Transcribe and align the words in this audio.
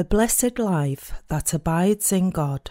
The 0.00 0.04
blessed 0.04 0.58
life 0.58 1.12
that 1.28 1.52
abides 1.52 2.10
in 2.10 2.30
God. 2.30 2.70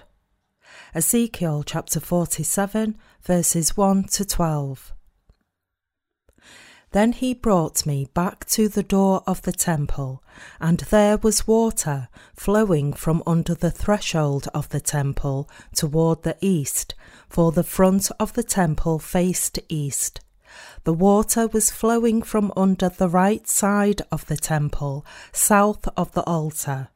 Ezekiel 0.96 1.62
chapter 1.62 2.00
47, 2.00 2.98
verses 3.22 3.78
1 3.78 4.06
to 4.06 4.26
12. 4.26 4.94
Then 6.90 7.12
he 7.12 7.36
brought 7.36 7.86
me 7.86 8.08
back 8.16 8.46
to 8.46 8.68
the 8.68 8.82
door 8.82 9.22
of 9.28 9.44
the 9.44 9.52
temple, 9.52 10.24
and 10.60 10.80
there 10.80 11.18
was 11.18 11.46
water 11.46 12.08
flowing 12.34 12.94
from 12.94 13.22
under 13.28 13.54
the 13.54 13.70
threshold 13.70 14.48
of 14.56 14.70
the 14.70 14.82
temple 14.82 15.48
toward 15.76 16.24
the 16.24 16.36
east, 16.42 16.96
for 17.30 17.52
the 17.52 17.64
front 17.64 18.10
of 18.20 18.34
the 18.34 18.42
temple 18.42 18.98
faced 18.98 19.60
east. 19.70 20.20
The 20.84 20.94
water 20.94 21.46
was 21.46 21.70
flowing 21.70 22.24
from 22.24 22.52
under 22.58 22.90
the 22.90 23.08
right 23.08 23.48
side 23.48 24.02
of 24.12 24.26
the 24.26 24.38
temple, 24.38 25.06
south 25.32 25.88
of 25.96 26.14
the 26.14 26.24
altar. 26.24 26.90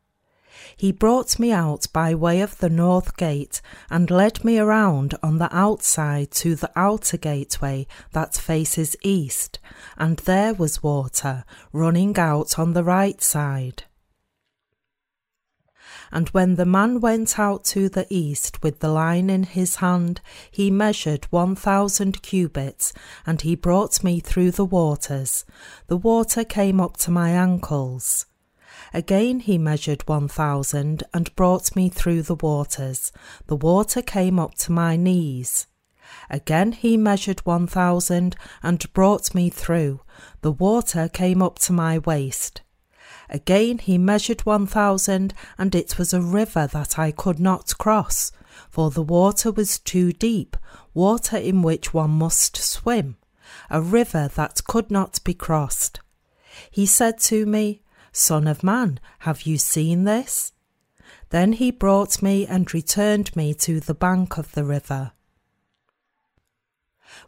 He 0.75 0.91
brought 0.91 1.39
me 1.39 1.51
out 1.51 1.87
by 1.93 2.15
way 2.15 2.41
of 2.41 2.57
the 2.57 2.69
north 2.69 3.17
gate 3.17 3.61
and 3.89 4.09
led 4.09 4.43
me 4.43 4.59
around 4.59 5.15
on 5.21 5.37
the 5.37 5.53
outside 5.55 6.31
to 6.31 6.55
the 6.55 6.71
outer 6.75 7.17
gateway 7.17 7.87
that 8.11 8.35
faces 8.35 8.95
east, 9.03 9.59
and 9.97 10.17
there 10.19 10.53
was 10.53 10.83
water 10.83 11.43
running 11.71 12.17
out 12.17 12.57
on 12.57 12.73
the 12.73 12.83
right 12.83 13.21
side. 13.21 13.83
And 16.11 16.29
when 16.29 16.55
the 16.55 16.65
man 16.65 16.99
went 16.99 17.39
out 17.39 17.65
to 17.65 17.89
the 17.89 18.05
east 18.09 18.61
with 18.61 18.79
the 18.79 18.89
line 18.89 19.31
in 19.31 19.43
his 19.43 19.77
hand, 19.77 20.21
he 20.51 20.69
measured 20.69 21.25
one 21.31 21.55
thousand 21.55 22.21
cubits, 22.21 22.93
and 23.25 23.41
he 23.41 23.55
brought 23.55 24.03
me 24.03 24.19
through 24.19 24.51
the 24.51 24.65
waters. 24.65 25.43
The 25.87 25.97
water 25.97 26.43
came 26.43 26.79
up 26.79 26.97
to 26.97 27.11
my 27.11 27.31
ankles. 27.31 28.27
Again 28.93 29.39
he 29.39 29.57
measured 29.57 30.07
one 30.07 30.27
thousand 30.27 31.03
and 31.13 31.35
brought 31.35 31.75
me 31.75 31.89
through 31.89 32.21
the 32.21 32.35
waters. 32.35 33.11
The 33.47 33.55
water 33.55 34.01
came 34.01 34.37
up 34.37 34.53
to 34.55 34.71
my 34.71 34.95
knees. 34.95 35.65
Again 36.29 36.73
he 36.73 36.95
measured 36.95 37.39
one 37.39 37.65
thousand 37.65 38.35
and 38.61 38.91
brought 38.93 39.33
me 39.33 39.49
through. 39.49 40.01
The 40.41 40.51
water 40.51 41.09
came 41.09 41.41
up 41.41 41.57
to 41.59 41.73
my 41.73 41.97
waist. 41.97 42.61
Again 43.29 43.79
he 43.79 43.97
measured 43.97 44.41
one 44.41 44.67
thousand, 44.67 45.33
and 45.57 45.73
it 45.73 45.97
was 45.97 46.13
a 46.13 46.21
river 46.21 46.67
that 46.67 46.99
I 46.99 47.11
could 47.11 47.39
not 47.39 47.77
cross, 47.79 48.31
for 48.69 48.91
the 48.91 49.01
water 49.01 49.51
was 49.51 49.79
too 49.79 50.11
deep, 50.11 50.55
water 50.93 51.37
in 51.37 51.63
which 51.63 51.93
one 51.93 52.11
must 52.11 52.57
swim, 52.57 53.17
a 53.71 53.81
river 53.81 54.29
that 54.35 54.63
could 54.65 54.91
not 54.91 55.23
be 55.23 55.33
crossed. 55.33 55.99
He 56.69 56.85
said 56.85 57.17
to 57.21 57.47
me, 57.47 57.81
Son 58.15 58.47
of 58.47 58.63
man, 58.63 58.99
have 59.19 59.41
you 59.41 59.57
seen 59.57 60.03
this? 60.03 60.53
Then 61.31 61.53
he 61.53 61.71
brought 61.71 62.21
me 62.21 62.45
and 62.45 62.71
returned 62.71 63.35
me 63.35 63.55
to 63.55 63.79
the 63.79 63.95
bank 63.95 64.37
of 64.37 64.51
the 64.51 64.63
river. 64.63 65.13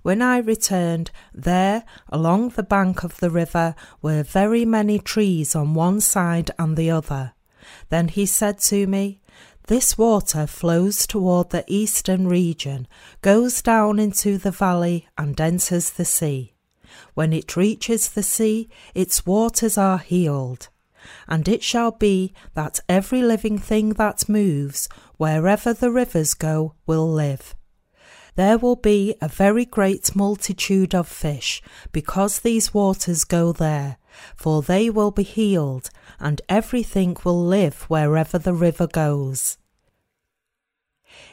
When 0.04 0.22
I 0.22 0.38
returned, 0.38 1.10
there, 1.34 1.86
along 2.10 2.50
the 2.50 2.64
bank 2.64 3.04
of 3.04 3.18
the 3.18 3.32
river, 3.32 3.74
were 4.04 4.22
very 4.22 4.64
many 4.64 5.00
trees 5.00 5.56
on 5.56 5.74
one 5.74 6.02
side 6.02 6.52
and 6.60 6.78
the 6.78 6.92
other. 6.92 7.34
Then 7.90 8.10
he 8.10 8.28
said 8.28 8.60
to 8.60 8.86
me, 8.86 9.22
This 9.66 9.98
water 9.98 10.46
flows 10.46 11.08
toward 11.08 11.50
the 11.50 11.66
eastern 11.68 12.28
region, 12.28 12.88
goes 13.22 13.64
down 13.64 13.98
into 13.98 14.38
the 14.38 14.52
valley, 14.52 15.08
and 15.18 15.42
enters 15.42 15.90
the 15.90 16.06
sea. 16.06 16.54
When 17.16 17.34
it 17.34 17.58
reaches 17.58 18.10
the 18.10 18.24
sea, 18.24 18.70
its 18.94 19.26
waters 19.26 19.80
are 19.80 19.98
healed. 19.98 20.70
And 21.28 21.48
it 21.48 21.64
shall 21.64 21.92
be 21.92 22.34
that 22.54 22.80
every 22.88 23.22
living 23.22 23.58
thing 23.58 23.90
that 23.94 24.30
moves, 24.30 24.90
wherever 25.18 25.74
the 25.74 25.92
rivers 25.92 26.34
go, 26.34 26.76
will 26.86 27.12
live. 27.12 27.56
There 28.36 28.58
will 28.58 28.76
be 28.76 29.16
a 29.22 29.30
very 29.30 29.66
great 29.66 30.14
multitude 30.16 30.94
of 30.94 31.08
fish, 31.08 31.62
because 31.94 32.40
these 32.40 32.74
waters 32.74 33.24
go 33.24 33.54
there, 33.54 33.98
for 34.36 34.62
they 34.62 34.90
will 34.90 35.12
be 35.12 35.24
healed, 35.24 35.90
and 36.20 36.42
everything 36.50 37.16
will 37.24 37.42
live 37.42 37.84
wherever 37.84 38.38
the 38.38 38.54
river 38.54 38.88
goes. 38.88 39.58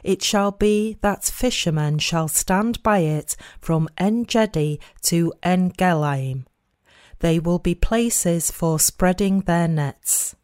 It 0.01 0.21
shall 0.21 0.51
be 0.51 0.97
that 1.01 1.25
fishermen 1.25 1.99
shall 1.99 2.29
stand 2.29 2.81
by 2.83 2.99
it 2.99 3.35
from 3.59 3.89
En 3.97 4.23
Gedi 4.23 4.79
to 5.03 5.33
En 5.43 5.71
Eglaim 5.71 6.45
they 7.23 7.39
will 7.39 7.57
be 7.57 7.73
places 7.73 8.51
for 8.51 8.77
spreading 8.77 9.39
their 9.39 9.65
nets. 9.65 10.35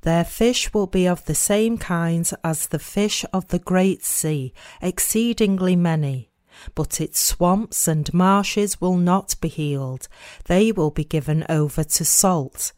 Their 0.00 0.24
fish 0.24 0.74
will 0.74 0.88
be 0.88 1.06
of 1.06 1.24
the 1.26 1.34
same 1.36 1.78
kinds 1.78 2.34
as 2.42 2.66
the 2.66 2.80
fish 2.80 3.24
of 3.32 3.46
the 3.48 3.60
great 3.60 4.04
sea, 4.04 4.52
exceedingly 4.82 5.76
many. 5.76 6.32
But 6.74 7.00
its 7.00 7.20
swamps 7.20 7.86
and 7.86 8.12
marshes 8.12 8.80
will 8.80 8.96
not 8.96 9.36
be 9.40 9.46
healed, 9.46 10.08
they 10.46 10.72
will 10.72 10.90
be 10.90 11.04
given 11.04 11.46
over 11.48 11.84
to 11.84 12.04
salt. 12.04 12.72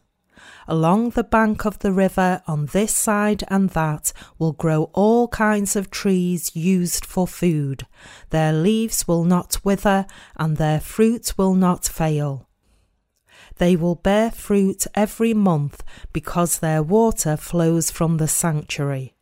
Along 0.66 1.08
the 1.08 1.25
bank 1.25 1.64
of 1.64 1.78
the 1.78 1.92
river, 1.92 2.42
on 2.46 2.66
this 2.66 2.94
side 2.94 3.42
and 3.48 3.70
that, 3.70 4.12
will 4.38 4.52
grow 4.52 4.90
all 4.92 5.28
kinds 5.28 5.76
of 5.76 5.90
trees 5.90 6.54
used 6.54 7.06
for 7.06 7.26
food. 7.26 7.86
Their 8.28 8.52
leaves 8.52 9.08
will 9.08 9.25
not 9.25 9.64
wither, 9.64 10.04
and 10.36 10.58
their 10.58 10.78
fruit 10.78 11.32
will 11.38 11.54
not 11.54 11.86
fail. 11.86 12.47
They 13.58 13.76
will 13.76 13.96
bear 13.96 14.30
fruit 14.30 14.86
every 14.94 15.34
month 15.34 15.82
because 16.12 16.58
their 16.58 16.82
water 16.82 17.36
flows 17.36 17.91
from 17.91 18.16
the 18.16 18.28
sanctuary. 18.28 19.14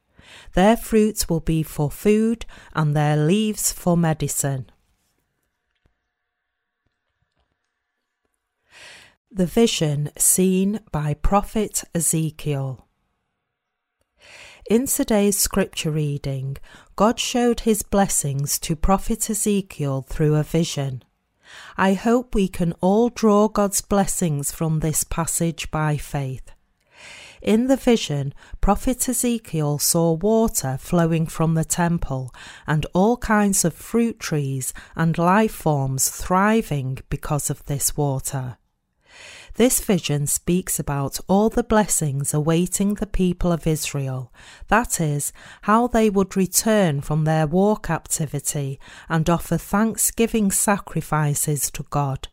Their 0.55 0.77
fruit 0.77 1.29
will 1.29 1.41
be 1.41 1.63
for 1.63 1.91
food 1.91 2.47
and 2.75 2.95
their 2.95 3.17
leaves 3.17 3.73
for 3.73 3.97
medicine. 3.97 4.71
The 9.31 9.47
vision 9.47 10.11
seen 10.17 10.81
by 10.93 11.15
Prophet 11.15 11.85
Ezekiel. 11.95 12.87
In 14.69 14.87
today's 14.87 15.39
scripture 15.39 15.91
reading, 15.91 16.57
God 16.97 17.21
showed 17.21 17.61
his 17.61 17.83
blessings 17.83 18.59
to 18.61 18.75
Prophet 18.75 19.31
Ezekiel 19.31 20.03
through 20.09 20.35
a 20.35 20.43
vision. 20.43 21.05
I 21.77 21.95
hope 21.95 22.35
we 22.35 22.49
can 22.49 22.73
all 22.81 23.09
draw 23.09 23.49
God's 23.49 23.81
blessings 23.81 24.53
from 24.53 24.81
this 24.81 25.05
passage 25.05 25.71
by 25.71 25.97
faith. 25.97 26.53
In 27.43 27.69
the 27.69 27.77
vision, 27.77 28.35
Prophet 28.61 29.09
Ezekiel 29.09 29.79
saw 29.79 30.13
water 30.13 30.79
flowing 30.81 31.27
from 31.27 31.55
the 31.55 31.65
temple 31.65 32.35
and 32.67 32.87
all 32.95 33.17
kinds 33.19 33.65
of 33.65 33.75
fruit 33.75 34.19
trees 34.19 34.75
and 34.97 35.17
life 35.17 35.53
forms 35.53 36.09
thriving 36.09 36.99
because 37.09 37.51
of 37.51 37.65
this 37.67 37.97
water. 37.97 38.59
This 39.57 39.81
vision 39.81 40.27
speaks 40.27 40.79
about 40.79 41.19
all 41.29 41.49
the 41.49 41.65
blessings 41.65 42.35
awaiting 42.35 42.95
the 42.95 43.07
people 43.07 43.53
of 43.53 43.67
Israel, 43.67 44.31
that 44.69 45.01
is, 45.01 45.33
how 45.63 45.87
they 45.87 46.11
would 46.11 46.37
return 46.37 47.01
from 47.01 47.25
their 47.25 47.47
war 47.47 47.79
captivity 47.79 48.79
and 49.09 49.31
offer 49.31 49.57
thanksgiving 49.57 50.51
sacrifices 50.51 51.71
to 51.71 51.85
God. 51.89 52.29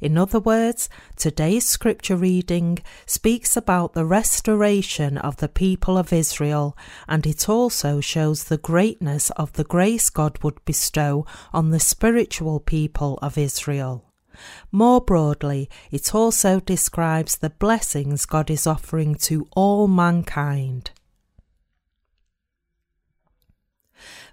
In 0.00 0.16
other 0.16 0.38
words, 0.38 0.88
today's 1.16 1.66
scripture 1.66 2.14
reading 2.14 2.78
speaks 3.06 3.56
about 3.56 3.94
the 3.94 4.04
restoration 4.04 5.18
of 5.18 5.38
the 5.38 5.48
people 5.48 5.98
of 5.98 6.12
Israel, 6.12 6.76
and 7.08 7.26
it 7.26 7.48
also 7.48 8.00
shows 8.00 8.44
the 8.44 8.58
greatness 8.58 9.30
of 9.30 9.54
the 9.54 9.64
grace 9.64 10.10
God 10.10 10.38
would 10.44 10.64
bestow 10.64 11.26
on 11.52 11.70
the 11.70 11.80
spiritual 11.80 12.60
people 12.60 13.18
of 13.20 13.36
Israel. 13.36 14.11
More 14.70 15.00
broadly, 15.00 15.68
it 15.90 16.14
also 16.14 16.60
describes 16.60 17.36
the 17.36 17.50
blessings 17.50 18.26
God 18.26 18.50
is 18.50 18.66
offering 18.66 19.14
to 19.16 19.48
all 19.52 19.88
mankind. 19.88 20.90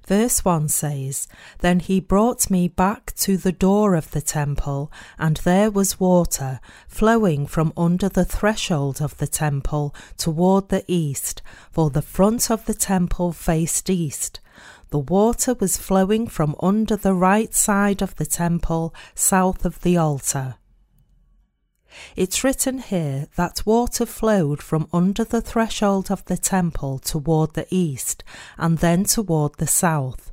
Verse 0.09 0.43
1 0.43 0.69
says, 0.69 1.27
Then 1.59 1.79
he 1.79 1.99
brought 1.99 2.49
me 2.49 2.67
back 2.67 3.13
to 3.17 3.37
the 3.37 3.51
door 3.51 3.93
of 3.93 4.09
the 4.09 4.21
temple, 4.21 4.91
and 5.19 5.37
there 5.37 5.69
was 5.69 5.99
water 5.99 6.59
flowing 6.87 7.45
from 7.45 7.71
under 7.77 8.09
the 8.09 8.25
threshold 8.25 9.03
of 9.03 9.17
the 9.17 9.27
temple 9.27 9.93
toward 10.17 10.69
the 10.69 10.83
east, 10.87 11.43
for 11.69 11.91
the 11.91 12.01
front 12.01 12.49
of 12.49 12.65
the 12.65 12.73
temple 12.73 13.31
faced 13.31 13.87
east. 13.87 14.39
The 14.91 14.99
water 14.99 15.53
was 15.59 15.77
flowing 15.77 16.27
from 16.27 16.55
under 16.61 16.95
the 16.95 17.13
right 17.13 17.53
side 17.53 18.01
of 18.01 18.15
the 18.15 18.25
temple, 18.25 18.93
south 19.13 19.65
of 19.65 19.81
the 19.81 19.97
altar. 19.97 20.55
It's 22.15 22.43
written 22.43 22.79
here 22.79 23.27
that 23.35 23.65
water 23.65 24.05
flowed 24.05 24.61
from 24.61 24.87
under 24.93 25.23
the 25.23 25.41
threshold 25.41 26.11
of 26.11 26.25
the 26.25 26.37
temple 26.37 26.99
toward 26.99 27.53
the 27.53 27.67
east 27.69 28.23
and 28.57 28.79
then 28.79 29.03
toward 29.03 29.55
the 29.57 29.67
south. 29.67 30.31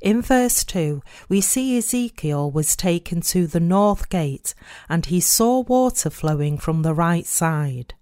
In 0.00 0.22
verse 0.22 0.64
2, 0.64 1.02
we 1.28 1.40
see 1.40 1.76
Ezekiel 1.76 2.50
was 2.50 2.74
taken 2.74 3.20
to 3.22 3.46
the 3.46 3.60
north 3.60 4.08
gate 4.08 4.54
and 4.88 5.06
he 5.06 5.20
saw 5.20 5.60
water 5.60 6.10
flowing 6.10 6.58
from 6.58 6.82
the 6.82 6.94
right 6.94 7.26
side. 7.26 7.94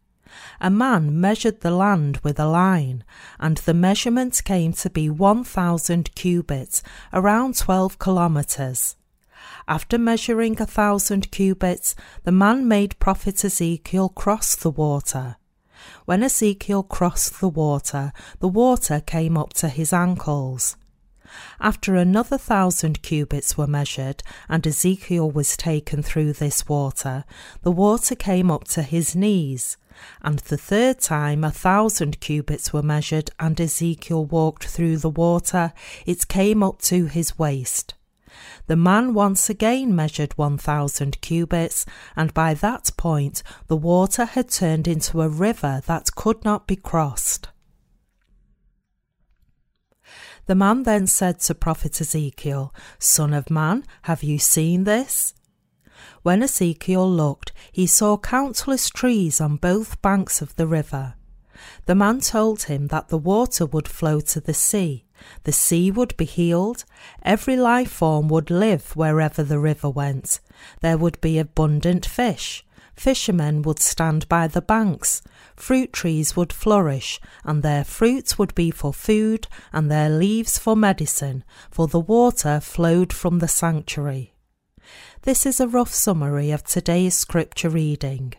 A 0.60 0.70
man 0.70 1.20
measured 1.20 1.60
the 1.60 1.70
land 1.70 2.18
with 2.18 2.38
a 2.38 2.46
line, 2.46 3.04
and 3.38 3.58
the 3.58 3.74
measurement 3.74 4.42
came 4.44 4.72
to 4.74 4.90
be 4.90 5.08
1,000 5.08 6.14
cubits, 6.14 6.82
around 7.12 7.56
12 7.56 7.98
kilometres. 7.98 8.96
After 9.68 9.98
measuring 9.98 10.60
a 10.60 10.66
thousand 10.66 11.30
cubits, 11.30 11.94
the 12.24 12.32
man 12.32 12.68
made 12.68 12.98
prophet 12.98 13.44
Ezekiel 13.44 14.08
cross 14.10 14.54
the 14.54 14.70
water. 14.70 15.36
When 16.04 16.22
Ezekiel 16.22 16.82
crossed 16.82 17.40
the 17.40 17.48
water, 17.48 18.12
the 18.38 18.48
water 18.48 19.00
came 19.00 19.36
up 19.36 19.52
to 19.54 19.68
his 19.68 19.92
ankles. 19.92 20.76
After 21.60 21.96
another 21.96 22.38
thousand 22.38 23.02
cubits 23.02 23.58
were 23.58 23.66
measured, 23.66 24.22
and 24.48 24.66
Ezekiel 24.66 25.30
was 25.30 25.56
taken 25.56 26.02
through 26.02 26.34
this 26.34 26.68
water, 26.68 27.24
the 27.62 27.72
water 27.72 28.14
came 28.14 28.50
up 28.50 28.64
to 28.68 28.82
his 28.82 29.14
knees. 29.14 29.76
And 30.22 30.38
the 30.40 30.56
third 30.56 31.00
time 31.00 31.44
a 31.44 31.50
thousand 31.50 32.20
cubits 32.20 32.72
were 32.72 32.82
measured, 32.82 33.30
and 33.38 33.60
Ezekiel 33.60 34.24
walked 34.24 34.66
through 34.66 34.98
the 34.98 35.10
water, 35.10 35.72
it 36.04 36.28
came 36.28 36.62
up 36.62 36.82
to 36.82 37.06
his 37.06 37.38
waist. 37.38 37.94
The 38.66 38.76
man 38.76 39.14
once 39.14 39.48
again 39.48 39.94
measured 39.94 40.36
1,000 40.36 41.20
cubits, 41.20 41.86
and 42.16 42.34
by 42.34 42.54
that 42.54 42.90
point 42.96 43.42
the 43.68 43.76
water 43.76 44.24
had 44.24 44.48
turned 44.48 44.88
into 44.88 45.22
a 45.22 45.28
river 45.28 45.82
that 45.86 46.14
could 46.14 46.44
not 46.44 46.66
be 46.66 46.76
crossed. 46.76 47.48
The 50.46 50.54
man 50.54 50.84
then 50.84 51.06
said 51.06 51.40
to 51.40 51.54
prophet 51.54 52.00
Ezekiel, 52.00 52.72
Son 52.98 53.32
of 53.32 53.50
man, 53.50 53.84
have 54.02 54.22
you 54.22 54.38
seen 54.38 54.84
this? 54.84 55.34
When 56.26 56.42
Ezekiel 56.42 57.08
looked, 57.08 57.52
he 57.70 57.86
saw 57.86 58.16
countless 58.16 58.90
trees 58.90 59.40
on 59.40 59.58
both 59.58 60.02
banks 60.02 60.42
of 60.42 60.56
the 60.56 60.66
river. 60.66 61.14
The 61.84 61.94
man 61.94 62.18
told 62.18 62.64
him 62.64 62.88
that 62.88 63.10
the 63.10 63.16
water 63.16 63.64
would 63.64 63.86
flow 63.86 64.18
to 64.18 64.40
the 64.40 64.52
sea, 64.52 65.04
the 65.44 65.52
sea 65.52 65.92
would 65.92 66.16
be 66.16 66.24
healed, 66.24 66.84
every 67.22 67.56
life 67.56 67.92
form 67.92 68.26
would 68.26 68.50
live 68.50 68.96
wherever 68.96 69.44
the 69.44 69.60
river 69.60 69.88
went, 69.88 70.40
there 70.80 70.98
would 70.98 71.20
be 71.20 71.38
abundant 71.38 72.04
fish, 72.04 72.66
fishermen 72.96 73.62
would 73.62 73.78
stand 73.78 74.28
by 74.28 74.48
the 74.48 74.60
banks, 74.60 75.22
fruit 75.54 75.92
trees 75.92 76.34
would 76.34 76.52
flourish, 76.52 77.20
and 77.44 77.62
their 77.62 77.84
fruits 77.84 78.36
would 78.36 78.52
be 78.56 78.72
for 78.72 78.92
food, 78.92 79.46
and 79.72 79.88
their 79.88 80.10
leaves 80.10 80.58
for 80.58 80.74
medicine, 80.74 81.44
for 81.70 81.86
the 81.86 82.00
water 82.00 82.58
flowed 82.58 83.12
from 83.12 83.38
the 83.38 83.46
sanctuary. 83.46 84.32
This 85.22 85.46
is 85.46 85.60
a 85.60 85.68
rough 85.68 85.92
summary 85.92 86.50
of 86.50 86.62
today's 86.62 87.14
scripture 87.16 87.68
reading. 87.68 88.34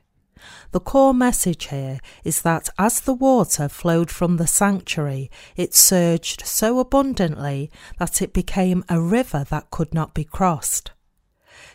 The 0.71 0.79
core 0.79 1.13
message 1.13 1.67
here 1.67 1.99
is 2.23 2.41
that 2.43 2.69
as 2.77 3.01
the 3.01 3.13
water 3.13 3.67
flowed 3.67 4.09
from 4.09 4.37
the 4.37 4.47
sanctuary, 4.47 5.29
it 5.55 5.73
surged 5.73 6.45
so 6.45 6.79
abundantly 6.79 7.71
that 7.97 8.21
it 8.21 8.33
became 8.33 8.85
a 8.87 9.01
river 9.01 9.45
that 9.49 9.71
could 9.71 9.93
not 9.93 10.13
be 10.13 10.23
crossed. 10.23 10.91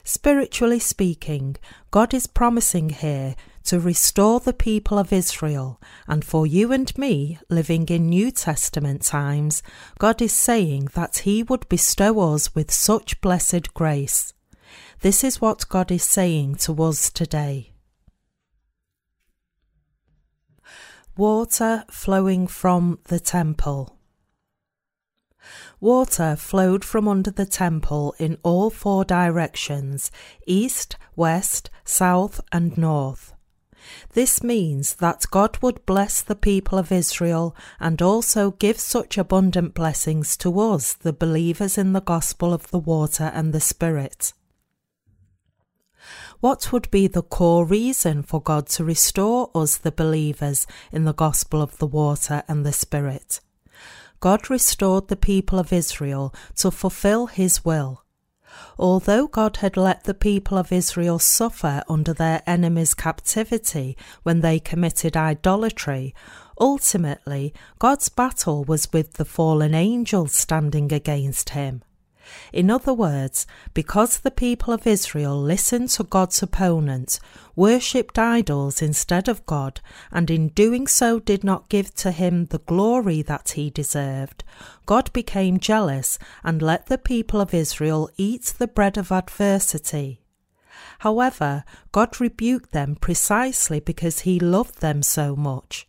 Spiritually 0.04 0.78
speaking, 0.78 1.56
God 1.90 2.14
is 2.14 2.26
promising 2.26 2.90
here 2.90 3.34
to 3.64 3.78
restore 3.78 4.40
the 4.40 4.52
people 4.52 4.99
of 4.99 5.12
Israel, 5.12 5.81
and 6.08 6.25
for 6.25 6.46
you 6.46 6.72
and 6.72 6.96
me, 6.96 7.38
living 7.49 7.87
in 7.88 8.08
New 8.08 8.31
Testament 8.31 9.02
times, 9.02 9.62
God 9.99 10.22
is 10.22 10.32
saying 10.32 10.88
that 10.94 11.19
He 11.19 11.43
would 11.43 11.69
bestow 11.69 12.34
us 12.34 12.54
with 12.54 12.72
such 12.72 13.20
blessed 13.20 13.75
grace. 13.75 14.32
This 15.02 15.25
is 15.25 15.40
what 15.40 15.69
God 15.69 15.90
is 15.90 16.04
saying 16.04 16.54
to 16.66 16.81
us 16.84 17.10
today. 17.10 17.72
Water 21.16 21.84
flowing 21.90 22.46
from 22.46 23.00
the 23.08 23.19
temple. 23.19 23.99
Water 25.81 26.37
flowed 26.37 26.84
from 26.84 27.08
under 27.08 27.32
the 27.32 27.46
temple 27.46 28.14
in 28.20 28.38
all 28.44 28.70
four 28.70 29.04
directions 29.04 30.12
east, 30.46 30.96
west, 31.16 31.69
south, 31.84 32.40
and 32.52 32.78
north. 32.78 33.34
This 34.12 34.40
means 34.44 34.94
that 34.94 35.26
God 35.32 35.58
would 35.60 35.84
bless 35.84 36.22
the 36.22 36.37
people 36.37 36.78
of 36.78 36.93
Israel 36.93 37.56
and 37.81 38.00
also 38.00 38.52
give 38.52 38.78
such 38.78 39.19
abundant 39.19 39.75
blessings 39.75 40.37
to 40.37 40.60
us, 40.60 40.93
the 40.93 41.12
believers 41.12 41.76
in 41.76 41.93
the 41.93 42.00
gospel 42.00 42.54
of 42.54 42.70
the 42.70 42.78
water 42.78 43.32
and 43.34 43.52
the 43.52 43.60
Spirit. 43.60 44.32
What 46.43 46.73
would 46.73 46.91
be 46.91 47.06
the 47.06 47.23
core 47.23 47.65
reason 47.65 48.25
for 48.25 48.43
God 48.43 48.67
to 48.71 48.83
restore 48.83 49.53
us, 49.55 49.77
the 49.77 49.93
believers, 49.93 50.67
in 50.91 51.05
the 51.05 51.15
gospel 51.15 51.62
of 51.62 51.79
the 51.79 51.87
water 51.87 52.43
and 52.49 52.67
the 52.67 52.73
Spirit? 52.73 53.39
God 54.19 54.50
restored 54.50 55.06
the 55.06 55.15
people 55.15 55.61
of 55.61 55.73
Israel 55.73 56.35
to 56.56 56.73
fulfill 56.73 57.29
his 57.29 57.65
will. 57.65 58.03
Although 58.77 59.29
God 59.29 59.59
had 59.59 59.77
let 59.77 60.03
the 60.03 60.15
people 60.15 60.59
of 60.59 60.73
Israel 60.73 61.21
suffer 61.21 61.85
under 61.89 62.12
their 62.12 62.43
enemies' 62.45 62.95
captivity 62.95 63.97
when 64.25 64.41
they 64.41 64.59
committed 64.59 65.17
idolatry, 65.17 66.12
ultimately 66.59 67.55
God's 67.79 68.09
battle 68.09 68.65
was 68.65 68.93
with 68.93 69.12
the 69.12 69.25
fallen 69.25 69.77
angels 69.77 70.33
standing 70.33 70.93
against 70.93 71.50
him. 71.50 71.85
In 72.53 72.71
other 72.71 72.95
words, 72.95 73.47
because 73.75 74.19
the 74.19 74.31
people 74.31 74.73
of 74.73 74.87
Israel 74.87 75.41
listened 75.41 75.91
to 75.91 76.05
God's 76.05 76.43
opponents, 76.43 77.21
worshipped 77.57 78.19
idols 78.19 78.81
instead 78.81 79.29
of 79.29 79.45
God, 79.47 79.81
and 80.11 80.31
in 80.31 80.49
doing 80.49 80.87
so 80.87 81.19
did 81.19 81.45
not 81.45 81.69
give 81.69 81.95
to 81.97 82.11
him 82.11 82.47
the 82.47 82.61
glory 82.61 83.23
that 83.23 83.51
he 83.51 83.71
deserved, 83.71 84.45
God 84.87 85.13
became 85.13 85.59
jealous 85.59 86.19
and 86.43 86.63
let 86.63 86.87
the 86.87 86.99
people 86.99 87.41
of 87.41 87.55
Israel 87.55 88.11
eat 88.17 88.55
the 88.59 88.69
bread 88.69 88.97
of 88.97 89.13
adversity. 89.13 90.21
However, 91.01 91.65
God 91.91 92.21
rebuked 92.21 92.73
them 92.73 92.97
precisely 92.97 93.81
because 93.81 94.21
he 94.21 94.39
loved 94.39 94.81
them 94.81 95.03
so 95.03 95.35
much. 95.35 95.89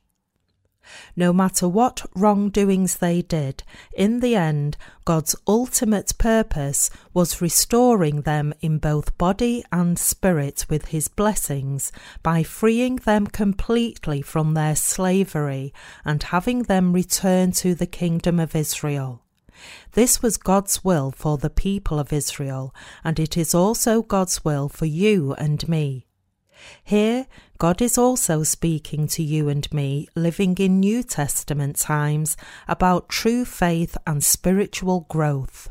No 1.15 1.31
matter 1.31 1.67
what 1.67 2.05
wrongdoings 2.15 2.97
they 2.97 3.21
did, 3.21 3.63
in 3.93 4.19
the 4.19 4.35
end, 4.35 4.77
God's 5.05 5.35
ultimate 5.47 6.17
purpose 6.17 6.89
was 7.13 7.41
restoring 7.41 8.21
them 8.21 8.53
in 8.61 8.77
both 8.77 9.17
body 9.17 9.63
and 9.71 9.97
spirit 9.97 10.65
with 10.69 10.85
His 10.85 11.07
blessings 11.07 11.91
by 12.21 12.43
freeing 12.43 12.97
them 12.97 13.27
completely 13.27 14.21
from 14.21 14.53
their 14.53 14.75
slavery 14.75 15.73
and 16.03 16.23
having 16.23 16.63
them 16.63 16.93
return 16.93 17.51
to 17.53 17.75
the 17.75 17.87
kingdom 17.87 18.39
of 18.39 18.55
Israel. 18.55 19.21
This 19.93 20.21
was 20.21 20.37
God's 20.37 20.83
will 20.83 21.11
for 21.11 21.37
the 21.37 21.49
people 21.49 21.99
of 21.99 22.11
Israel, 22.11 22.73
and 23.03 23.19
it 23.19 23.37
is 23.37 23.53
also 23.53 24.01
God's 24.01 24.43
will 24.43 24.67
for 24.67 24.85
you 24.85 25.33
and 25.35 25.67
me. 25.67 26.07
Here, 26.83 27.27
God 27.63 27.81
is 27.81 27.97
also 27.97 28.43
speaking 28.43 29.07
to 29.07 29.23
you 29.23 29.47
and 29.47 29.71
me, 29.71 30.09
living 30.15 30.57
in 30.57 30.81
New 30.81 31.01
Testament 31.01 31.77
times, 31.77 32.35
about 32.67 33.07
true 33.07 33.45
faith 33.45 33.95
and 34.05 34.21
spiritual 34.21 35.05
growth. 35.07 35.69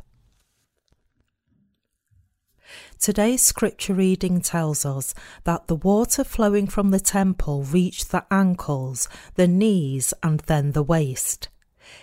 Today's 2.99 3.43
scripture 3.43 3.93
reading 3.93 4.41
tells 4.41 4.87
us 4.87 5.13
that 5.45 5.67
the 5.67 5.77
water 5.77 6.25
flowing 6.25 6.67
from 6.67 6.93
the 6.93 6.99
temple 6.99 7.63
reached 7.63 8.11
the 8.11 8.25
ankles, 8.31 9.07
the 9.35 9.47
knees, 9.47 10.15
and 10.23 10.41
then 10.47 10.73
the 10.73 10.83
waist. 10.83 11.51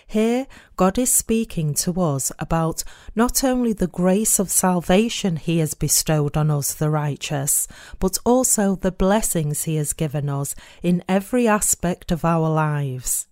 Here, 0.06 0.46
God 0.76 0.98
is 0.98 1.12
speaking 1.12 1.74
to 1.74 2.00
us 2.00 2.32
about 2.38 2.84
not 3.14 3.44
only 3.44 3.72
the 3.72 3.86
grace 3.86 4.38
of 4.38 4.50
salvation 4.50 5.36
He 5.36 5.58
has 5.58 5.74
bestowed 5.74 6.36
on 6.36 6.50
us, 6.50 6.74
the 6.74 6.90
righteous, 6.90 7.66
but 7.98 8.18
also 8.24 8.74
the 8.76 8.92
blessings 8.92 9.64
He 9.64 9.76
has 9.76 9.92
given 9.92 10.28
us 10.28 10.54
in 10.82 11.04
every 11.08 11.46
aspect 11.46 12.12
of 12.12 12.24
our 12.24 12.50
lives. 12.50 13.26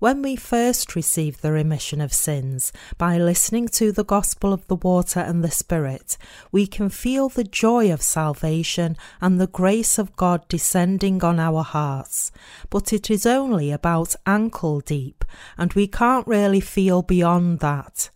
When 0.00 0.22
we 0.22 0.34
first 0.34 0.96
receive 0.96 1.40
the 1.40 1.52
remission 1.52 2.00
of 2.00 2.12
sins 2.12 2.72
by 2.98 3.16
listening 3.16 3.68
to 3.68 3.92
the 3.92 4.04
gospel 4.04 4.52
of 4.52 4.66
the 4.66 4.76
water 4.76 5.20
and 5.20 5.42
the 5.42 5.50
Spirit, 5.50 6.16
we 6.50 6.66
can 6.66 6.88
feel 6.88 7.28
the 7.28 7.44
joy 7.44 7.92
of 7.92 8.02
salvation 8.02 8.96
and 9.20 9.40
the 9.40 9.46
grace 9.46 9.98
of 9.98 10.16
God 10.16 10.46
descending 10.48 11.22
on 11.22 11.38
our 11.38 11.62
hearts. 11.62 12.32
But 12.70 12.92
it 12.92 13.10
is 13.10 13.24
only 13.24 13.70
about 13.70 14.16
ankle 14.26 14.80
deep, 14.80 15.24
and 15.56 15.72
we 15.74 15.86
can't 15.86 16.26
really 16.26 16.60
feel 16.60 17.02
beyond 17.02 17.60
that. 17.60 18.10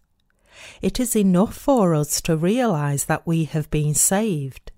It 0.83 0.99
is 0.99 1.15
enough 1.15 1.55
for 1.55 1.95
us 1.95 2.21
to 2.23 2.37
realize 2.37 3.05
that 3.05 3.27
we 3.27 3.45
have 3.45 3.71
been 3.71 3.95
saved. 3.95 4.73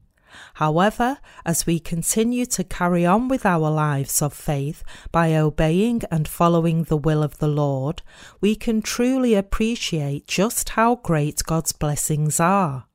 However, 0.54 1.18
as 1.44 1.66
we 1.66 1.80
continue 1.80 2.46
to 2.46 2.64
carry 2.64 3.04
on 3.04 3.28
with 3.28 3.44
our 3.46 3.70
lives 3.70 4.22
of 4.22 4.32
faith 4.32 4.82
by 5.10 5.34
obeying 5.34 6.02
and 6.10 6.28
following 6.28 6.84
the 6.84 6.96
will 6.96 7.22
of 7.22 7.38
the 7.38 7.48
Lord, 7.48 8.02
we 8.40 8.54
can 8.54 8.82
truly 8.82 9.34
appreciate 9.34 10.26
just 10.26 10.70
how 10.70 10.96
great 10.96 11.42
God's 11.44 11.72
blessings 11.72 12.40
are. 12.40 12.86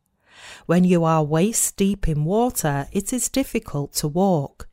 When 0.65 0.84
you 0.84 1.04
are 1.04 1.24
waist 1.24 1.77
deep 1.77 2.08
in 2.08 2.25
water, 2.25 2.88
it 2.92 3.12
is 3.12 3.30
difficult 3.30 3.94
to 3.96 4.08
walk. 4.08 4.68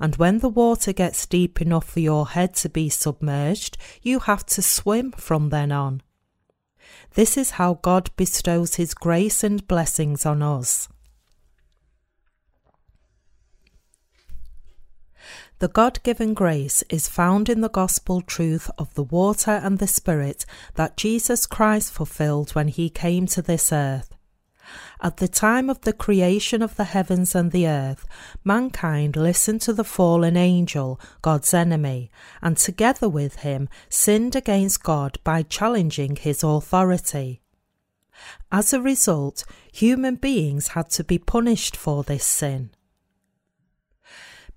And 0.00 0.16
when 0.16 0.38
the 0.38 0.48
water 0.48 0.92
gets 0.92 1.26
deep 1.26 1.60
enough 1.60 1.88
for 1.88 2.00
your 2.00 2.28
head 2.28 2.54
to 2.56 2.68
be 2.68 2.88
submerged, 2.88 3.76
you 4.02 4.20
have 4.20 4.44
to 4.46 4.62
swim 4.62 5.12
from 5.12 5.50
then 5.50 5.72
on. 5.72 6.02
This 7.14 7.36
is 7.36 7.52
how 7.52 7.74
God 7.74 8.10
bestows 8.16 8.76
His 8.76 8.94
grace 8.94 9.44
and 9.44 9.66
blessings 9.66 10.24
on 10.24 10.42
us. 10.42 10.88
The 15.60 15.68
God 15.68 16.00
given 16.04 16.34
grace 16.34 16.84
is 16.88 17.08
found 17.08 17.48
in 17.48 17.62
the 17.62 17.68
gospel 17.68 18.20
truth 18.20 18.70
of 18.78 18.94
the 18.94 19.02
water 19.02 19.50
and 19.50 19.78
the 19.78 19.88
Spirit 19.88 20.46
that 20.76 20.96
Jesus 20.96 21.46
Christ 21.46 21.92
fulfilled 21.92 22.50
when 22.50 22.68
he 22.68 22.88
came 22.88 23.26
to 23.26 23.42
this 23.42 23.72
earth. 23.72 24.14
At 25.00 25.16
the 25.16 25.26
time 25.26 25.68
of 25.68 25.80
the 25.80 25.92
creation 25.92 26.62
of 26.62 26.76
the 26.76 26.84
heavens 26.84 27.34
and 27.34 27.50
the 27.50 27.66
earth, 27.66 28.06
mankind 28.44 29.16
listened 29.16 29.60
to 29.62 29.72
the 29.72 29.82
fallen 29.84 30.36
angel, 30.36 31.00
God's 31.22 31.52
enemy, 31.52 32.10
and 32.40 32.56
together 32.56 33.08
with 33.08 33.36
him 33.36 33.68
sinned 33.88 34.36
against 34.36 34.84
God 34.84 35.18
by 35.24 35.42
challenging 35.42 36.16
his 36.16 36.44
authority. 36.44 37.40
As 38.52 38.72
a 38.72 38.80
result, 38.80 39.44
human 39.72 40.16
beings 40.16 40.68
had 40.68 40.90
to 40.90 41.04
be 41.04 41.18
punished 41.18 41.76
for 41.76 42.04
this 42.04 42.24
sin. 42.24 42.70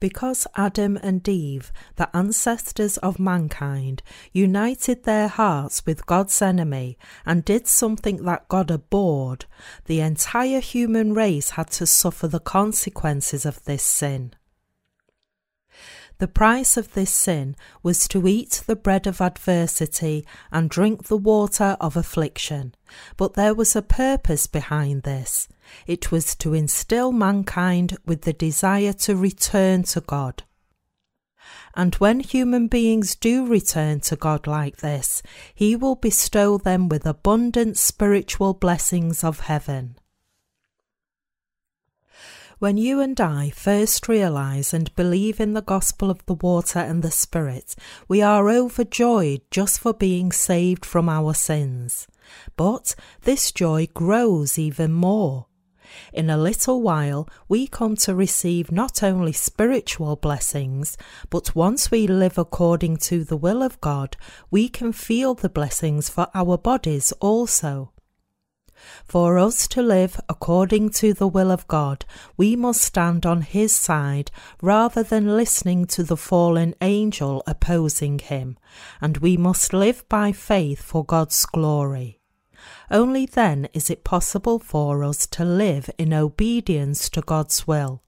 Because 0.01 0.47
Adam 0.55 0.97
and 1.03 1.25
Eve, 1.29 1.71
the 1.95 2.09
ancestors 2.17 2.97
of 2.97 3.19
mankind, 3.19 4.01
united 4.33 5.03
their 5.03 5.27
hearts 5.27 5.85
with 5.85 6.07
God's 6.07 6.41
enemy 6.41 6.97
and 7.23 7.45
did 7.45 7.67
something 7.67 8.25
that 8.25 8.49
God 8.49 8.71
abhorred, 8.71 9.45
the 9.85 10.01
entire 10.01 10.59
human 10.59 11.13
race 11.13 11.51
had 11.51 11.69
to 11.71 11.85
suffer 11.85 12.27
the 12.27 12.39
consequences 12.39 13.45
of 13.45 13.63
this 13.65 13.83
sin. 13.83 14.33
The 16.17 16.27
price 16.27 16.77
of 16.77 16.93
this 16.93 17.11
sin 17.11 17.55
was 17.83 18.07
to 18.07 18.27
eat 18.27 18.63
the 18.65 18.75
bread 18.75 19.05
of 19.05 19.21
adversity 19.21 20.25
and 20.51 20.67
drink 20.67 21.07
the 21.07 21.17
water 21.17 21.77
of 21.79 21.95
affliction. 21.95 22.73
But 23.17 23.33
there 23.33 23.53
was 23.53 23.75
a 23.75 23.81
purpose 23.81 24.47
behind 24.47 25.03
this. 25.03 25.47
It 25.87 26.11
was 26.11 26.35
to 26.37 26.53
instill 26.53 27.11
mankind 27.11 27.97
with 28.05 28.23
the 28.23 28.33
desire 28.33 28.93
to 28.93 29.15
return 29.15 29.83
to 29.83 30.01
God. 30.01 30.43
And 31.73 31.95
when 31.95 32.19
human 32.19 32.67
beings 32.67 33.15
do 33.15 33.45
return 33.45 34.01
to 34.01 34.15
God 34.15 34.45
like 34.45 34.77
this, 34.77 35.21
He 35.53 35.75
will 35.75 35.95
bestow 35.95 36.57
them 36.57 36.89
with 36.89 37.05
abundant 37.05 37.77
spiritual 37.77 38.53
blessings 38.53 39.23
of 39.23 39.41
heaven. 39.41 39.95
When 42.59 42.77
you 42.77 42.99
and 42.99 43.19
I 43.19 43.49
first 43.49 44.07
realize 44.07 44.71
and 44.71 44.95
believe 44.95 45.39
in 45.39 45.53
the 45.53 45.63
gospel 45.63 46.11
of 46.11 46.23
the 46.27 46.35
water 46.35 46.77
and 46.77 47.01
the 47.01 47.09
Spirit, 47.09 47.73
we 48.07 48.21
are 48.21 48.51
overjoyed 48.51 49.41
just 49.49 49.79
for 49.79 49.95
being 49.95 50.31
saved 50.31 50.85
from 50.85 51.09
our 51.09 51.33
sins. 51.33 52.05
But 52.55 52.95
this 53.21 53.51
joy 53.51 53.87
grows 53.93 54.57
even 54.57 54.91
more. 54.91 55.47
In 56.13 56.29
a 56.29 56.37
little 56.37 56.81
while, 56.81 57.27
we 57.49 57.67
come 57.67 57.95
to 57.97 58.15
receive 58.15 58.71
not 58.71 59.03
only 59.03 59.33
spiritual 59.33 60.15
blessings, 60.15 60.97
but 61.29 61.55
once 61.55 61.91
we 61.91 62.07
live 62.07 62.37
according 62.37 62.97
to 62.97 63.23
the 63.23 63.37
will 63.37 63.61
of 63.61 63.81
God, 63.81 64.15
we 64.49 64.69
can 64.69 64.93
feel 64.93 65.33
the 65.33 65.49
blessings 65.49 66.09
for 66.09 66.27
our 66.33 66.57
bodies 66.57 67.11
also. 67.19 67.91
For 69.05 69.37
us 69.37 69.67
to 69.69 69.81
live 69.81 70.19
according 70.27 70.89
to 70.91 71.13
the 71.13 71.27
will 71.27 71.51
of 71.51 71.67
God, 71.67 72.05
we 72.35 72.55
must 72.55 72.81
stand 72.81 73.25
on 73.25 73.41
His 73.41 73.75
side 73.75 74.31
rather 74.61 75.03
than 75.03 75.37
listening 75.37 75.85
to 75.87 76.03
the 76.03 76.17
fallen 76.17 76.73
angel 76.81 77.43
opposing 77.45 78.17
Him, 78.19 78.57
and 78.99 79.17
we 79.17 79.37
must 79.37 79.73
live 79.73 80.07
by 80.09 80.31
faith 80.31 80.81
for 80.81 81.05
God's 81.05 81.45
glory. 81.45 82.20
Only 82.91 83.25
then 83.25 83.69
is 83.73 83.89
it 83.89 84.03
possible 84.03 84.59
for 84.59 85.05
us 85.05 85.25
to 85.27 85.45
live 85.45 85.89
in 85.97 86.13
obedience 86.13 87.09
to 87.11 87.21
God's 87.21 87.65
will. 87.65 88.03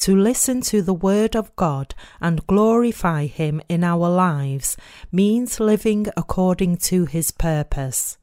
To 0.00 0.16
listen 0.16 0.60
to 0.62 0.82
the 0.82 0.92
Word 0.92 1.36
of 1.36 1.54
God 1.54 1.94
and 2.20 2.46
glorify 2.48 3.26
Him 3.26 3.62
in 3.68 3.84
our 3.84 4.10
lives 4.10 4.76
means 5.12 5.60
living 5.60 6.08
according 6.16 6.78
to 6.88 7.04
His 7.04 7.30
purpose. 7.30 8.18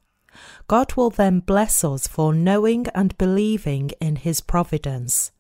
God 0.68 0.94
will 0.96 1.10
then 1.10 1.40
bless 1.40 1.86
us 1.86 2.06
for 2.06 2.34
knowing 2.34 2.88
and 2.94 3.18
believing 3.18 3.92
in 4.02 4.18
His 4.18 4.42
providence. 4.42 5.32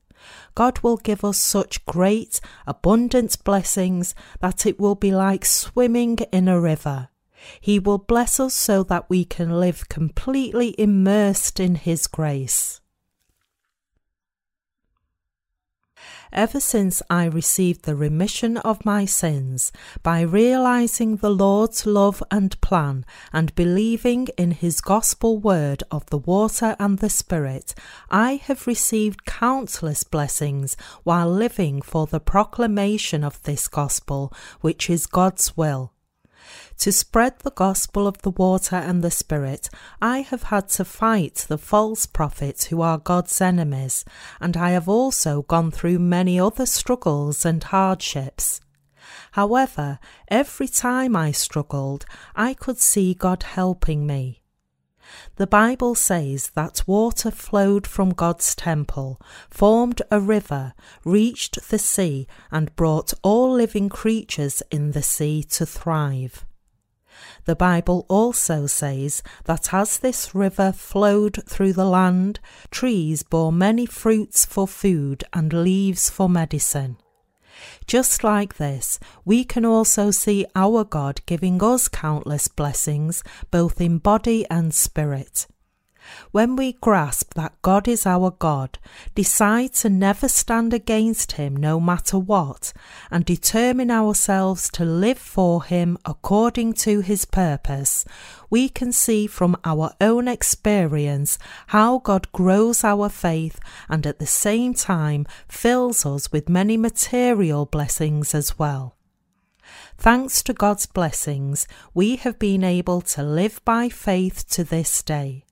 God 0.56 0.80
will 0.80 0.98
give 0.98 1.26
us 1.26 1.38
such 1.38 1.86
great, 1.86 2.40
abundant 2.66 3.44
blessings 3.44 4.16
that 4.40 4.66
it 4.66 4.80
will 4.80 4.96
be 4.96 5.12
like 5.12 5.44
swimming 5.44 6.20
in 6.32 6.48
a 6.48 6.60
river. 6.60 7.11
He 7.60 7.80
will 7.80 7.98
bless 7.98 8.40
us 8.40 8.54
so 8.54 8.84
that 8.84 9.10
we 9.10 9.26
can 9.26 9.60
live 9.60 9.90
completely 9.90 10.76
immersed 10.78 11.60
in 11.60 11.76
His 11.76 12.08
grace. 12.08 12.82
ever 16.32 16.60
since 16.60 17.02
I 17.10 17.26
received 17.26 17.84
the 17.84 17.96
remission 17.96 18.58
of 18.58 18.86
my 18.86 19.06
sins 19.06 19.72
by 20.02 20.22
realizing 20.22 21.18
the 21.18 21.30
Lord's 21.30 21.86
love 21.86 22.24
and 22.32 22.60
plan 22.62 23.06
and 23.34 23.54
believing 23.56 24.28
in 24.38 24.52
His 24.52 24.82
gospel 24.82 25.38
word 25.38 25.84
of 25.92 26.06
the 26.08 26.18
water 26.18 26.76
and 26.80 27.00
the 27.00 27.10
Spirit, 27.10 27.74
I 28.10 28.36
have 28.46 28.68
received 28.68 29.26
countless 29.26 30.04
blessings 30.04 30.78
while 31.04 31.30
living 31.30 31.82
for 31.82 32.08
the 32.08 32.20
proclamation 32.20 33.24
of 33.24 33.42
this 33.44 33.68
gospel, 33.68 34.34
which 34.62 34.90
is 34.90 35.06
God's 35.08 35.58
will. 35.58 35.94
To 36.82 36.92
spread 36.92 37.38
the 37.42 37.52
gospel 37.52 38.08
of 38.08 38.24
the 38.24 38.32
water 38.32 38.76
and 38.76 39.04
the 39.04 39.12
Spirit, 39.12 39.70
I 40.02 40.22
have 40.22 40.42
had 40.42 40.68
to 40.70 40.84
fight 40.84 41.46
the 41.48 41.60
false 41.60 42.08
prophets 42.08 42.66
who 42.66 42.82
are 42.82 42.98
God's 42.98 43.40
enemies, 43.40 44.04
and 44.40 44.58
I 44.58 44.72
have 44.72 44.90
also 44.90 45.44
gone 45.44 45.70
through 45.70 46.00
many 46.00 46.40
other 46.40 46.66
struggles 46.66 47.46
and 47.46 47.64
hardships. 47.64 48.62
However, 49.34 50.00
every 50.28 50.68
time 50.68 51.16
I 51.16 51.30
struggled, 51.34 52.04
I 52.36 52.56
could 52.56 52.80
see 52.80 53.14
God 53.14 53.44
helping 53.44 54.08
me. 54.08 54.42
The 55.36 55.46
Bible 55.46 55.94
says 55.94 56.50
that 56.56 56.88
water 56.88 57.30
flowed 57.30 57.86
from 57.86 58.10
God's 58.10 58.56
temple, 58.56 59.22
formed 59.52 60.02
a 60.10 60.20
river, 60.20 60.74
reached 61.06 61.70
the 61.70 61.78
sea, 61.78 62.26
and 62.50 62.76
brought 62.76 63.14
all 63.22 63.54
living 63.54 63.88
creatures 63.88 64.64
in 64.72 64.94
the 64.94 65.04
sea 65.04 65.44
to 65.44 65.68
thrive. 65.68 66.44
The 67.46 67.56
Bible 67.56 68.06
also 68.08 68.68
says 68.68 69.24
that 69.46 69.74
as 69.74 70.00
this 70.00 70.36
river 70.36 70.72
flowed 70.72 71.44
through 71.48 71.74
the 71.74 71.86
land, 71.86 72.40
trees 72.70 73.24
bore 73.24 73.52
many 73.52 73.86
fruits 73.86 74.46
for 74.46 74.68
food 74.68 75.24
and 75.34 75.52
leaves 75.52 76.10
for 76.10 76.30
medicine. 76.30 76.98
Just 77.88 78.24
like 78.24 78.58
this, 78.58 79.00
we 79.26 79.44
can 79.44 79.66
also 79.66 80.12
see 80.12 80.46
our 80.56 80.84
God 80.84 81.22
giving 81.26 81.62
us 81.64 81.88
countless 81.88 82.48
blessings, 82.48 83.24
both 83.50 83.82
in 83.82 83.98
body 83.98 84.46
and 84.50 84.74
spirit. 84.74 85.48
When 86.32 86.56
we 86.56 86.74
grasp 86.74 87.34
that 87.34 87.62
God 87.62 87.88
is 87.88 88.06
our 88.06 88.32
God, 88.32 88.80
decide 89.16 89.74
to 89.76 89.90
never 89.90 90.28
stand 90.28 90.74
against 90.74 91.34
Him 91.34 91.56
no 91.56 91.80
matter 91.80 92.18
what, 92.18 92.74
and 93.10 93.26
determine 93.26 93.92
ourselves 93.92 94.70
to 94.72 94.86
live 94.86 95.18
for 95.18 95.64
Him 95.64 95.98
according 96.06 96.74
to 96.86 97.02
His 97.02 97.26
purpose, 97.26 98.06
we 98.50 98.70
can 98.70 98.92
see 98.92 99.28
from 99.28 99.58
our 99.64 99.94
own 100.02 100.28
experience 100.28 101.38
how 101.68 102.00
God 102.00 102.32
grows 102.32 102.84
our 102.84 103.10
faith 103.10 103.60
and 103.90 104.06
at 104.06 104.20
the 104.20 104.26
same 104.26 104.74
time 104.74 105.26
fills 105.48 106.06
us 106.06 106.32
with 106.32 106.50
many 106.50 106.78
material 106.78 107.66
blessings 107.66 108.36
as 108.36 108.58
well. 108.60 108.96
Thanks 109.98 110.42
to 110.44 110.54
God's 110.54 110.86
blessings, 110.86 111.68
we 111.94 112.16
have 112.18 112.40
been 112.40 112.64
able 112.64 113.02
to 113.02 113.24
live 113.24 113.62
by 113.64 113.88
faith 113.88 114.50
to 114.50 114.64
this 114.64 115.02
day. 115.04 115.46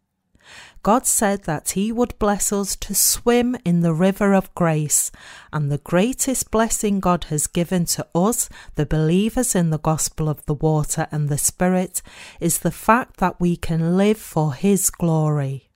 God 0.81 1.05
said 1.05 1.43
that 1.43 1.71
He 1.71 1.91
would 1.91 2.17
bless 2.19 2.53
us 2.53 2.75
to 2.77 2.95
swim 2.95 3.57
in 3.65 3.81
the 3.81 3.93
river 3.93 4.33
of 4.33 4.53
grace, 4.55 5.11
and 5.51 5.69
the 5.69 5.77
greatest 5.77 6.51
blessing 6.51 6.99
God 6.99 7.25
has 7.25 7.47
given 7.47 7.85
to 7.85 8.07
us, 8.15 8.49
the 8.75 8.85
believers 8.85 9.55
in 9.55 9.69
the 9.69 9.79
gospel 9.79 10.29
of 10.29 10.45
the 10.45 10.53
water 10.53 11.07
and 11.11 11.27
the 11.27 11.37
Spirit, 11.37 12.01
is 12.39 12.59
the 12.59 12.71
fact 12.71 13.17
that 13.17 13.39
we 13.39 13.57
can 13.57 13.97
live 13.97 14.17
for 14.17 14.53
His 14.53 14.89
glory. 14.89 15.69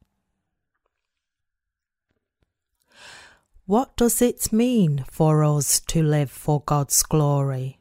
What 3.66 3.96
does 3.96 4.22
it 4.22 4.52
mean 4.52 5.06
for 5.10 5.44
us 5.44 5.80
to 5.82 6.04
live 6.04 6.32
for 6.32 6.62
God's 6.66 7.02
glory? 7.04 7.80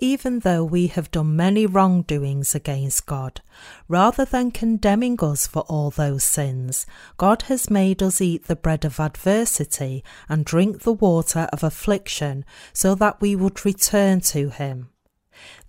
Even 0.00 0.40
though 0.40 0.64
we 0.64 0.86
have 0.86 1.10
done 1.10 1.34
many 1.34 1.66
wrongdoings 1.66 2.54
against 2.54 3.06
God, 3.06 3.40
rather 3.88 4.24
than 4.24 4.52
condemning 4.52 5.18
us 5.20 5.46
for 5.46 5.62
all 5.62 5.90
those 5.90 6.22
sins, 6.22 6.86
God 7.16 7.42
has 7.42 7.68
made 7.68 8.02
us 8.02 8.20
eat 8.20 8.46
the 8.46 8.56
bread 8.56 8.84
of 8.84 9.00
adversity 9.00 10.04
and 10.28 10.44
drink 10.44 10.82
the 10.82 10.92
water 10.92 11.48
of 11.52 11.64
affliction 11.64 12.44
so 12.72 12.94
that 12.94 13.20
we 13.20 13.34
would 13.34 13.64
return 13.64 14.20
to 14.20 14.50
Him. 14.50 14.90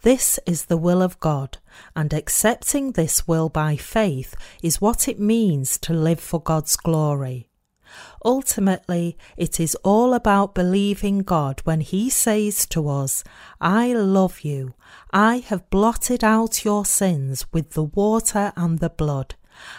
This 0.01 0.39
is 0.45 0.65
the 0.65 0.77
will 0.77 1.01
of 1.01 1.19
God, 1.19 1.57
and 1.95 2.13
accepting 2.13 2.91
this 2.91 3.27
will 3.27 3.49
by 3.49 3.75
faith 3.75 4.35
is 4.61 4.81
what 4.81 5.07
it 5.07 5.19
means 5.19 5.77
to 5.79 5.93
live 5.93 6.19
for 6.19 6.41
God's 6.41 6.75
glory. 6.75 7.48
Ultimately, 8.23 9.17
it 9.37 9.59
is 9.59 9.75
all 9.83 10.13
about 10.13 10.53
believing 10.53 11.19
God 11.19 11.61
when 11.63 11.81
He 11.81 12.09
says 12.09 12.65
to 12.67 12.89
us, 12.89 13.23
I 13.61 13.93
love 13.93 14.41
you. 14.41 14.75
I 15.11 15.37
have 15.37 15.69
blotted 15.69 16.23
out 16.23 16.65
your 16.65 16.85
sins 16.85 17.45
with 17.53 17.71
the 17.71 17.83
water 17.83 18.51
and 18.55 18.79
the 18.79 18.89
blood. 18.89 19.35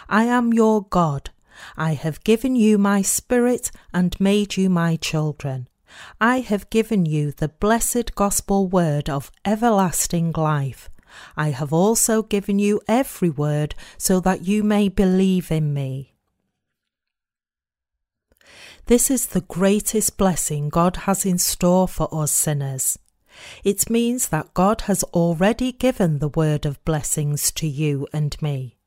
I 0.09 0.25
am 0.25 0.53
your 0.53 0.83
God. 0.83 1.29
I 1.77 1.93
have 1.93 2.23
given 2.23 2.55
you 2.55 2.77
my 2.77 3.01
spirit 3.01 3.71
and 3.93 4.19
made 4.19 4.57
you 4.57 4.69
my 4.69 4.95
children. 4.95 5.67
I 6.19 6.39
have 6.39 6.69
given 6.69 7.05
you 7.05 7.31
the 7.31 7.49
blessed 7.49 8.15
gospel 8.15 8.67
word 8.67 9.09
of 9.09 9.31
everlasting 9.45 10.31
life. 10.31 10.89
I 11.35 11.49
have 11.49 11.73
also 11.73 12.23
given 12.23 12.59
you 12.59 12.81
every 12.87 13.29
word 13.29 13.75
so 13.97 14.19
that 14.21 14.47
you 14.47 14.63
may 14.63 14.87
believe 14.87 15.51
in 15.51 15.73
me. 15.73 16.10
This 18.85 19.11
is 19.11 19.27
the 19.27 19.41
greatest 19.41 20.17
blessing 20.17 20.69
God 20.69 20.97
has 20.97 21.25
in 21.25 21.37
store 21.37 21.87
for 21.87 22.09
us 22.13 22.31
sinners. 22.31 22.97
It 23.63 23.89
means 23.89 24.27
that 24.29 24.53
God 24.53 24.81
has 24.81 25.03
already 25.03 25.71
given 25.71 26.19
the 26.19 26.29
word 26.29 26.65
of 26.65 26.83
blessings 26.83 27.51
to 27.53 27.67
you 27.67 28.07
and 28.11 28.39
me. 28.41 28.77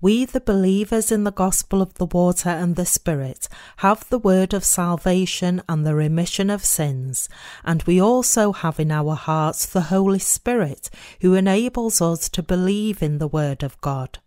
We, 0.00 0.24
the 0.24 0.40
believers 0.40 1.12
in 1.12 1.24
the 1.24 1.32
gospel 1.32 1.82
of 1.82 1.94
the 1.94 2.06
water 2.06 2.48
and 2.48 2.76
the 2.76 2.86
Spirit, 2.86 3.48
have 3.78 4.08
the 4.08 4.18
word 4.18 4.54
of 4.54 4.64
salvation 4.64 5.62
and 5.68 5.86
the 5.86 5.94
remission 5.94 6.48
of 6.48 6.64
sins, 6.64 7.28
and 7.62 7.82
we 7.82 8.00
also 8.00 8.52
have 8.52 8.80
in 8.80 8.90
our 8.90 9.14
hearts 9.14 9.66
the 9.66 9.82
Holy 9.82 10.18
Spirit, 10.18 10.88
who 11.20 11.34
enables 11.34 12.00
us 12.00 12.28
to 12.30 12.42
believe 12.42 13.02
in 13.02 13.18
the 13.18 13.28
word 13.28 13.62
of 13.62 13.80
God. 13.82 14.18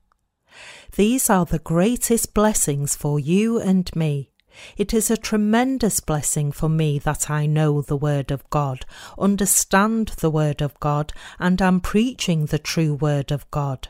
These 0.95 1.29
are 1.31 1.45
the 1.45 1.59
greatest 1.59 2.35
blessings 2.35 2.95
for 2.95 3.19
you 3.19 3.59
and 3.59 3.93
me. 3.95 4.29
It 4.77 4.93
is 4.93 5.10
a 5.10 5.17
tremendous 5.17 6.00
blessing 6.00 6.51
for 6.51 6.69
me 6.69 7.00
that 7.00 7.29
I 7.29 7.45
know 7.45 7.81
the 7.81 7.98
Word 7.98 8.31
of 8.31 8.48
God, 8.50 8.86
understand 9.17 10.10
the 10.19 10.29
Word 10.29 10.62
of 10.62 10.79
God, 10.79 11.12
and 11.39 11.62
am 11.62 11.81
preaching 11.81 12.45
the 12.45 12.60
true 12.60 12.93
Word 12.93 13.31
of 13.31 13.50
God. 13.51 13.88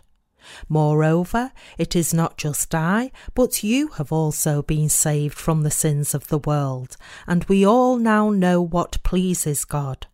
Moreover, 0.69 1.51
it 1.77 1.95
is 1.95 2.13
not 2.13 2.37
just 2.37 2.73
I, 2.73 3.11
but 3.33 3.63
you 3.63 3.89
have 3.89 4.11
also 4.11 4.61
been 4.61 4.89
saved 4.89 5.37
from 5.37 5.63
the 5.63 5.71
sins 5.71 6.13
of 6.13 6.27
the 6.27 6.39
world, 6.39 6.97
and 7.27 7.43
we 7.45 7.65
all 7.65 7.97
now 7.97 8.29
know 8.29 8.61
what 8.61 9.03
pleases 9.03 9.65
God. 9.65 10.07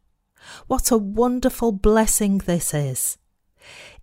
What 0.68 0.90
a 0.90 0.98
wonderful 0.98 1.72
blessing 1.72 2.40
this 2.40 2.74
is! 2.74 3.19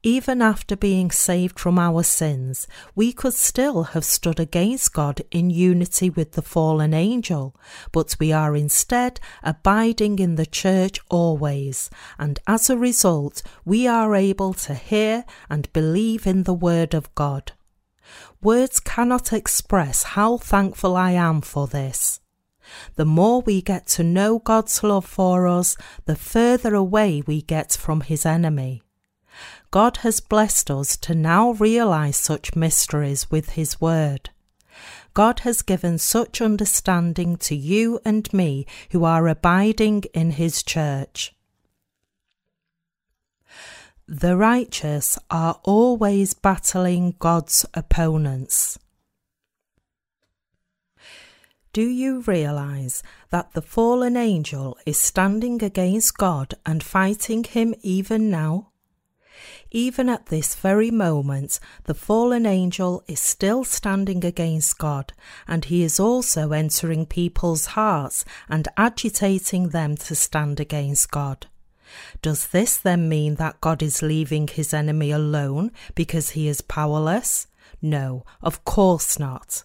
Even 0.06 0.40
after 0.40 0.76
being 0.76 1.10
saved 1.10 1.58
from 1.58 1.80
our 1.80 2.04
sins, 2.04 2.68
we 2.94 3.12
could 3.12 3.34
still 3.34 3.82
have 3.82 4.04
stood 4.04 4.38
against 4.38 4.92
God 4.92 5.20
in 5.32 5.50
unity 5.50 6.10
with 6.10 6.34
the 6.34 6.42
fallen 6.42 6.94
angel, 6.94 7.56
but 7.90 8.14
we 8.20 8.30
are 8.30 8.54
instead 8.54 9.18
abiding 9.42 10.20
in 10.20 10.36
the 10.36 10.46
church 10.46 11.00
always, 11.10 11.90
and 12.20 12.38
as 12.46 12.70
a 12.70 12.78
result, 12.78 13.42
we 13.64 13.88
are 13.88 14.14
able 14.14 14.54
to 14.54 14.74
hear 14.76 15.24
and 15.50 15.72
believe 15.72 16.24
in 16.24 16.44
the 16.44 16.54
Word 16.54 16.94
of 16.94 17.12
God. 17.16 17.50
Words 18.40 18.78
cannot 18.78 19.32
express 19.32 20.04
how 20.14 20.36
thankful 20.36 20.94
I 20.94 21.10
am 21.18 21.40
for 21.40 21.66
this. 21.66 22.20
The 22.94 23.04
more 23.04 23.40
we 23.40 23.60
get 23.60 23.88
to 23.88 24.04
know 24.04 24.38
God's 24.38 24.84
love 24.84 25.04
for 25.04 25.48
us, 25.48 25.76
the 26.04 26.14
further 26.14 26.76
away 26.76 27.24
we 27.26 27.42
get 27.42 27.72
from 27.72 28.02
His 28.02 28.24
enemy. 28.24 28.82
God 29.76 29.98
has 29.98 30.20
blessed 30.20 30.70
us 30.70 30.96
to 30.96 31.14
now 31.14 31.50
realize 31.50 32.16
such 32.16 32.56
mysteries 32.56 33.30
with 33.30 33.50
His 33.60 33.78
Word. 33.78 34.30
God 35.12 35.40
has 35.40 35.60
given 35.60 35.98
such 35.98 36.40
understanding 36.40 37.36
to 37.36 37.54
you 37.54 38.00
and 38.02 38.32
me 38.32 38.64
who 38.92 39.04
are 39.04 39.28
abiding 39.28 40.04
in 40.14 40.30
His 40.30 40.62
church. 40.62 41.34
The 44.08 44.34
righteous 44.38 45.18
are 45.30 45.60
always 45.62 46.32
battling 46.32 47.14
God's 47.18 47.66
opponents. 47.74 48.78
Do 51.74 51.82
you 51.82 52.22
realize 52.22 53.02
that 53.28 53.52
the 53.52 53.60
fallen 53.60 54.16
angel 54.16 54.78
is 54.86 54.96
standing 54.96 55.62
against 55.62 56.16
God 56.16 56.54
and 56.64 56.82
fighting 56.82 57.44
him 57.44 57.74
even 57.82 58.30
now? 58.30 58.70
Even 59.70 60.08
at 60.08 60.26
this 60.26 60.54
very 60.54 60.90
moment, 60.90 61.60
the 61.84 61.94
fallen 61.94 62.46
angel 62.46 63.02
is 63.06 63.20
still 63.20 63.64
standing 63.64 64.24
against 64.24 64.78
God, 64.78 65.12
and 65.46 65.64
he 65.64 65.82
is 65.82 66.00
also 66.00 66.52
entering 66.52 67.06
people's 67.06 67.66
hearts 67.66 68.24
and 68.48 68.68
agitating 68.76 69.70
them 69.70 69.96
to 69.96 70.14
stand 70.14 70.60
against 70.60 71.10
God. 71.10 71.46
Does 72.22 72.48
this 72.48 72.76
then 72.76 73.08
mean 73.08 73.36
that 73.36 73.60
God 73.60 73.82
is 73.82 74.02
leaving 74.02 74.48
his 74.48 74.72
enemy 74.74 75.10
alone 75.10 75.72
because 75.94 76.30
he 76.30 76.48
is 76.48 76.60
powerless? 76.60 77.46
No, 77.82 78.24
of 78.42 78.64
course 78.64 79.18
not. 79.18 79.64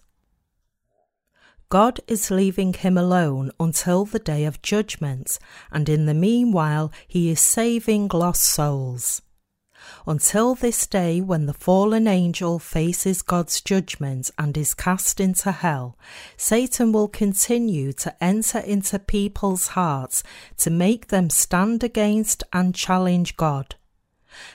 God 1.68 2.00
is 2.06 2.30
leaving 2.30 2.74
him 2.74 2.98
alone 2.98 3.50
until 3.58 4.04
the 4.04 4.18
day 4.18 4.44
of 4.44 4.60
judgment, 4.60 5.38
and 5.70 5.88
in 5.88 6.04
the 6.04 6.12
meanwhile, 6.12 6.92
he 7.08 7.30
is 7.30 7.40
saving 7.40 8.08
lost 8.12 8.44
souls 8.44 9.22
until 10.06 10.54
this 10.54 10.86
day 10.86 11.20
when 11.20 11.46
the 11.46 11.54
fallen 11.54 12.06
angel 12.06 12.58
faces 12.58 13.22
God's 13.22 13.60
judgment 13.60 14.30
and 14.38 14.56
is 14.56 14.74
cast 14.74 15.20
into 15.20 15.52
hell, 15.52 15.96
Satan 16.36 16.92
will 16.92 17.08
continue 17.08 17.92
to 17.94 18.14
enter 18.22 18.58
into 18.58 18.98
people's 18.98 19.68
hearts 19.68 20.22
to 20.58 20.70
make 20.70 21.08
them 21.08 21.30
stand 21.30 21.84
against 21.84 22.44
and 22.52 22.74
challenge 22.74 23.36
God. 23.36 23.76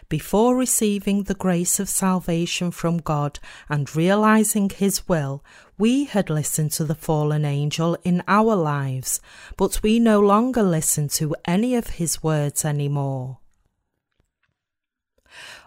Before 0.10 0.56
receiving 0.56 1.23
the 1.23 1.36
grace 1.36 1.80
of 1.80 1.88
salvation 1.88 2.71
from 2.71 2.97
God 2.97 3.39
and 3.69 3.95
realizing 3.95 4.69
His 4.69 5.08
will, 5.08 5.43
we 5.78 6.06
had 6.06 6.30
listened 6.30 6.71
to 6.71 6.84
the 6.84 6.95
fallen 6.95 7.45
angel 7.45 7.95
in 8.04 8.23
our 8.28 8.56
lives, 8.56 9.21
but 9.56 9.84
we 9.84 10.00
no 10.00 10.19
longer 10.19 10.63
listen 10.63 11.08
to 11.10 11.36
any 11.45 11.76
of 11.76 11.88
his 12.02 12.23
words 12.23 12.65
anymore 12.65 13.38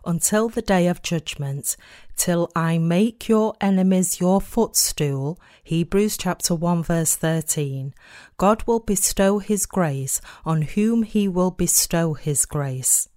until 0.05 0.49
the 0.49 0.63
day 0.63 0.87
of 0.87 1.03
judgment, 1.03 1.77
till 2.17 2.51
I 2.55 2.79
make 2.79 3.29
your 3.29 3.55
enemies 3.61 4.21
your 4.21 4.41
footstool. 4.41 5.39
Hebrews 5.63 6.17
chapter 6.17 6.55
1 6.55 6.83
verse 6.83 7.17
13. 7.17 7.95
God 8.37 8.63
will 8.67 8.81
bestow 8.81 9.39
his 9.39 9.67
grace 9.67 10.21
on 10.45 10.63
whom 10.63 11.03
he 11.03 11.29
will 11.29 11.51
bestow 11.51 12.15
his 12.15 12.45
grace. 12.47 13.09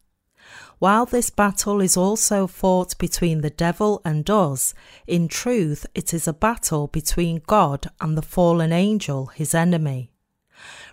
While 0.79 1.05
this 1.05 1.29
battle 1.29 1.79
is 1.79 1.95
also 1.95 2.45
fought 2.45 2.97
between 2.97 3.41
the 3.41 3.49
devil 3.49 4.01
and 4.03 4.29
us, 4.29 4.73
in 5.07 5.27
truth 5.27 5.85
it 5.95 6.13
is 6.13 6.27
a 6.27 6.33
battle 6.33 6.87
between 6.87 7.41
God 7.47 7.89
and 8.01 8.17
the 8.17 8.21
fallen 8.21 8.73
angel, 8.73 9.27
his 9.27 9.55
enemy. 9.55 10.11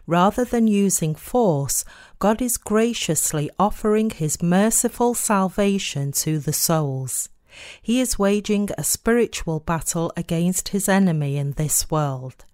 Rather 0.07 0.44
than 0.44 0.66
using 0.66 1.14
force, 1.14 1.85
God 2.20 2.42
is 2.42 2.59
graciously 2.59 3.50
offering 3.59 4.11
his 4.11 4.42
merciful 4.42 5.14
salvation 5.14 6.12
to 6.12 6.38
the 6.38 6.52
souls. 6.52 7.30
He 7.80 7.98
is 7.98 8.18
waging 8.18 8.68
a 8.76 8.85
spiritual 8.85 9.61
battle 9.61 10.12
against 10.18 10.68
his 10.68 10.87
enemy 10.87 11.38
in 11.38 11.52
this 11.52 11.90
world. 11.90 12.44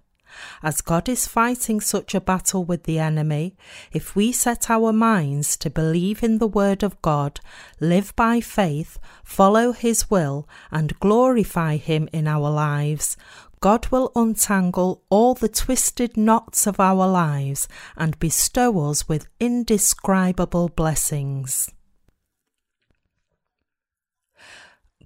As 0.63 0.83
God 0.83 1.09
is 1.09 1.27
fighting 1.27 1.81
such 1.81 2.15
a 2.15 2.21
battle 2.21 2.65
with 2.65 2.85
the 2.85 3.01
enemy, 3.01 3.57
if 3.91 4.15
we 4.15 4.31
set 4.31 4.71
our 4.71 4.93
minds 4.93 5.57
to 5.57 5.71
believe 5.71 6.23
in 6.23 6.39
the 6.39 6.47
Word 6.47 6.83
of 6.83 7.01
God, 7.03 7.41
live 7.81 8.15
by 8.17 8.41
faith, 8.41 8.99
follow 9.25 9.73
His 9.73 10.11
will, 10.11 10.49
and 10.71 11.01
glorify 11.01 11.77
Him 11.77 12.09
in 12.13 12.29
our 12.29 12.51
lives, 12.51 13.17
God 13.61 13.89
will 13.89 14.13
untangle 14.15 15.03
all 15.09 15.35
the 15.35 15.49
twisted 15.49 16.17
knots 16.17 16.67
of 16.67 16.79
our 16.79 17.09
lives 17.09 17.69
and 17.97 18.19
bestow 18.19 18.91
us 18.91 19.09
with 19.09 19.29
indescribable 19.41 20.69
blessings. 20.69 21.71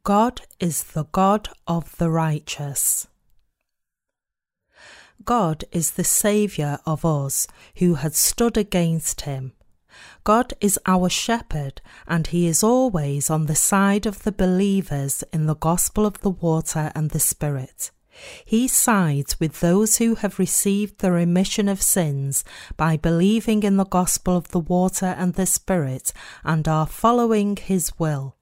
God 0.02 0.40
is 0.58 0.82
the 0.82 1.04
God 1.04 1.48
of 1.66 1.96
the 1.98 2.10
righteous. 2.10 3.06
God 5.24 5.64
is 5.70 5.92
the 5.92 6.04
Saviour 6.04 6.78
of 6.86 7.04
us 7.04 7.46
who 7.76 7.94
had 7.94 8.14
stood 8.14 8.56
against 8.56 9.22
him. 9.22 9.52
God 10.24 10.54
is 10.60 10.78
our 10.86 11.10
shepherd, 11.10 11.82
and 12.06 12.28
he 12.28 12.46
is 12.46 12.62
always 12.62 13.28
on 13.28 13.46
the 13.46 13.54
side 13.54 14.06
of 14.06 14.22
the 14.22 14.32
believers 14.32 15.22
in 15.32 15.46
the 15.46 15.56
gospel 15.56 16.06
of 16.06 16.20
the 16.22 16.30
water 16.30 16.90
and 16.94 17.10
the 17.10 17.20
Spirit. 17.20 17.90
He 18.44 18.68
sides 18.68 19.38
with 19.40 19.60
those 19.60 19.96
who 19.96 20.16
have 20.16 20.38
received 20.38 20.98
the 20.98 21.12
remission 21.12 21.68
of 21.68 21.82
sins 21.82 22.44
by 22.76 22.96
believing 22.96 23.62
in 23.62 23.76
the 23.76 23.84
gospel 23.84 24.36
of 24.36 24.48
the 24.48 24.60
water 24.60 25.14
and 25.18 25.34
the 25.34 25.46
Spirit 25.46 26.12
and 26.44 26.66
are 26.68 26.86
following 26.86 27.56
his 27.56 27.98
will. 27.98 28.36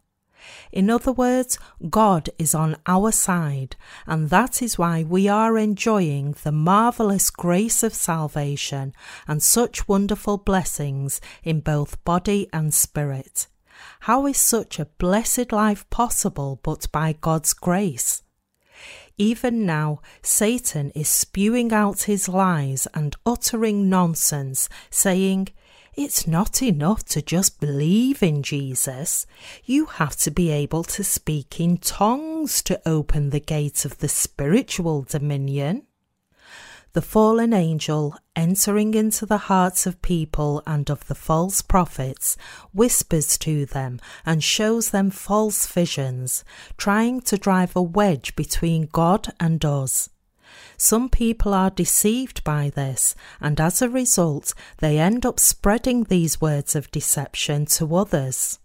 In 0.72 0.88
other 0.88 1.12
words, 1.12 1.58
God 1.90 2.30
is 2.38 2.54
on 2.54 2.76
our 2.86 3.12
side, 3.12 3.76
and 4.06 4.30
that 4.30 4.62
is 4.62 4.78
why 4.78 5.02
we 5.02 5.28
are 5.28 5.58
enjoying 5.58 6.36
the 6.42 6.52
marvelous 6.52 7.30
grace 7.30 7.82
of 7.82 7.94
salvation 7.94 8.94
and 9.26 9.42
such 9.42 9.88
wonderful 9.88 10.38
blessings 10.38 11.20
in 11.42 11.60
both 11.60 12.02
body 12.04 12.48
and 12.52 12.72
spirit. 12.72 13.46
How 14.00 14.26
is 14.26 14.38
such 14.38 14.78
a 14.78 14.86
blessed 14.86 15.52
life 15.52 15.88
possible 15.90 16.60
but 16.62 16.90
by 16.92 17.14
God's 17.20 17.52
grace? 17.52 18.22
Even 19.18 19.66
now, 19.66 20.00
Satan 20.22 20.92
is 20.92 21.08
spewing 21.08 21.72
out 21.72 22.02
his 22.02 22.28
lies 22.28 22.86
and 22.94 23.16
uttering 23.26 23.90
nonsense, 23.90 24.68
saying, 24.90 25.48
it's 25.96 26.28
not 26.28 26.62
enough 26.62 27.04
to 27.06 27.20
just 27.20 27.58
believe 27.58 28.22
in 28.22 28.44
Jesus. 28.44 29.26
You 29.64 29.86
have 29.86 30.14
to 30.18 30.30
be 30.30 30.48
able 30.48 30.84
to 30.84 31.02
speak 31.02 31.58
in 31.58 31.78
tongues 31.78 32.62
to 32.62 32.80
open 32.86 33.30
the 33.30 33.40
gate 33.40 33.84
of 33.84 33.98
the 33.98 34.06
spiritual 34.06 35.02
dominion. 35.02 35.87
The 36.94 37.02
fallen 37.02 37.52
angel, 37.52 38.16
entering 38.34 38.94
into 38.94 39.26
the 39.26 39.38
hearts 39.38 39.86
of 39.86 40.00
people 40.00 40.62
and 40.66 40.88
of 40.90 41.06
the 41.06 41.14
false 41.14 41.60
prophets, 41.60 42.36
whispers 42.72 43.36
to 43.38 43.66
them 43.66 44.00
and 44.24 44.42
shows 44.42 44.90
them 44.90 45.10
false 45.10 45.66
visions, 45.66 46.44
trying 46.76 47.20
to 47.22 47.36
drive 47.36 47.76
a 47.76 47.82
wedge 47.82 48.34
between 48.36 48.88
God 48.90 49.32
and 49.38 49.62
us. 49.64 50.08
Some 50.76 51.08
people 51.08 51.52
are 51.52 51.70
deceived 51.70 52.42
by 52.42 52.70
this, 52.70 53.14
and 53.40 53.60
as 53.60 53.82
a 53.82 53.88
result, 53.88 54.54
they 54.78 54.98
end 54.98 55.26
up 55.26 55.38
spreading 55.38 56.04
these 56.04 56.40
words 56.40 56.74
of 56.74 56.90
deception 56.90 57.66
to 57.66 57.96
others. 57.96 58.58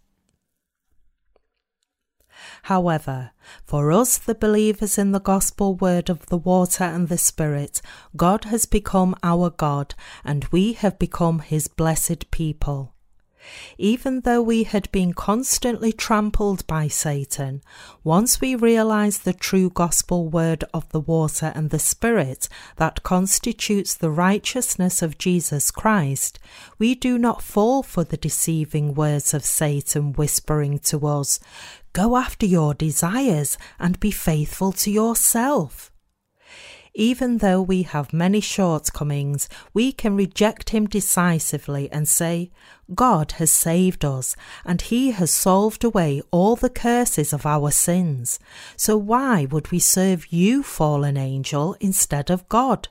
However, 2.68 3.32
for 3.66 3.92
us, 3.92 4.18
the 4.18 4.36
believers 4.36 4.98
in 4.98 5.12
the 5.12 5.20
gospel 5.20 5.76
word 5.76 6.10
of 6.10 6.28
the 6.28 6.38
water 6.38 6.86
and 6.86 7.10
the 7.10 7.18
Spirit, 7.18 7.82
God 8.16 8.46
has 8.46 8.66
become 8.66 9.16
our 9.22 9.50
God, 9.50 9.96
and 10.24 10.46
we 10.46 10.72
have 10.72 10.98
become 10.98 11.40
his 11.40 11.68
blessed 11.68 12.32
people. 12.32 12.94
Even 13.78 14.22
though 14.22 14.42
we 14.42 14.64
had 14.64 14.90
been 14.94 15.14
constantly 15.14 15.92
trampled 15.92 16.66
by 16.66 16.88
Satan, 16.88 17.62
once 18.02 18.40
we 18.40 18.56
realize 18.56 19.20
the 19.20 19.34
true 19.34 19.70
gospel 19.70 20.30
word 20.30 20.64
of 20.74 20.88
the 20.90 21.02
water 21.02 21.52
and 21.54 21.70
the 21.70 21.80
Spirit 21.80 22.48
that 22.78 23.04
constitutes 23.04 23.94
the 23.94 24.10
righteousness 24.10 25.02
of 25.02 25.18
Jesus 25.18 25.70
Christ, 25.72 26.40
we 26.80 26.96
do 26.96 27.18
not 27.18 27.42
fall 27.42 27.84
for 27.84 28.06
the 28.06 28.16
deceiving 28.16 28.94
words 28.94 29.34
of 29.34 29.44
Satan 29.44 30.14
whispering 30.14 30.80
to 30.80 31.06
us, 31.06 31.42
Go 31.94 32.18
after 32.18 32.48
your 32.48 32.74
desires 32.74 33.58
and 33.80 34.00
be 34.00 34.10
faithful 34.10 34.72
to 34.74 34.90
yourself. 34.90 35.92
Even 36.96 37.40
though 37.40 37.62
we 37.62 37.84
have 37.84 38.14
many 38.14 38.40
shortcomings, 38.40 39.50
we 39.74 39.92
can 39.92 40.16
reject 40.16 40.70
him 40.70 40.86
decisively 40.86 41.92
and 41.92 42.08
say, 42.08 42.52
God 42.94 43.34
has 43.34 43.50
saved 43.50 44.06
us, 44.06 44.36
and 44.64 44.80
he 44.82 45.12
has 45.12 45.32
solved 45.32 45.84
away 45.84 46.22
all 46.30 46.56
the 46.56 46.70
curses 46.70 47.34
of 47.34 47.48
our 47.48 47.72
sins. 47.72 48.40
So 48.76 48.96
why 48.96 49.46
would 49.46 49.72
we 49.72 49.80
serve 49.80 50.32
you, 50.32 50.62
fallen 50.62 51.18
angel, 51.18 51.76
instead 51.80 52.30
of 52.30 52.48
God? 52.48 52.90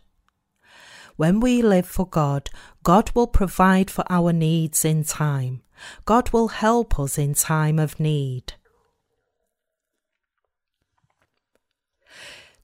When 1.16 1.38
we 1.38 1.62
live 1.62 1.86
for 1.86 2.06
God, 2.06 2.50
God 2.82 3.12
will 3.14 3.28
provide 3.28 3.88
for 3.88 4.04
our 4.10 4.32
needs 4.32 4.84
in 4.84 5.04
time. 5.04 5.62
God 6.04 6.30
will 6.30 6.48
help 6.48 6.98
us 6.98 7.18
in 7.18 7.34
time 7.34 7.78
of 7.78 8.00
need. 8.00 8.54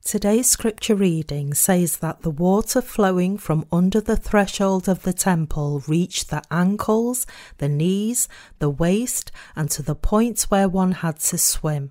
Today's 0.08 0.48
scripture 0.48 0.94
reading 0.94 1.52
says 1.52 1.98
that 1.98 2.22
the 2.22 2.30
water 2.30 2.80
flowing 2.80 3.36
from 3.36 3.66
under 3.70 4.00
the 4.00 4.16
threshold 4.16 4.88
of 4.88 5.02
the 5.02 5.12
temple 5.12 5.82
reached 5.86 6.30
the 6.30 6.42
ankles, 6.50 7.26
the 7.58 7.68
knees, 7.68 8.26
the 8.58 8.70
waist, 8.70 9.30
and 9.54 9.70
to 9.70 9.82
the 9.82 9.94
point 9.94 10.46
where 10.48 10.66
one 10.66 10.92
had 10.92 11.18
to 11.18 11.36
swim. 11.36 11.90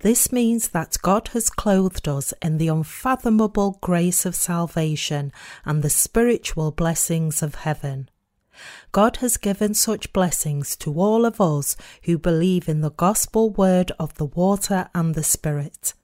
This 0.00 0.32
means 0.32 0.70
that 0.70 0.96
God 1.00 1.28
has 1.28 1.48
clothed 1.48 2.08
us 2.08 2.34
in 2.42 2.58
the 2.58 2.66
unfathomable 2.66 3.78
grace 3.80 4.26
of 4.26 4.34
salvation 4.34 5.30
and 5.64 5.84
the 5.84 5.90
spiritual 5.90 6.72
blessings 6.72 7.40
of 7.40 7.54
heaven. 7.54 8.10
God 8.90 9.18
has 9.18 9.36
given 9.36 9.74
such 9.74 10.12
blessings 10.12 10.74
to 10.78 10.92
all 10.98 11.24
of 11.24 11.40
us 11.40 11.76
who 12.02 12.18
believe 12.18 12.68
in 12.68 12.80
the 12.80 12.90
gospel 12.90 13.50
word 13.50 13.92
of 13.96 14.14
the 14.14 14.26
water 14.26 14.88
and 14.92 15.14
the 15.14 15.22
Spirit. 15.22 15.94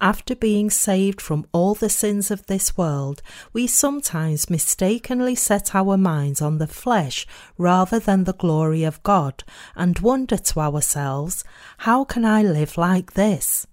After 0.00 0.34
being 0.34 0.70
saved 0.70 1.20
from 1.20 1.46
all 1.52 1.74
the 1.74 1.88
sins 1.88 2.30
of 2.30 2.46
this 2.46 2.76
world, 2.76 3.22
we 3.52 3.66
sometimes 3.66 4.50
mistakenly 4.50 5.34
set 5.34 5.74
our 5.74 5.96
minds 5.96 6.40
on 6.40 6.58
the 6.58 6.66
flesh 6.66 7.26
rather 7.56 7.98
than 7.98 8.24
the 8.24 8.32
glory 8.34 8.84
of 8.84 9.02
God 9.02 9.44
and 9.74 9.98
wonder 9.98 10.36
to 10.36 10.60
ourselves, 10.60 11.44
How 11.78 12.04
can 12.04 12.24
I 12.24 12.42
live 12.42 12.78
like 12.78 13.14
this? 13.14 13.66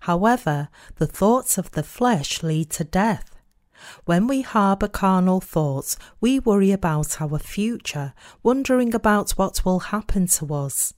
However, 0.00 0.68
the 0.96 1.06
thoughts 1.06 1.58
of 1.58 1.70
the 1.72 1.82
flesh 1.82 2.42
lead 2.42 2.70
to 2.70 2.84
death. 2.84 3.30
When 4.04 4.26
we 4.26 4.42
harbour 4.42 4.88
carnal 4.88 5.40
thoughts, 5.40 5.96
we 6.20 6.38
worry 6.38 6.72
about 6.72 7.20
our 7.20 7.38
future, 7.38 8.14
wondering 8.42 8.94
about 8.94 9.32
what 9.32 9.64
will 9.64 9.80
happen 9.80 10.26
to 10.28 10.54
us. 10.54 10.94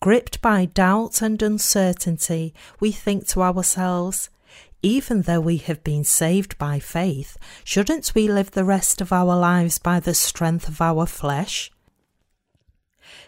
Gripped 0.00 0.40
by 0.40 0.64
doubt 0.66 1.22
and 1.22 1.42
uncertainty, 1.42 2.54
we 2.80 2.92
think 2.92 3.26
to 3.28 3.42
ourselves, 3.42 4.30
even 4.82 5.22
though 5.22 5.40
we 5.40 5.56
have 5.56 5.82
been 5.82 6.04
saved 6.04 6.56
by 6.58 6.78
faith, 6.78 7.36
shouldn't 7.64 8.14
we 8.14 8.28
live 8.28 8.52
the 8.52 8.64
rest 8.64 9.00
of 9.00 9.12
our 9.12 9.36
lives 9.36 9.78
by 9.78 9.98
the 9.98 10.14
strength 10.14 10.68
of 10.68 10.80
our 10.80 11.06
flesh? 11.06 11.72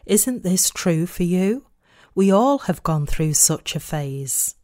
Isn't 0.06 0.42
this 0.42 0.70
true 0.70 1.06
for 1.06 1.24
you? 1.24 1.66
We 2.14 2.30
all 2.30 2.58
have 2.60 2.82
gone 2.82 3.06
through 3.06 3.34
such 3.34 3.74
a 3.74 3.80
phase. 3.80 4.54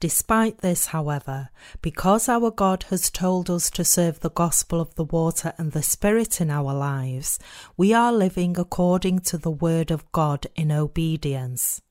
Despite 0.00 0.58
this, 0.58 0.86
however, 0.86 1.50
because 1.82 2.28
our 2.28 2.52
God 2.52 2.84
has 2.84 3.10
told 3.10 3.50
us 3.50 3.68
to 3.70 3.84
serve 3.84 4.20
the 4.20 4.30
gospel 4.30 4.80
of 4.80 4.94
the 4.94 5.04
water 5.04 5.52
and 5.58 5.72
the 5.72 5.82
Spirit 5.82 6.40
in 6.40 6.50
our 6.50 6.72
lives, 6.72 7.40
we 7.76 7.92
are 7.92 8.12
living 8.12 8.56
according 8.56 9.20
to 9.20 9.38
the 9.38 9.50
word 9.50 9.90
of 9.90 10.10
God 10.12 10.46
in 10.54 10.70
obedience. 10.70 11.82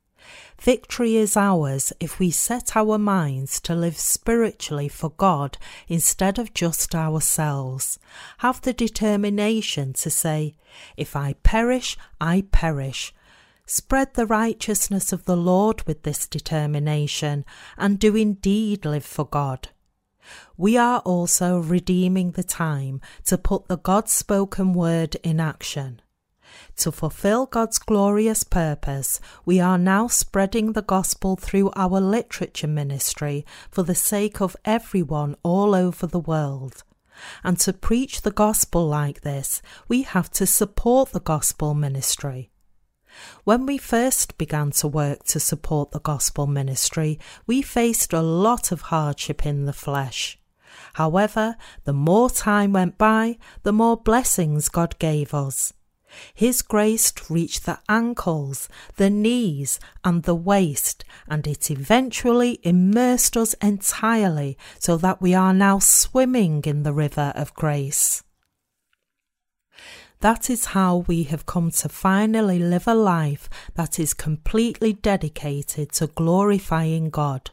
Victory 0.59 1.17
is 1.17 1.35
ours 1.35 1.93
if 1.99 2.17
we 2.17 2.31
set 2.31 2.75
our 2.75 2.97
minds 2.97 3.59
to 3.61 3.75
live 3.75 3.97
spiritually 3.97 4.87
for 4.87 5.09
God 5.11 5.57
instead 5.87 6.39
of 6.39 6.53
just 6.53 6.95
ourselves. 6.95 7.99
Have 8.39 8.61
the 8.61 8.73
determination 8.73 9.93
to 9.93 10.09
say, 10.09 10.55
If 10.95 11.15
I 11.15 11.33
perish, 11.43 11.97
I 12.19 12.45
perish, 12.51 13.13
Spread 13.69 14.13
the 14.13 14.25
righteousness 14.25 15.11
of 15.11 15.25
the 15.25 15.35
Lord 15.35 15.83
with 15.83 16.03
this 16.03 16.25
determination, 16.25 17.43
and 17.77 17.99
do 17.99 18.15
indeed 18.15 18.85
live 18.85 19.03
for 19.03 19.25
God. 19.25 19.67
We 20.55 20.77
are 20.77 20.99
also 20.99 21.59
redeeming 21.59 22.31
the 22.31 22.45
time 22.45 23.01
to 23.25 23.37
put 23.37 23.67
the 23.67 23.77
God 23.77 24.07
spoken 24.07 24.71
word 24.71 25.15
in 25.21 25.41
action. 25.41 26.01
To 26.77 26.93
fulfill 26.93 27.45
God's 27.45 27.77
glorious 27.77 28.45
purpose, 28.45 29.19
we 29.43 29.59
are 29.59 29.77
now 29.77 30.07
spreading 30.07 30.71
the 30.71 30.81
gospel 30.81 31.35
through 31.35 31.71
our 31.75 31.99
literature 31.99 32.67
ministry 32.67 33.45
for 33.69 33.83
the 33.83 33.95
sake 33.95 34.39
of 34.39 34.55
everyone 34.63 35.35
all 35.43 35.75
over 35.75 36.07
the 36.07 36.19
world. 36.19 36.85
And 37.43 37.59
to 37.59 37.73
preach 37.73 38.21
the 38.21 38.31
gospel 38.31 38.87
like 38.87 39.21
this, 39.21 39.61
we 39.89 40.03
have 40.03 40.31
to 40.31 40.45
support 40.45 41.11
the 41.11 41.19
gospel 41.19 41.73
ministry. 41.73 42.49
When 43.43 43.65
we 43.65 43.77
first 43.77 44.37
began 44.37 44.71
to 44.71 44.87
work 44.87 45.23
to 45.25 45.39
support 45.39 45.91
the 45.91 45.99
gospel 45.99 46.47
ministry, 46.47 47.19
we 47.45 47.61
faced 47.61 48.13
a 48.13 48.21
lot 48.21 48.71
of 48.71 48.81
hardship 48.81 49.45
in 49.45 49.65
the 49.65 49.73
flesh. 49.73 50.37
However, 50.93 51.55
the 51.83 51.93
more 51.93 52.29
time 52.29 52.73
went 52.73 52.97
by, 52.97 53.37
the 53.63 53.73
more 53.73 53.97
blessings 53.97 54.69
God 54.69 54.97
gave 54.99 55.33
us. 55.33 55.73
His 56.33 56.61
grace 56.61 57.13
reached 57.29 57.65
the 57.65 57.79
ankles, 57.89 58.69
the 58.95 59.09
knees, 59.09 59.79
and 60.03 60.23
the 60.23 60.35
waist, 60.35 61.03
and 61.27 61.45
it 61.45 61.69
eventually 61.69 62.59
immersed 62.63 63.35
us 63.35 63.53
entirely 63.55 64.57
so 64.79 64.97
that 64.97 65.21
we 65.21 65.33
are 65.33 65.53
now 65.53 65.79
swimming 65.79 66.63
in 66.65 66.83
the 66.83 66.93
river 66.93 67.33
of 67.35 67.53
grace. 67.53 68.23
That 70.21 70.49
is 70.49 70.65
how 70.65 71.05
we 71.07 71.23
have 71.23 71.45
come 71.45 71.69
to 71.71 71.89
finally 71.89 72.57
live 72.57 72.87
a 72.87 72.95
life 72.95 73.49
that 73.75 73.99
is 73.99 74.13
completely 74.15 74.93
dedicated 74.93 75.91
to 75.93 76.07
glorifying 76.07 77.11
God. 77.11 77.51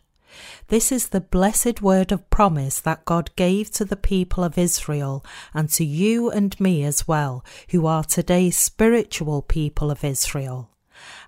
This 0.68 0.90
is 0.90 1.08
the 1.08 1.20
blessed 1.20 1.82
word 1.82 2.10
of 2.10 2.28
promise 2.30 2.80
that 2.80 3.04
God 3.04 3.30
gave 3.36 3.70
to 3.72 3.84
the 3.84 3.96
people 3.96 4.42
of 4.42 4.58
Israel 4.58 5.24
and 5.52 5.68
to 5.70 5.84
you 5.84 6.30
and 6.30 6.58
me 6.58 6.84
as 6.84 7.06
well, 7.06 7.44
who 7.70 7.86
are 7.86 8.02
today's 8.02 8.56
spiritual 8.56 9.42
people 9.42 9.90
of 9.90 10.02
Israel. 10.02 10.70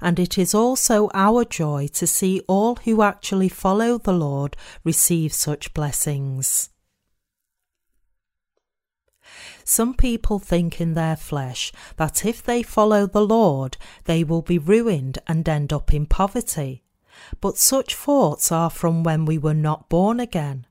And 0.01 0.19
it 0.19 0.39
is 0.39 0.55
also 0.55 1.11
our 1.13 1.45
joy 1.45 1.89
to 1.95 2.07
see 2.07 2.41
all 2.49 2.77
who 2.77 3.03
actually 3.03 3.49
follow 3.49 3.99
the 3.99 4.13
Lord 4.13 4.57
receive 4.85 5.33
such 5.33 5.75
blessings. 5.75 6.71
Some 9.69 9.95
people 9.95 10.39
think 10.39 10.81
in 10.81 10.95
their 10.95 11.17
flesh 11.17 11.73
that 11.97 12.25
if 12.25 12.41
they 12.41 12.63
follow 12.63 13.05
the 13.05 13.27
Lord, 13.27 13.77
they 14.05 14.23
will 14.23 14.41
be 14.41 14.61
ruined 14.61 15.19
and 15.27 15.47
end 15.49 15.73
up 15.73 15.93
in 15.93 16.07
poverty. 16.07 16.85
But 17.41 17.59
such 17.59 17.97
thoughts 17.97 18.53
are 18.53 18.71
from 18.71 19.03
when 19.03 19.25
we 19.25 19.39
were 19.39 19.55
not 19.55 19.89
born 19.89 20.21
again. 20.21 20.69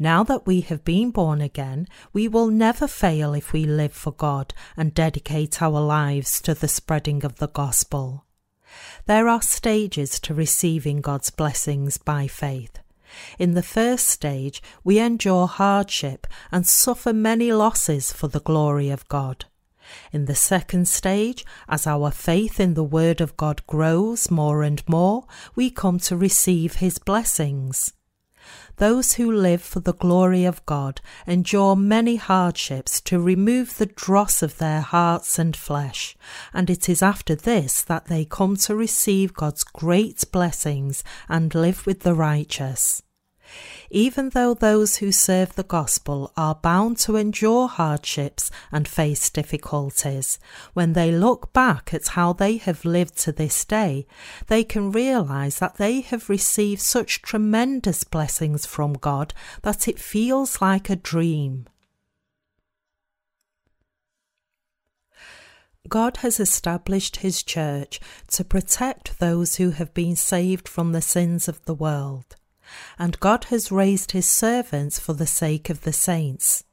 Now 0.00 0.24
that 0.24 0.48
we 0.48 0.62
have 0.62 0.84
been 0.84 1.12
born 1.12 1.40
again, 1.40 1.86
we 2.12 2.26
will 2.26 2.48
never 2.48 2.88
fail 2.88 3.34
if 3.34 3.52
we 3.52 3.66
live 3.66 3.92
for 3.92 4.12
God 4.12 4.52
and 4.76 4.92
dedicate 4.92 5.62
our 5.62 5.80
lives 5.80 6.40
to 6.42 6.54
the 6.54 6.66
spreading 6.66 7.24
of 7.24 7.36
the 7.36 7.48
gospel. 7.48 8.24
There 9.06 9.28
are 9.28 9.42
stages 9.42 10.18
to 10.20 10.34
receiving 10.34 11.00
God's 11.00 11.30
blessings 11.30 11.98
by 11.98 12.26
faith. 12.26 12.80
In 13.38 13.54
the 13.54 13.62
first 13.62 14.08
stage, 14.08 14.62
we 14.82 14.98
endure 14.98 15.46
hardship 15.46 16.26
and 16.50 16.66
suffer 16.66 17.12
many 17.12 17.52
losses 17.52 18.12
for 18.12 18.28
the 18.28 18.40
glory 18.40 18.90
of 18.90 19.08
God. 19.08 19.46
In 20.12 20.24
the 20.24 20.34
second 20.34 20.88
stage, 20.88 21.44
as 21.68 21.86
our 21.86 22.10
faith 22.10 22.58
in 22.58 22.74
the 22.74 22.84
Word 22.84 23.20
of 23.20 23.36
God 23.36 23.66
grows 23.66 24.30
more 24.30 24.62
and 24.62 24.82
more, 24.88 25.24
we 25.54 25.70
come 25.70 25.98
to 26.00 26.16
receive 26.16 26.76
His 26.76 26.98
blessings. 26.98 27.92
Those 28.76 29.14
who 29.14 29.30
live 29.30 29.62
for 29.62 29.80
the 29.80 29.94
glory 29.94 30.44
of 30.44 30.64
God 30.66 31.00
endure 31.26 31.76
many 31.76 32.16
hardships 32.16 33.00
to 33.02 33.20
remove 33.20 33.78
the 33.78 33.86
dross 33.86 34.42
of 34.42 34.58
their 34.58 34.80
hearts 34.80 35.38
and 35.38 35.56
flesh, 35.56 36.16
and 36.52 36.68
it 36.68 36.88
is 36.88 37.02
after 37.02 37.34
this 37.34 37.82
that 37.82 38.06
they 38.06 38.24
come 38.24 38.56
to 38.56 38.74
receive 38.74 39.34
God's 39.34 39.64
great 39.64 40.24
blessings 40.32 41.04
and 41.28 41.54
live 41.54 41.86
with 41.86 42.00
the 42.00 42.14
righteous 42.14 43.02
even 43.90 44.30
though 44.30 44.54
those 44.54 44.96
who 44.96 45.12
serve 45.12 45.54
the 45.54 45.62
gospel 45.62 46.32
are 46.36 46.54
bound 46.56 46.98
to 46.98 47.16
endure 47.16 47.68
hardships 47.68 48.50
and 48.72 48.88
face 48.88 49.30
difficulties, 49.30 50.38
when 50.72 50.94
they 50.94 51.12
look 51.12 51.52
back 51.52 51.94
at 51.94 52.08
how 52.08 52.32
they 52.32 52.56
have 52.56 52.84
lived 52.84 53.16
to 53.16 53.32
this 53.32 53.64
day, 53.64 54.06
they 54.48 54.64
can 54.64 54.90
realize 54.90 55.58
that 55.58 55.76
they 55.76 56.00
have 56.00 56.28
received 56.28 56.80
such 56.80 57.22
tremendous 57.22 58.04
blessings 58.04 58.66
from 58.66 58.94
God 58.94 59.32
that 59.62 59.86
it 59.86 59.98
feels 59.98 60.60
like 60.60 60.90
a 60.90 60.96
dream. 60.96 61.66
God 65.88 66.18
has 66.18 66.40
established 66.40 67.16
His 67.16 67.42
church 67.42 68.00
to 68.28 68.42
protect 68.42 69.18
those 69.18 69.56
who 69.56 69.70
have 69.70 69.92
been 69.92 70.16
saved 70.16 70.66
from 70.66 70.92
the 70.92 71.02
sins 71.02 71.46
of 71.46 71.64
the 71.66 71.74
world 71.74 72.36
and 72.98 73.20
God 73.20 73.44
has 73.44 73.72
raised 73.72 74.12
his 74.12 74.26
servants 74.26 74.98
for 74.98 75.12
the 75.12 75.26
sake 75.26 75.70
of 75.70 75.82
the 75.82 75.92
saints. 75.92 76.64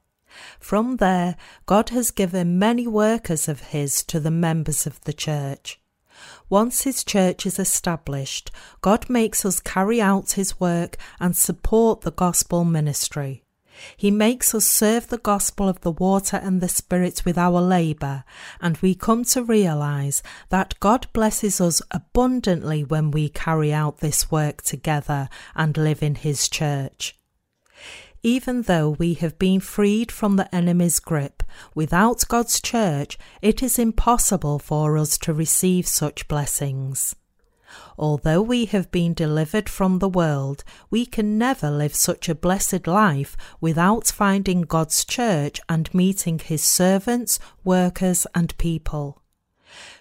From 0.59 0.97
there, 0.97 1.35
God 1.65 1.89
has 1.89 2.11
given 2.11 2.57
many 2.57 2.87
workers 2.87 3.47
of 3.47 3.61
his 3.61 4.03
to 4.03 4.19
the 4.19 4.31
members 4.31 4.87
of 4.87 5.01
the 5.01 5.13
church. 5.13 5.79
Once 6.49 6.81
his 6.83 7.03
church 7.03 7.45
is 7.45 7.59
established, 7.59 8.51
God 8.81 9.09
makes 9.09 9.45
us 9.45 9.59
carry 9.59 10.01
out 10.01 10.31
his 10.31 10.59
work 10.59 10.97
and 11.19 11.35
support 11.35 12.01
the 12.01 12.11
gospel 12.11 12.63
ministry. 12.63 13.43
He 13.97 14.11
makes 14.11 14.53
us 14.53 14.65
serve 14.65 15.07
the 15.07 15.17
gospel 15.17 15.67
of 15.67 15.81
the 15.81 15.91
water 15.91 16.37
and 16.37 16.61
the 16.61 16.69
spirit 16.69 17.23
with 17.25 17.37
our 17.37 17.61
labour, 17.61 18.23
and 18.59 18.77
we 18.77 18.95
come 18.95 19.23
to 19.25 19.43
realise 19.43 20.21
that 20.49 20.79
God 20.79 21.07
blesses 21.13 21.61
us 21.61 21.81
abundantly 21.91 22.83
when 22.83 23.11
we 23.11 23.29
carry 23.29 23.71
out 23.73 23.99
this 23.99 24.31
work 24.31 24.61
together 24.61 25.29
and 25.55 25.77
live 25.77 26.03
in 26.03 26.15
His 26.15 26.49
church. 26.49 27.15
Even 28.23 28.63
though 28.63 28.91
we 28.91 29.15
have 29.15 29.39
been 29.39 29.59
freed 29.59 30.11
from 30.11 30.35
the 30.35 30.53
enemy's 30.53 30.99
grip, 30.99 31.41
without 31.73 32.27
God's 32.27 32.61
church, 32.61 33.17
it 33.41 33.63
is 33.63 33.79
impossible 33.79 34.59
for 34.59 34.97
us 34.97 35.17
to 35.19 35.33
receive 35.33 35.87
such 35.87 36.27
blessings. 36.27 37.15
Although 37.97 38.41
we 38.41 38.65
have 38.65 38.91
been 38.91 39.13
delivered 39.13 39.69
from 39.69 39.99
the 39.99 40.09
world, 40.09 40.63
we 40.89 41.05
can 41.05 41.37
never 41.37 41.69
live 41.69 41.95
such 41.95 42.29
a 42.29 42.35
blessed 42.35 42.87
life 42.87 43.37
without 43.59 44.07
finding 44.07 44.61
God's 44.61 45.05
church 45.05 45.59
and 45.69 45.93
meeting 45.93 46.39
his 46.39 46.63
servants, 46.63 47.39
workers, 47.63 48.27
and 48.33 48.57
people. 48.57 49.21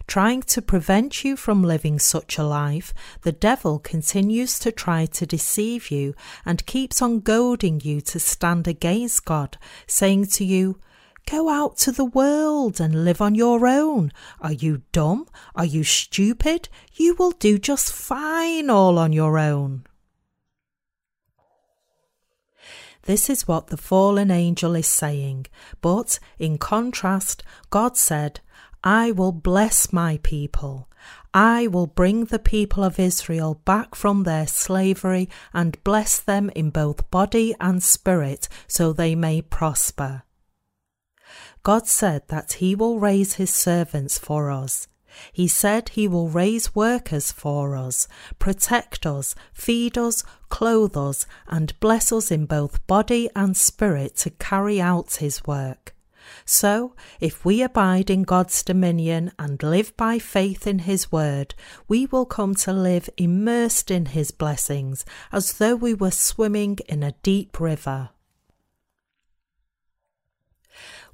Trying 0.07 0.43
to 0.43 0.61
prevent 0.61 1.25
you 1.25 1.37
from 1.37 1.63
living 1.63 2.01
such 2.01 2.37
a 2.37 2.43
life, 2.43 2.93
the 3.23 3.31
devil 3.31 3.79
continues 3.79 4.59
to 4.59 4.73
try 4.73 5.07
to 5.07 5.25
deceive 5.25 5.93
you 5.93 6.15
and 6.45 6.67
keeps 6.67 7.01
on 7.01 7.21
goading 7.21 7.81
you 7.85 8.01
to 8.01 8.19
stand 8.19 8.67
against 8.67 9.25
God, 9.25 9.57
saying 9.87 10.27
to 10.27 10.45
you, 10.45 10.81
Go 11.27 11.49
out 11.49 11.77
to 11.79 11.93
the 11.93 12.05
world 12.05 12.81
and 12.81 13.05
live 13.05 13.21
on 13.21 13.35
your 13.35 13.67
own. 13.67 14.13
Are 14.41 14.53
you 14.53 14.83
dumb? 14.93 15.27
Are 15.55 15.65
you 15.65 15.85
stupid? 15.85 16.69
You 16.95 17.15
will 17.15 17.33
do 17.33 17.59
just 17.59 17.93
fine 17.93 18.69
all 18.69 18.99
on 18.99 19.13
your 19.13 19.39
own. 19.39 19.85
This 23.05 23.31
is 23.31 23.49
what 23.49 23.69
the 23.69 23.77
fallen 23.77 24.31
angel 24.31 24.75
is 24.75 24.87
saying, 24.87 25.47
but 25.81 26.19
in 26.39 26.59
contrast, 26.59 27.43
God 27.71 27.97
said, 27.97 28.41
I 28.85 29.11
will 29.11 29.33
bless 29.33 29.93
my 29.93 30.19
people. 30.23 30.89
I 31.33 31.67
will 31.67 31.87
bring 31.87 32.27
the 32.27 32.39
people 32.39 32.83
of 32.85 32.99
Israel 32.99 33.61
back 33.65 33.95
from 33.95 34.25
their 34.25 34.47
slavery 34.47 35.29
and 35.55 35.83
bless 35.85 36.19
them 36.19 36.51
in 36.55 36.71
both 36.71 37.11
body 37.11 37.55
and 37.61 37.83
spirit 37.83 38.49
so 38.67 38.93
they 38.93 39.15
may 39.15 39.41
prosper. 39.41 40.25
God 41.63 41.87
said 41.87 42.29
that 42.29 42.55
He 42.55 42.75
will 42.75 42.99
raise 42.99 43.35
His 43.35 43.51
servants 43.51 44.19
for 44.19 44.51
us. 44.51 44.89
He 45.33 45.49
said 45.49 45.91
He 45.91 46.07
will 46.07 46.29
raise 46.29 46.75
workers 46.75 47.33
for 47.33 47.77
us, 47.77 48.07
protect 48.39 49.05
us, 49.07 49.35
feed 49.53 49.99
us, 49.99 50.23
clothe 50.49 50.97
us, 50.97 51.27
and 51.49 51.79
bless 51.81 52.13
us 52.13 52.31
in 52.31 52.47
both 52.47 52.87
body 52.87 53.29
and 53.35 53.57
spirit 53.57 54.17
to 54.19 54.31
carry 54.31 54.81
out 54.81 55.17
His 55.17 55.45
work. 55.45 55.95
So, 56.45 56.95
if 57.19 57.45
we 57.45 57.61
abide 57.63 58.09
in 58.09 58.23
God's 58.23 58.63
dominion 58.63 59.33
and 59.39 59.61
live 59.63 59.97
by 59.97 60.19
faith 60.19 60.67
in 60.67 60.81
His 60.81 61.11
word, 61.11 61.55
we 61.89 62.07
will 62.07 62.27
come 62.27 62.55
to 62.57 62.73
live 62.73 63.11
immersed 63.17 63.91
in 63.91 64.07
His 64.07 64.31
blessings 64.31 65.05
as 65.33 65.55
though 65.55 65.75
we 65.75 65.93
were 65.93 66.11
swimming 66.11 66.79
in 66.89 67.03
a 67.03 67.15
deep 67.23 67.59
river. 67.59 68.11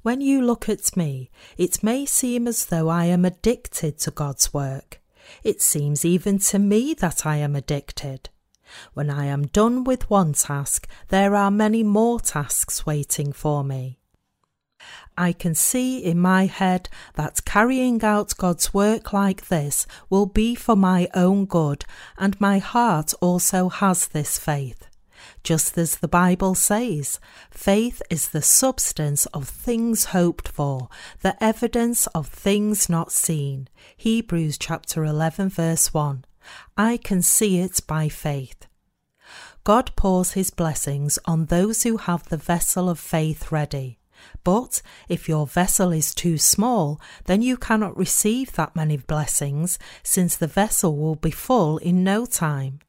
When 0.01 0.21
you 0.21 0.41
look 0.41 0.69
at 0.69 0.95
me, 0.95 1.29
it 1.57 1.83
may 1.83 2.05
seem 2.05 2.47
as 2.47 2.65
though 2.65 2.89
I 2.89 3.05
am 3.05 3.25
addicted 3.25 3.99
to 3.99 4.11
God's 4.11 4.53
work. 4.53 5.01
It 5.43 5.61
seems 5.61 6.05
even 6.05 6.39
to 6.39 6.59
me 6.59 6.93
that 6.95 7.25
I 7.25 7.37
am 7.37 7.55
addicted. 7.55 8.29
When 8.93 9.09
I 9.09 9.25
am 9.25 9.47
done 9.47 9.83
with 9.83 10.09
one 10.09 10.33
task, 10.33 10.87
there 11.07 11.35
are 11.35 11.51
many 11.51 11.83
more 11.83 12.19
tasks 12.19 12.85
waiting 12.85 13.31
for 13.33 13.63
me. 13.63 13.99
I 15.17 15.33
can 15.33 15.55
see 15.55 16.03
in 16.03 16.19
my 16.19 16.45
head 16.45 16.89
that 17.15 17.43
carrying 17.43 18.03
out 18.03 18.37
God's 18.37 18.73
work 18.73 19.13
like 19.13 19.47
this 19.47 19.87
will 20.09 20.27
be 20.27 20.53
for 20.53 20.75
my 20.75 21.07
own 21.13 21.45
good, 21.45 21.85
and 22.17 22.39
my 22.39 22.59
heart 22.59 23.13
also 23.19 23.69
has 23.69 24.07
this 24.07 24.37
faith. 24.37 24.87
Just 25.47 25.77
as 25.77 25.99
the 25.99 26.09
Bible 26.09 26.55
says, 26.55 27.21
faith 27.49 28.01
is 28.09 28.27
the 28.27 28.41
substance 28.41 29.27
of 29.27 29.47
things 29.47 30.11
hoped 30.11 30.45
for, 30.45 30.89
the 31.21 31.41
evidence 31.41 32.05
of 32.07 32.27
things 32.27 32.89
not 32.89 33.13
seen. 33.13 33.69
Hebrews 33.95 34.57
chapter 34.57 35.05
11 35.05 35.47
verse 35.47 35.93
1. 35.93 36.25
I 36.75 36.97
can 36.97 37.21
see 37.21 37.59
it 37.59 37.79
by 37.87 38.09
faith. 38.09 38.67
God 39.63 39.95
pours 39.95 40.33
his 40.33 40.49
blessings 40.49 41.17
on 41.23 41.45
those 41.45 41.83
who 41.83 41.95
have 41.95 42.27
the 42.27 42.35
vessel 42.35 42.89
of 42.89 42.99
faith 42.99 43.49
ready. 43.49 43.99
But 44.43 44.81
if 45.07 45.29
your 45.29 45.47
vessel 45.47 45.93
is 45.93 46.13
too 46.13 46.37
small, 46.37 46.99
then 47.23 47.41
you 47.41 47.55
cannot 47.55 47.95
receive 47.95 48.51
that 48.57 48.75
many 48.75 48.97
blessings, 48.97 49.79
since 50.03 50.35
the 50.35 50.47
vessel 50.47 50.97
will 50.97 51.15
be 51.15 51.31
full 51.31 51.77
in 51.77 52.03
no 52.03 52.25
time. 52.25 52.81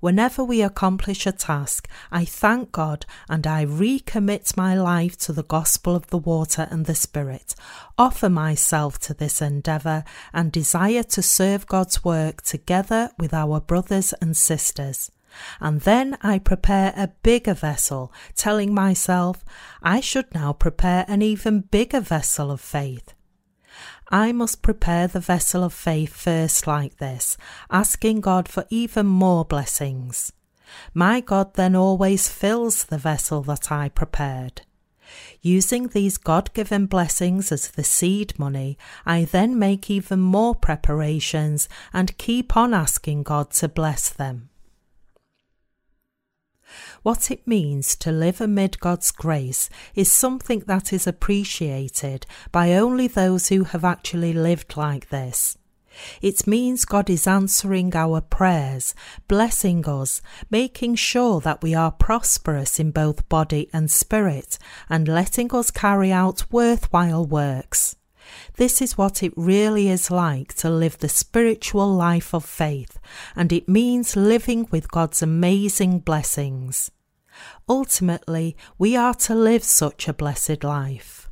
Whenever 0.00 0.44
we 0.44 0.62
accomplish 0.62 1.26
a 1.26 1.32
task, 1.32 1.88
I 2.10 2.24
thank 2.24 2.72
God 2.72 3.06
and 3.28 3.46
I 3.46 3.64
recommit 3.64 4.56
my 4.56 4.74
life 4.74 5.16
to 5.18 5.32
the 5.32 5.42
gospel 5.42 5.94
of 5.94 6.08
the 6.08 6.18
water 6.18 6.68
and 6.70 6.86
the 6.86 6.94
Spirit, 6.94 7.54
offer 7.96 8.28
myself 8.28 8.98
to 9.00 9.14
this 9.14 9.40
endeavour, 9.40 10.04
and 10.32 10.52
desire 10.52 11.02
to 11.04 11.22
serve 11.22 11.66
God's 11.66 12.04
work 12.04 12.42
together 12.42 13.10
with 13.18 13.32
our 13.32 13.60
brothers 13.60 14.12
and 14.20 14.36
sisters. 14.36 15.10
And 15.60 15.80
then 15.80 16.18
I 16.22 16.38
prepare 16.38 16.92
a 16.96 17.08
bigger 17.22 17.54
vessel, 17.54 18.12
telling 18.34 18.74
myself, 18.74 19.44
I 19.82 20.00
should 20.00 20.34
now 20.34 20.52
prepare 20.52 21.04
an 21.08 21.22
even 21.22 21.60
bigger 21.60 22.00
vessel 22.00 22.50
of 22.50 22.60
faith. 22.60 23.14
I 24.12 24.30
must 24.32 24.60
prepare 24.60 25.08
the 25.08 25.20
vessel 25.20 25.64
of 25.64 25.72
faith 25.72 26.12
first, 26.12 26.66
like 26.66 26.98
this, 26.98 27.38
asking 27.70 28.20
God 28.20 28.46
for 28.46 28.66
even 28.68 29.06
more 29.06 29.42
blessings. 29.42 30.32
My 30.92 31.20
God 31.20 31.54
then 31.54 31.74
always 31.74 32.28
fills 32.28 32.84
the 32.84 32.98
vessel 32.98 33.40
that 33.44 33.72
I 33.72 33.88
prepared. 33.88 34.62
Using 35.40 35.88
these 35.88 36.18
God 36.18 36.52
given 36.52 36.84
blessings 36.84 37.50
as 37.50 37.70
the 37.70 37.84
seed 37.84 38.38
money, 38.38 38.76
I 39.06 39.24
then 39.24 39.58
make 39.58 39.90
even 39.90 40.20
more 40.20 40.54
preparations 40.54 41.66
and 41.94 42.16
keep 42.18 42.54
on 42.54 42.74
asking 42.74 43.22
God 43.22 43.50
to 43.52 43.68
bless 43.68 44.10
them 44.10 44.50
what 47.02 47.30
it 47.30 47.46
means 47.46 47.96
to 47.96 48.12
live 48.12 48.40
amid 48.40 48.80
God's 48.80 49.10
grace 49.10 49.68
is 49.94 50.10
something 50.10 50.60
that 50.66 50.92
is 50.92 51.06
appreciated 51.06 52.26
by 52.50 52.72
only 52.74 53.08
those 53.08 53.48
who 53.48 53.64
have 53.64 53.84
actually 53.84 54.32
lived 54.32 54.76
like 54.76 55.08
this. 55.08 55.58
It 56.20 56.46
means 56.46 56.84
God 56.84 57.10
is 57.10 57.26
answering 57.26 57.94
our 57.94 58.20
prayers, 58.20 58.94
blessing 59.28 59.86
us, 59.86 60.22
making 60.50 60.94
sure 60.94 61.40
that 61.40 61.62
we 61.62 61.74
are 61.74 61.92
prosperous 61.92 62.80
in 62.80 62.90
both 62.92 63.28
body 63.28 63.68
and 63.72 63.90
spirit, 63.90 64.58
and 64.88 65.06
letting 65.06 65.54
us 65.54 65.70
carry 65.70 66.10
out 66.10 66.50
worthwhile 66.50 67.26
works. 67.26 67.96
This 68.56 68.82
is 68.82 68.98
what 68.98 69.22
it 69.22 69.32
really 69.36 69.88
is 69.88 70.10
like 70.10 70.54
to 70.54 70.70
live 70.70 70.98
the 70.98 71.08
spiritual 71.08 71.92
life 71.92 72.34
of 72.34 72.44
faith, 72.44 72.98
and 73.34 73.52
it 73.52 73.68
means 73.68 74.16
living 74.16 74.68
with 74.70 74.90
God's 74.90 75.22
amazing 75.22 76.00
blessings. 76.00 76.90
Ultimately, 77.68 78.56
we 78.78 78.96
are 78.96 79.14
to 79.14 79.34
live 79.34 79.64
such 79.64 80.08
a 80.08 80.12
blessed 80.12 80.64
life. 80.64 81.30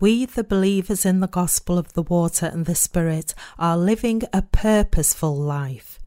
We, 0.00 0.26
the 0.26 0.42
believers 0.42 1.06
in 1.06 1.20
the 1.20 1.28
gospel 1.28 1.78
of 1.78 1.92
the 1.92 2.02
water 2.02 2.46
and 2.46 2.66
the 2.66 2.74
Spirit, 2.74 3.34
are 3.56 3.78
living 3.78 4.22
a 4.32 4.42
purposeful 4.42 5.36
life. 5.36 6.00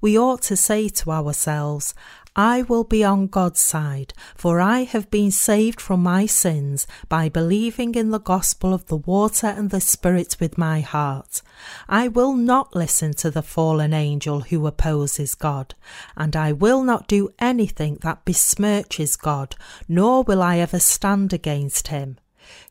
We 0.00 0.18
ought 0.18 0.40
to 0.42 0.56
say 0.56 0.88
to 0.88 1.10
ourselves, 1.10 1.94
I 2.34 2.62
will 2.62 2.84
be 2.84 3.04
on 3.04 3.26
God's 3.26 3.60
side, 3.60 4.14
for 4.34 4.58
I 4.58 4.84
have 4.84 5.10
been 5.10 5.30
saved 5.30 5.82
from 5.82 6.02
my 6.02 6.24
sins 6.24 6.86
by 7.08 7.28
believing 7.28 7.94
in 7.94 8.10
the 8.10 8.20
gospel 8.20 8.72
of 8.72 8.86
the 8.86 8.96
water 8.96 9.48
and 9.48 9.68
the 9.68 9.82
Spirit 9.82 10.36
with 10.40 10.56
my 10.56 10.80
heart. 10.80 11.42
I 11.90 12.08
will 12.08 12.32
not 12.32 12.74
listen 12.74 13.12
to 13.14 13.30
the 13.30 13.42
fallen 13.42 13.92
angel 13.92 14.40
who 14.40 14.66
opposes 14.66 15.34
God, 15.34 15.74
and 16.16 16.34
I 16.34 16.52
will 16.52 16.82
not 16.82 17.06
do 17.06 17.34
anything 17.38 17.98
that 18.00 18.24
besmirches 18.24 19.20
God, 19.20 19.54
nor 19.86 20.22
will 20.22 20.40
I 20.40 20.56
ever 20.56 20.78
stand 20.78 21.34
against 21.34 21.88
him. 21.88 22.18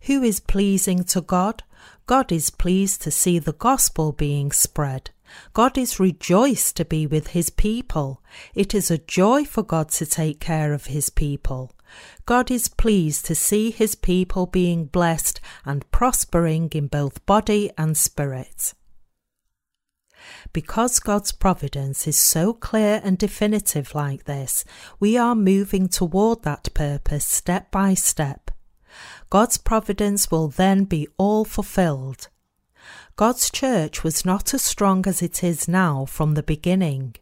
Who 0.03 0.23
is 0.23 0.39
pleasing 0.39 1.03
to 1.05 1.21
God? 1.21 1.63
God 2.07 2.31
is 2.31 2.49
pleased 2.49 3.03
to 3.03 3.11
see 3.11 3.37
the 3.37 3.53
gospel 3.53 4.11
being 4.11 4.51
spread. 4.51 5.11
God 5.53 5.77
is 5.77 5.99
rejoiced 5.99 6.75
to 6.77 6.85
be 6.85 7.05
with 7.07 7.27
his 7.27 7.49
people. 7.49 8.21
It 8.53 8.73
is 8.73 8.89
a 8.89 8.97
joy 8.97 9.45
for 9.45 9.63
God 9.63 9.89
to 9.89 10.05
take 10.05 10.39
care 10.39 10.73
of 10.73 10.85
his 10.85 11.09
people. 11.09 11.71
God 12.25 12.49
is 12.49 12.67
pleased 12.69 13.25
to 13.25 13.35
see 13.35 13.71
his 13.71 13.95
people 13.95 14.45
being 14.45 14.85
blessed 14.85 15.41
and 15.65 15.89
prospering 15.91 16.69
in 16.73 16.87
both 16.87 17.25
body 17.25 17.71
and 17.77 17.97
spirit. 17.97 18.73
Because 20.53 20.99
God's 20.99 21.31
providence 21.31 22.07
is 22.07 22.17
so 22.17 22.53
clear 22.53 23.01
and 23.03 23.17
definitive 23.17 23.95
like 23.95 24.25
this, 24.25 24.63
we 24.99 25.17
are 25.17 25.35
moving 25.35 25.87
toward 25.87 26.43
that 26.43 26.73
purpose 26.73 27.25
step 27.25 27.71
by 27.71 27.93
step. 27.93 28.51
God's 29.29 29.57
providence 29.57 30.29
will 30.29 30.49
then 30.49 30.83
be 30.83 31.07
all 31.17 31.45
fulfilled. 31.45 32.27
God's 33.15 33.51
church 33.51 34.03
was 34.03 34.25
not 34.25 34.53
as 34.53 34.63
strong 34.63 35.07
as 35.07 35.21
it 35.21 35.43
is 35.43 35.67
now 35.67 36.05
from 36.05 36.33
the 36.33 36.43
beginning. 36.43 37.15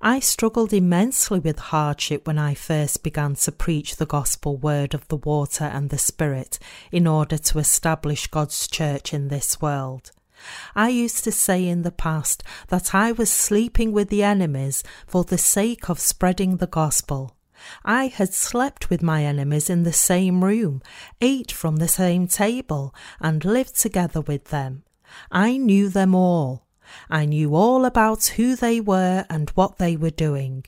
I 0.00 0.20
struggled 0.20 0.72
immensely 0.72 1.40
with 1.40 1.58
hardship 1.58 2.26
when 2.26 2.38
I 2.38 2.54
first 2.54 3.02
began 3.02 3.34
to 3.36 3.52
preach 3.52 3.96
the 3.96 4.06
gospel 4.06 4.56
word 4.56 4.94
of 4.94 5.08
the 5.08 5.16
water 5.16 5.64
and 5.64 5.90
the 5.90 5.98
spirit 5.98 6.58
in 6.92 7.06
order 7.06 7.38
to 7.38 7.58
establish 7.58 8.28
God's 8.28 8.68
church 8.68 9.12
in 9.12 9.28
this 9.28 9.60
world. 9.60 10.12
I 10.76 10.90
used 10.90 11.24
to 11.24 11.32
say 11.32 11.66
in 11.66 11.82
the 11.82 11.90
past 11.90 12.42
that 12.68 12.94
I 12.94 13.12
was 13.12 13.30
sleeping 13.30 13.92
with 13.92 14.10
the 14.10 14.22
enemies 14.22 14.84
for 15.06 15.24
the 15.24 15.38
sake 15.38 15.88
of 15.88 15.98
spreading 15.98 16.58
the 16.58 16.66
gospel. 16.66 17.36
I 17.84 18.08
had 18.08 18.34
slept 18.34 18.90
with 18.90 19.02
my 19.02 19.24
enemies 19.24 19.70
in 19.70 19.84
the 19.84 19.92
same 19.92 20.44
room, 20.44 20.82
ate 21.20 21.50
from 21.50 21.76
the 21.76 21.88
same 21.88 22.28
table, 22.28 22.94
and 23.20 23.44
lived 23.44 23.76
together 23.76 24.20
with 24.20 24.46
them. 24.46 24.84
I 25.30 25.56
knew 25.56 25.88
them 25.88 26.14
all. 26.14 26.66
I 27.10 27.24
knew 27.24 27.54
all 27.54 27.84
about 27.84 28.24
who 28.36 28.56
they 28.56 28.80
were 28.80 29.24
and 29.28 29.50
what 29.50 29.78
they 29.78 29.96
were 29.96 30.10
doing. 30.10 30.64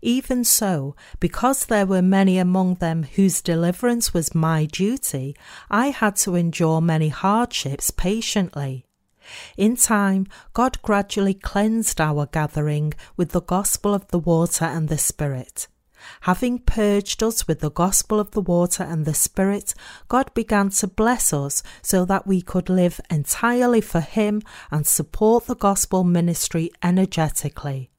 Even 0.00 0.44
so, 0.44 0.96
because 1.20 1.66
there 1.66 1.86
were 1.86 2.02
many 2.02 2.38
among 2.38 2.76
them 2.76 3.02
whose 3.02 3.42
deliverance 3.42 4.14
was 4.14 4.34
my 4.34 4.64
duty, 4.64 5.36
I 5.70 5.88
had 5.88 6.16
to 6.16 6.34
endure 6.34 6.80
many 6.80 7.08
hardships 7.08 7.90
patiently. 7.90 8.86
In 9.56 9.76
time, 9.76 10.26
God 10.52 10.80
gradually 10.82 11.34
cleansed 11.34 12.00
our 12.00 12.26
gathering 12.26 12.94
with 13.16 13.30
the 13.30 13.42
gospel 13.42 13.92
of 13.92 14.06
the 14.08 14.18
water 14.18 14.64
and 14.64 14.88
the 14.88 14.98
Spirit. 14.98 15.66
Having 16.22 16.60
purged 16.60 17.22
us 17.22 17.46
with 17.46 17.60
the 17.60 17.70
gospel 17.70 18.20
of 18.20 18.32
the 18.32 18.40
water 18.40 18.82
and 18.82 19.04
the 19.04 19.14
Spirit, 19.14 19.74
God 20.08 20.32
began 20.34 20.70
to 20.70 20.86
bless 20.86 21.32
us 21.32 21.62
so 21.82 22.04
that 22.04 22.26
we 22.26 22.42
could 22.42 22.68
live 22.68 23.00
entirely 23.10 23.80
for 23.80 24.00
Him 24.00 24.42
and 24.70 24.86
support 24.86 25.46
the 25.46 25.56
gospel 25.56 26.04
ministry 26.04 26.70
energetically. 26.82 27.90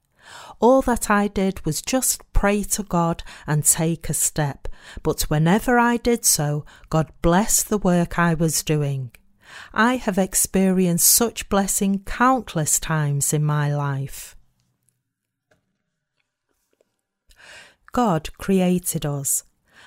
All 0.59 0.81
that 0.83 1.09
I 1.09 1.27
did 1.27 1.65
was 1.65 1.81
just 1.81 2.21
pray 2.33 2.63
to 2.63 2.83
God 2.83 3.23
and 3.45 3.63
take 3.63 4.09
a 4.09 4.13
step, 4.13 4.67
but 5.03 5.23
whenever 5.23 5.79
I 5.79 5.97
did 5.97 6.25
so, 6.25 6.65
God 6.89 7.11
blessed 7.21 7.69
the 7.69 7.77
work 7.77 8.19
I 8.19 8.33
was 8.33 8.63
doing. 8.63 9.11
I 9.73 9.95
have 9.95 10.17
experienced 10.17 11.07
such 11.07 11.49
blessing 11.49 12.03
countless 12.05 12.79
times 12.79 13.33
in 13.33 13.43
my 13.43 13.73
life. 13.73 14.36
God 17.97 18.29
created 18.37 19.07
us. 19.07 19.43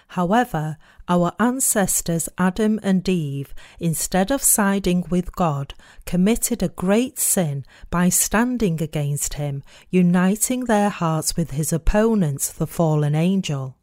However, 0.08 0.78
our 1.08 1.32
ancestors 1.38 2.28
Adam 2.38 2.80
and 2.82 3.08
Eve, 3.08 3.54
instead 3.78 4.32
of 4.32 4.42
siding 4.42 5.04
with 5.08 5.30
God, 5.30 5.74
committed 6.06 6.60
a 6.60 6.70
great 6.70 7.20
sin 7.20 7.64
by 7.88 8.08
standing 8.08 8.82
against 8.82 9.34
him, 9.34 9.62
uniting 9.90 10.64
their 10.64 10.88
hearts 10.88 11.36
with 11.36 11.52
his 11.52 11.72
opponent, 11.72 12.52
the 12.58 12.66
fallen 12.66 13.14
angel. 13.14 13.76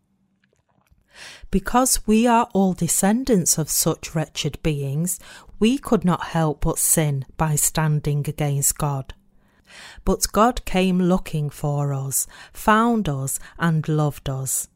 Because 1.50 2.06
we 2.06 2.28
are 2.28 2.50
all 2.52 2.74
descendants 2.74 3.58
of 3.58 3.70
such 3.70 4.14
wretched 4.14 4.62
beings, 4.62 5.22
we 5.58 5.78
could 5.78 6.04
not 6.04 6.36
help 6.36 6.66
but 6.66 6.80
sin 6.80 7.26
by 7.38 7.56
standing 7.56 8.26
against 8.28 8.78
God. 8.78 9.14
But 10.06 10.32
God 10.32 10.66
came 10.66 11.00
looking 11.00 11.50
for 11.50 11.94
us, 11.94 12.28
found 12.54 13.10
us, 13.10 13.40
and 13.58 13.88
loved 13.88 14.30
us. 14.30 14.68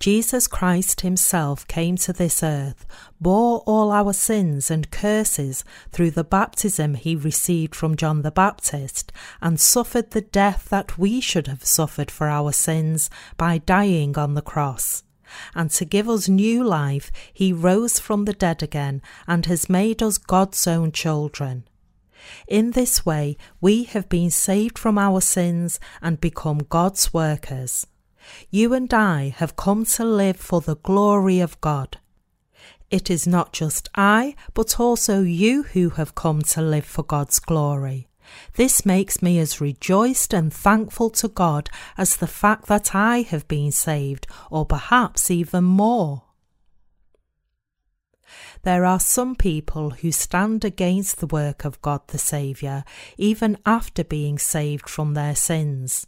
Jesus 0.00 0.46
Christ 0.46 1.02
Himself 1.02 1.66
came 1.68 1.96
to 1.98 2.12
this 2.12 2.42
earth, 2.42 2.86
bore 3.20 3.58
all 3.66 3.92
our 3.92 4.12
sins 4.12 4.70
and 4.70 4.90
curses 4.90 5.64
through 5.92 6.12
the 6.12 6.24
baptism 6.24 6.94
He 6.94 7.14
received 7.14 7.74
from 7.74 7.96
John 7.96 8.22
the 8.22 8.30
Baptist, 8.30 9.12
and 9.40 9.60
suffered 9.60 10.12
the 10.12 10.22
death 10.22 10.68
that 10.70 10.98
we 10.98 11.20
should 11.20 11.46
have 11.46 11.64
suffered 11.64 12.10
for 12.10 12.28
our 12.28 12.52
sins 12.52 13.10
by 13.36 13.58
dying 13.58 14.16
on 14.16 14.34
the 14.34 14.42
cross. 14.42 15.04
And 15.54 15.70
to 15.72 15.84
give 15.84 16.08
us 16.08 16.28
new 16.28 16.64
life, 16.64 17.12
He 17.32 17.52
rose 17.52 17.98
from 17.98 18.24
the 18.24 18.32
dead 18.32 18.62
again 18.62 19.02
and 19.26 19.44
has 19.46 19.68
made 19.68 20.02
us 20.02 20.16
God's 20.16 20.66
own 20.66 20.92
children. 20.92 21.64
In 22.46 22.72
this 22.72 23.04
way, 23.06 23.36
we 23.60 23.84
have 23.84 24.08
been 24.08 24.30
saved 24.30 24.78
from 24.78 24.98
our 24.98 25.20
sins 25.20 25.80
and 26.02 26.20
become 26.20 26.58
God's 26.68 27.12
workers. 27.12 27.86
You 28.50 28.74
and 28.74 28.92
I 28.92 29.34
have 29.36 29.56
come 29.56 29.84
to 29.86 30.04
live 30.04 30.36
for 30.36 30.60
the 30.60 30.76
glory 30.76 31.40
of 31.40 31.60
God. 31.60 31.98
It 32.90 33.10
is 33.10 33.26
not 33.26 33.52
just 33.52 33.88
I, 33.94 34.34
but 34.54 34.80
also 34.80 35.20
you 35.20 35.62
who 35.62 35.90
have 35.90 36.14
come 36.14 36.42
to 36.42 36.62
live 36.62 36.86
for 36.86 37.02
God's 37.02 37.38
glory. 37.38 38.08
This 38.54 38.84
makes 38.84 39.22
me 39.22 39.38
as 39.38 39.60
rejoiced 39.60 40.34
and 40.34 40.52
thankful 40.52 41.10
to 41.10 41.28
God 41.28 41.70
as 41.96 42.16
the 42.16 42.26
fact 42.26 42.66
that 42.66 42.94
I 42.94 43.22
have 43.22 43.48
been 43.48 43.72
saved, 43.72 44.26
or 44.50 44.66
perhaps 44.66 45.30
even 45.30 45.64
more. 45.64 46.24
There 48.62 48.84
are 48.84 49.00
some 49.00 49.34
people 49.34 49.90
who 49.90 50.12
stand 50.12 50.64
against 50.64 51.18
the 51.18 51.26
work 51.26 51.64
of 51.64 51.80
God 51.82 52.02
the 52.08 52.18
Saviour 52.18 52.84
even 53.16 53.58
after 53.64 54.04
being 54.04 54.38
saved 54.38 54.88
from 54.88 55.14
their 55.14 55.34
sins. 55.34 56.06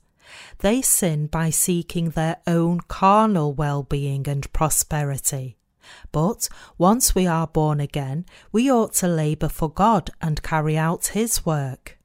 They 0.58 0.82
sin 0.82 1.26
by 1.26 1.50
seeking 1.50 2.10
their 2.10 2.36
own 2.46 2.80
carnal 2.80 3.52
well 3.52 3.82
being 3.82 4.28
and 4.28 4.52
prosperity. 4.52 5.56
But 6.12 6.48
once 6.78 7.14
we 7.14 7.26
are 7.26 7.46
born 7.46 7.80
again, 7.80 8.26
we 8.52 8.70
ought 8.70 8.94
to 8.94 9.08
labour 9.08 9.48
for 9.48 9.68
God 9.68 10.10
and 10.20 10.42
carry 10.42 10.76
out 10.76 11.08
His 11.08 11.44
work. 11.44 11.98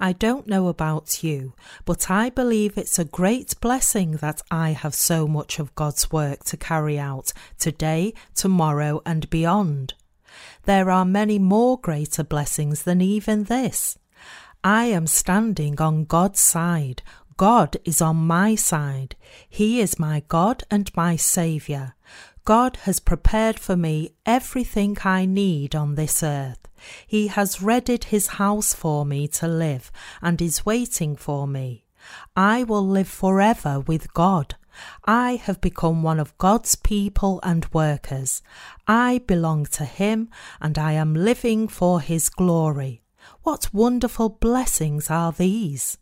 I 0.00 0.12
don't 0.12 0.46
know 0.46 0.68
about 0.68 1.22
you, 1.24 1.54
but 1.84 2.10
I 2.10 2.30
believe 2.30 2.76
it's 2.78 2.98
a 2.98 3.04
great 3.04 3.58
blessing 3.60 4.12
that 4.12 4.42
I 4.50 4.70
have 4.70 4.94
so 4.94 5.26
much 5.26 5.58
of 5.58 5.74
God's 5.74 6.12
work 6.12 6.44
to 6.44 6.56
carry 6.56 6.98
out 6.98 7.32
today, 7.58 8.14
tomorrow, 8.34 9.02
and 9.04 9.28
beyond. 9.30 9.94
There 10.64 10.90
are 10.90 11.04
many 11.04 11.38
more 11.38 11.78
greater 11.80 12.22
blessings 12.22 12.82
than 12.82 13.00
even 13.00 13.44
this. 13.44 13.98
I 14.62 14.84
am 14.86 15.06
standing 15.06 15.80
on 15.80 16.04
God's 16.04 16.40
side. 16.40 17.02
God 17.36 17.76
is 17.84 18.02
on 18.02 18.16
my 18.16 18.54
side. 18.54 19.16
He 19.48 19.80
is 19.80 19.98
my 19.98 20.22
God 20.28 20.64
and 20.70 20.94
my 20.96 21.16
Saviour. 21.16 21.94
God 22.44 22.76
has 22.82 23.00
prepared 23.00 23.58
for 23.58 23.76
me 23.76 24.10
everything 24.26 24.96
I 25.04 25.24
need 25.24 25.74
on 25.74 25.94
this 25.94 26.22
earth. 26.22 26.67
He 27.06 27.28
has 27.28 27.62
readied 27.62 28.04
his 28.04 28.28
house 28.38 28.74
for 28.74 29.04
me 29.04 29.28
to 29.28 29.48
live 29.48 29.90
and 30.22 30.40
is 30.40 30.66
waiting 30.66 31.16
for 31.16 31.46
me. 31.46 31.84
I 32.36 32.64
will 32.64 32.86
live 32.86 33.08
forever 33.08 33.80
with 33.80 34.12
God. 34.14 34.56
I 35.04 35.36
have 35.36 35.60
become 35.60 36.02
one 36.02 36.20
of 36.20 36.36
God's 36.38 36.76
people 36.76 37.40
and 37.42 37.66
workers. 37.72 38.42
I 38.86 39.18
belong 39.26 39.66
to 39.66 39.84
Him 39.84 40.28
and 40.60 40.78
I 40.78 40.92
am 40.92 41.14
living 41.14 41.68
for 41.68 42.00
His 42.00 42.28
glory. 42.28 43.02
What 43.42 43.74
wonderful 43.74 44.28
blessings 44.28 45.10
are 45.10 45.32
these! 45.32 45.98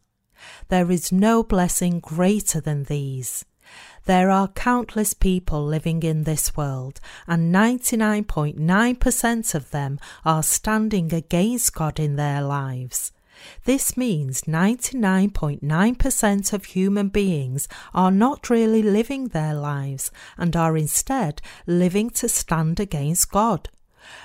There 0.69 0.91
is 0.91 1.11
no 1.11 1.43
blessing 1.43 2.01
greater 2.01 2.61
than 2.61 2.85
these. 2.85 3.45
There 4.07 4.31
are 4.31 4.49
countless 4.49 5.13
people 5.15 5.65
living 5.65 6.03
in 6.05 6.23
this 6.23 6.57
world, 6.57 7.01
and 7.27 7.53
99.9% 7.53 9.55
of 9.55 9.73
them 9.73 9.99
are 10.25 10.45
standing 10.45 11.13
against 11.13 11.75
God 11.75 11.99
in 11.99 12.15
their 12.15 12.41
lives. 12.41 13.11
This 13.65 13.97
means 13.97 14.43
99.9% 14.43 16.53
of 16.53 16.67
human 16.67 17.09
beings 17.09 17.67
are 17.93 18.13
not 18.13 18.49
really 18.49 18.83
living 18.83 19.27
their 19.29 19.55
lives 19.55 20.13
and 20.39 20.55
are 20.55 20.77
instead 20.77 21.43
living 21.67 22.11
to 22.11 22.29
stand 22.29 22.79
against 22.79 23.33
God. 23.33 23.69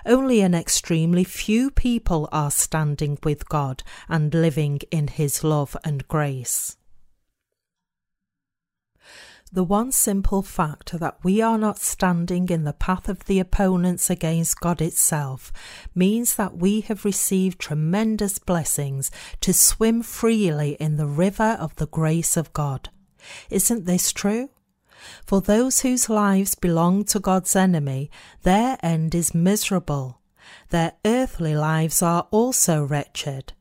Only 0.06 0.42
an 0.42 0.54
extremely 0.54 1.24
few 1.24 1.72
people 1.72 2.30
are 2.32 2.52
standing 2.52 3.18
with 3.24 3.50
God 3.50 3.82
and 4.08 4.32
living 4.32 4.82
in 4.92 5.08
His 5.08 5.44
love 5.44 5.76
and 5.84 6.08
grace. 6.08 6.78
The 9.54 9.64
one 9.66 9.92
simple 9.92 10.42
fact 10.42 10.98
that 10.98 11.18
we 11.24 11.42
are 11.42 11.58
not 11.58 11.78
standing 11.78 12.48
in 12.48 12.64
the 12.64 12.72
path 12.72 13.10
of 13.10 13.26
the 13.26 13.40
opponents 13.42 14.10
against 14.10 14.62
God 14.62 14.82
itself 14.82 15.52
means 15.94 16.36
that 16.36 16.56
we 16.56 16.80
have 16.82 17.04
received 17.04 17.60
tremendous 17.60 18.40
blessings 18.40 19.12
to 19.42 19.52
swim 19.54 20.04
freely 20.04 20.78
in 20.80 20.96
the 20.96 21.06
river 21.06 21.58
of 21.60 21.76
the 21.76 21.88
grace 21.88 22.38
of 22.38 22.54
God. 22.54 22.90
Isn't 23.50 23.86
this 23.86 24.14
true? 24.14 24.52
For 25.26 25.42
those 25.42 25.82
whose 25.82 26.08
lives 26.08 26.56
belong 26.56 27.04
to 27.06 27.20
God's 27.20 27.54
enemy, 27.54 28.10
their 28.44 28.78
end 28.82 29.14
is 29.14 29.36
miserable. 29.36 30.22
Their 30.70 30.94
earthly 31.04 31.56
lives 31.56 32.02
are 32.02 32.26
also 32.32 32.84
wretched. 32.86 33.52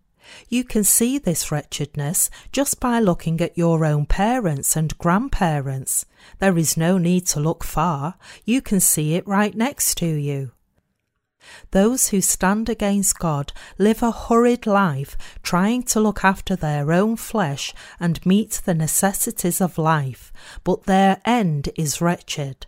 You 0.48 0.64
can 0.64 0.84
see 0.84 1.18
this 1.18 1.50
wretchedness 1.50 2.30
just 2.52 2.80
by 2.80 3.00
looking 3.00 3.40
at 3.40 3.58
your 3.58 3.84
own 3.84 4.06
parents 4.06 4.76
and 4.76 4.96
grandparents. 4.98 6.06
There 6.38 6.56
is 6.58 6.76
no 6.76 6.98
need 6.98 7.26
to 7.28 7.40
look 7.40 7.64
far, 7.64 8.16
you 8.44 8.60
can 8.60 8.80
see 8.80 9.14
it 9.14 9.26
right 9.26 9.54
next 9.54 9.96
to 9.98 10.06
you. 10.06 10.52
Those 11.70 12.08
who 12.08 12.20
stand 12.20 12.68
against 12.68 13.18
God 13.18 13.52
live 13.78 14.02
a 14.02 14.12
hurried 14.12 14.66
life, 14.66 15.16
trying 15.42 15.82
to 15.84 16.00
look 16.00 16.24
after 16.24 16.54
their 16.54 16.92
own 16.92 17.16
flesh 17.16 17.72
and 17.98 18.24
meet 18.26 18.60
the 18.64 18.74
necessities 18.74 19.60
of 19.60 19.78
life, 19.78 20.32
but 20.64 20.84
their 20.84 21.20
end 21.24 21.70
is 21.76 22.00
wretched. 22.00 22.66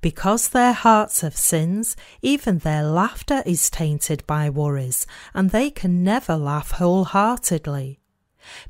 Because 0.00 0.48
their 0.48 0.72
hearts 0.72 1.20
have 1.20 1.36
sins, 1.36 1.96
even 2.22 2.58
their 2.58 2.82
laughter 2.82 3.42
is 3.46 3.70
tainted 3.70 4.26
by 4.26 4.48
worries, 4.50 5.06
and 5.34 5.50
they 5.50 5.70
can 5.70 6.02
never 6.02 6.36
laugh 6.36 6.72
wholeheartedly. 6.72 8.00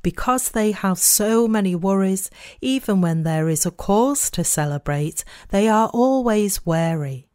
Because 0.03 0.51
they 0.51 0.73
have 0.73 0.99
so 0.99 1.47
many 1.47 1.75
worries, 1.75 2.31
even 2.61 3.01
when 3.01 3.23
there 3.23 3.49
is 3.49 3.67
a 3.67 3.71
cause 3.71 4.31
to 4.31 4.43
celebrate, 4.43 5.25
they 5.51 5.69
are 5.69 5.89
always 5.89 6.65
wary. 6.65 7.29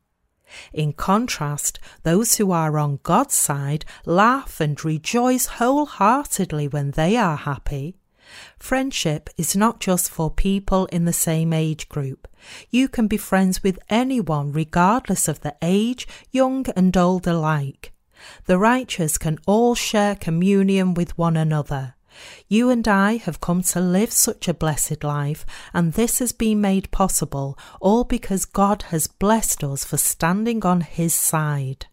In 0.74 0.92
contrast, 0.94 1.80
those 2.04 2.36
who 2.36 2.52
are 2.52 2.78
on 2.78 3.00
God's 3.04 3.36
side 3.36 3.86
laugh 4.06 4.60
and 4.60 4.84
rejoice 4.84 5.46
wholeheartedly 5.46 6.68
when 6.68 6.92
they 6.92 7.16
are 7.16 7.38
happy. 7.38 8.01
Friendship 8.60 9.30
is 9.38 9.56
not 9.56 9.80
just 9.80 10.10
for 10.10 10.30
people 10.32 10.86
in 10.88 11.06
the 11.06 11.14
same 11.14 11.54
age 11.54 11.90
group. 11.90 12.28
You 12.70 12.88
can 12.88 13.08
be 13.08 13.18
friends 13.18 13.64
with 13.64 13.80
anyone 13.90 14.52
regardless 14.52 15.28
of 15.28 15.42
the 15.42 15.56
age, 15.62 16.08
young 16.32 16.66
and 16.76 16.96
old 16.96 17.28
alike. 17.28 17.94
The 18.46 18.58
righteous 18.58 19.18
can 19.18 19.40
all 19.46 19.76
share 19.76 20.16
communion 20.16 20.94
with 20.94 21.18
one 21.18 21.38
another. 21.38 21.96
You 22.48 22.70
and 22.70 22.88
I 22.88 23.18
have 23.18 23.42
come 23.42 23.62
to 23.64 23.80
live 23.80 24.12
such 24.12 24.48
a 24.48 24.54
blessed 24.54 25.04
life, 25.04 25.46
and 25.74 25.94
this 25.94 26.20
has 26.20 26.32
been 26.32 26.62
made 26.62 26.92
possible 26.92 27.58
all 27.80 28.04
because 28.04 28.46
God 28.46 28.84
has 28.84 29.08
blessed 29.08 29.64
us 29.64 29.86
for 29.86 29.98
standing 29.98 30.66
on 30.66 30.82
His 30.82 31.14
side. 31.14 31.88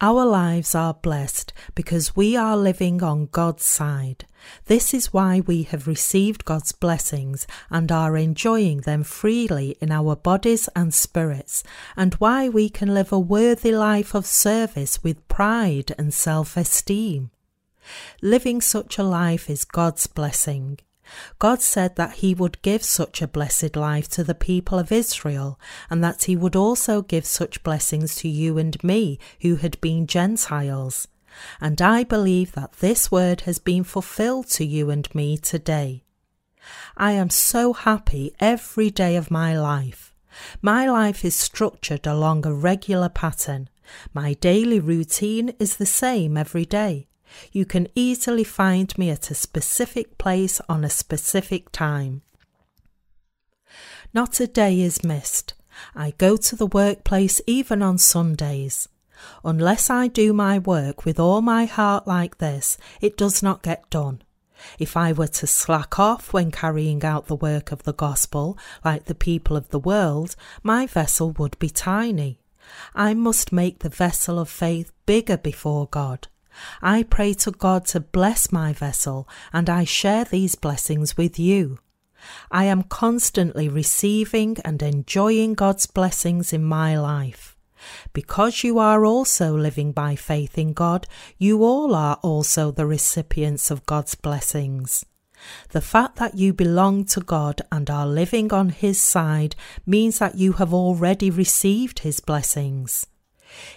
Our 0.00 0.24
lives 0.24 0.74
are 0.74 0.94
blessed 0.94 1.52
because 1.74 2.16
we 2.16 2.36
are 2.36 2.56
living 2.56 3.02
on 3.02 3.26
God's 3.26 3.64
side. 3.64 4.26
This 4.66 4.94
is 4.94 5.12
why 5.12 5.40
we 5.40 5.62
have 5.64 5.86
received 5.86 6.44
God's 6.44 6.72
blessings 6.72 7.46
and 7.70 7.90
are 7.92 8.16
enjoying 8.16 8.82
them 8.82 9.02
freely 9.02 9.76
in 9.80 9.90
our 9.90 10.16
bodies 10.16 10.68
and 10.74 10.92
spirits, 10.92 11.62
and 11.96 12.14
why 12.14 12.48
we 12.48 12.68
can 12.68 12.94
live 12.94 13.12
a 13.12 13.18
worthy 13.18 13.72
life 13.72 14.14
of 14.14 14.26
service 14.26 15.02
with 15.02 15.26
pride 15.28 15.94
and 15.98 16.12
self 16.12 16.56
esteem. 16.56 17.30
Living 18.20 18.60
such 18.60 18.98
a 18.98 19.02
life 19.02 19.50
is 19.50 19.64
God's 19.64 20.06
blessing. 20.06 20.78
God 21.38 21.60
said 21.60 21.96
that 21.96 22.16
He 22.16 22.34
would 22.34 22.62
give 22.62 22.82
such 22.82 23.20
a 23.20 23.28
blessed 23.28 23.76
life 23.76 24.08
to 24.10 24.24
the 24.24 24.34
people 24.34 24.78
of 24.78 24.92
Israel, 24.92 25.58
and 25.90 26.02
that 26.02 26.24
He 26.24 26.36
would 26.36 26.56
also 26.56 27.02
give 27.02 27.26
such 27.26 27.62
blessings 27.62 28.14
to 28.16 28.28
you 28.28 28.56
and 28.56 28.82
me 28.82 29.18
who 29.40 29.56
had 29.56 29.80
been 29.80 30.06
Gentiles. 30.06 31.08
And 31.60 31.80
I 31.80 32.04
believe 32.04 32.52
that 32.52 32.74
this 32.74 33.10
word 33.10 33.42
has 33.42 33.58
been 33.58 33.84
fulfilled 33.84 34.48
to 34.50 34.64
you 34.64 34.90
and 34.90 35.12
me 35.14 35.36
today. 35.36 36.04
I 36.96 37.12
am 37.12 37.30
so 37.30 37.72
happy 37.72 38.34
every 38.38 38.90
day 38.90 39.16
of 39.16 39.30
my 39.30 39.58
life. 39.58 40.14
My 40.60 40.88
life 40.88 41.24
is 41.24 41.34
structured 41.34 42.06
along 42.06 42.46
a 42.46 42.54
regular 42.54 43.08
pattern. 43.08 43.68
My 44.14 44.34
daily 44.34 44.80
routine 44.80 45.54
is 45.58 45.76
the 45.76 45.86
same 45.86 46.36
every 46.36 46.64
day. 46.64 47.08
You 47.50 47.64
can 47.64 47.88
easily 47.94 48.44
find 48.44 48.96
me 48.98 49.10
at 49.10 49.30
a 49.30 49.34
specific 49.34 50.18
place 50.18 50.60
on 50.68 50.84
a 50.84 50.90
specific 50.90 51.72
time. 51.72 52.22
Not 54.14 54.40
a 54.40 54.46
day 54.46 54.80
is 54.80 55.02
missed. 55.02 55.54
I 55.94 56.12
go 56.18 56.36
to 56.36 56.56
the 56.56 56.66
workplace 56.66 57.40
even 57.46 57.82
on 57.82 57.98
Sundays. 57.98 58.88
Unless 59.44 59.90
I 59.90 60.08
do 60.08 60.32
my 60.32 60.58
work 60.58 61.04
with 61.04 61.18
all 61.18 61.42
my 61.42 61.64
heart 61.64 62.06
like 62.06 62.38
this, 62.38 62.78
it 63.00 63.16
does 63.16 63.42
not 63.42 63.62
get 63.62 63.88
done. 63.90 64.22
If 64.78 64.96
I 64.96 65.12
were 65.12 65.28
to 65.28 65.46
slack 65.46 65.98
off 65.98 66.32
when 66.32 66.50
carrying 66.50 67.04
out 67.04 67.26
the 67.26 67.36
work 67.36 67.72
of 67.72 67.82
the 67.82 67.92
gospel, 67.92 68.56
like 68.84 69.06
the 69.06 69.14
people 69.14 69.56
of 69.56 69.70
the 69.70 69.78
world, 69.78 70.36
my 70.62 70.86
vessel 70.86 71.32
would 71.32 71.58
be 71.58 71.70
tiny. 71.70 72.38
I 72.94 73.14
must 73.14 73.52
make 73.52 73.80
the 73.80 73.88
vessel 73.88 74.38
of 74.38 74.48
faith 74.48 74.92
bigger 75.04 75.36
before 75.36 75.88
God. 75.88 76.28
I 76.80 77.02
pray 77.02 77.34
to 77.34 77.50
God 77.50 77.86
to 77.86 78.00
bless 78.00 78.52
my 78.52 78.72
vessel, 78.72 79.28
and 79.52 79.68
I 79.68 79.84
share 79.84 80.24
these 80.24 80.54
blessings 80.54 81.16
with 81.16 81.38
you. 81.38 81.78
I 82.50 82.64
am 82.64 82.84
constantly 82.84 83.68
receiving 83.68 84.58
and 84.64 84.82
enjoying 84.82 85.54
God's 85.54 85.86
blessings 85.86 86.52
in 86.52 86.62
my 86.62 86.96
life. 86.96 87.51
Because 88.12 88.64
you 88.64 88.78
are 88.78 89.04
also 89.04 89.56
living 89.56 89.92
by 89.92 90.16
faith 90.16 90.58
in 90.58 90.72
God, 90.72 91.06
you 91.38 91.64
all 91.64 91.94
are 91.94 92.18
also 92.22 92.70
the 92.70 92.86
recipients 92.86 93.70
of 93.70 93.86
God's 93.86 94.14
blessings. 94.14 95.04
The 95.70 95.80
fact 95.80 96.16
that 96.16 96.36
you 96.36 96.52
belong 96.52 97.04
to 97.06 97.20
God 97.20 97.62
and 97.70 97.90
are 97.90 98.06
living 98.06 98.52
on 98.52 98.68
His 98.68 99.00
side 99.00 99.56
means 99.84 100.18
that 100.18 100.36
you 100.36 100.54
have 100.54 100.72
already 100.72 101.30
received 101.30 102.00
His 102.00 102.20
blessings. 102.20 103.06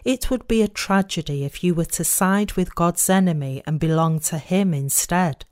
It 0.03 0.30
would 0.30 0.47
be 0.47 0.62
a 0.62 0.68
tragedy 0.68 1.43
if 1.43 1.64
you 1.64 1.74
were 1.74 1.86
to 1.86 2.03
side 2.03 2.53
with 2.53 2.76
God's 2.76 3.10
enemy 3.10 3.62
and 3.66 3.80
belong 3.80 4.20
to 4.22 4.38
Him 4.38 4.74
instead. 4.74 5.45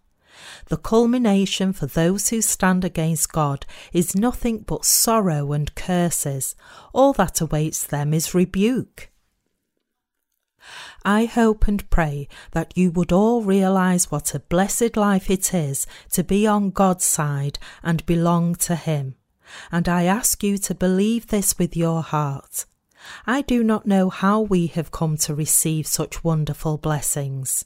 The 0.67 0.77
culmination 0.77 1.73
for 1.73 1.85
those 1.85 2.29
who 2.29 2.41
stand 2.41 2.83
against 2.83 3.31
God 3.31 3.65
is 3.91 4.15
nothing 4.15 4.59
but 4.59 4.85
sorrow 4.85 5.53
and 5.53 5.73
curses. 5.75 6.55
All 6.93 7.13
that 7.13 7.41
awaits 7.41 7.83
them 7.83 8.13
is 8.13 8.33
rebuke. 8.33 9.09
I 11.03 11.25
hope 11.25 11.67
and 11.67 11.89
pray 11.89 12.29
that 12.51 12.77
you 12.77 12.91
would 12.91 13.11
all 13.11 13.41
realize 13.41 14.09
what 14.09 14.33
a 14.33 14.39
blessed 14.39 14.95
life 14.95 15.29
it 15.29 15.53
is 15.53 15.85
to 16.11 16.23
be 16.23 16.47
on 16.47 16.69
God's 16.71 17.03
side 17.03 17.59
and 17.81 18.05
belong 18.05 18.55
to 18.55 18.75
Him. 18.75 19.15
And 19.71 19.89
I 19.89 20.05
ask 20.05 20.41
you 20.43 20.57
to 20.59 20.73
believe 20.73 21.27
this 21.27 21.59
with 21.59 21.75
your 21.75 22.01
heart. 22.01 22.65
I 23.27 23.41
do 23.41 23.63
not 23.63 23.85
know 23.85 24.09
how 24.09 24.39
we 24.39 24.67
have 24.67 24.91
come 24.91 25.17
to 25.17 25.35
receive 25.35 25.85
such 25.85 26.23
wonderful 26.23 26.77
blessings. 26.77 27.65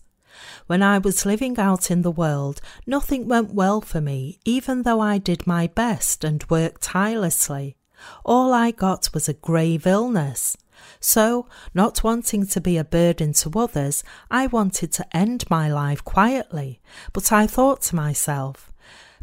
When 0.67 0.83
I 0.83 0.97
was 0.97 1.25
living 1.25 1.57
out 1.57 1.89
in 1.89 2.01
the 2.01 2.11
world, 2.11 2.61
nothing 2.85 3.27
went 3.27 3.53
well 3.53 3.81
for 3.81 4.01
me, 4.01 4.39
even 4.45 4.83
though 4.83 4.99
I 4.99 5.17
did 5.17 5.47
my 5.47 5.67
best 5.67 6.23
and 6.23 6.49
worked 6.49 6.81
tirelessly. 6.81 7.75
All 8.23 8.53
I 8.53 8.71
got 8.71 9.13
was 9.13 9.27
a 9.27 9.33
grave 9.33 9.87
illness. 9.87 10.57
So, 10.99 11.47
not 11.73 12.03
wanting 12.03 12.45
to 12.47 12.61
be 12.61 12.77
a 12.77 12.83
burden 12.83 13.33
to 13.33 13.59
others, 13.59 14.03
I 14.29 14.47
wanted 14.47 14.91
to 14.93 15.17
end 15.17 15.49
my 15.49 15.71
life 15.71 16.03
quietly. 16.03 16.79
But 17.13 17.31
I 17.31 17.47
thought 17.47 17.81
to 17.83 17.95
myself, 17.95 18.71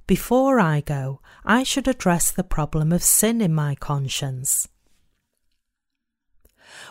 before 0.07 0.61
I 0.61 0.81
go, 0.81 1.21
I 1.45 1.63
should 1.63 1.89
address 1.89 2.31
the 2.31 2.45
problem 2.45 2.93
of 2.93 3.03
sin 3.03 3.41
in 3.41 3.55
my 3.55 3.75
conscience. 3.75 4.69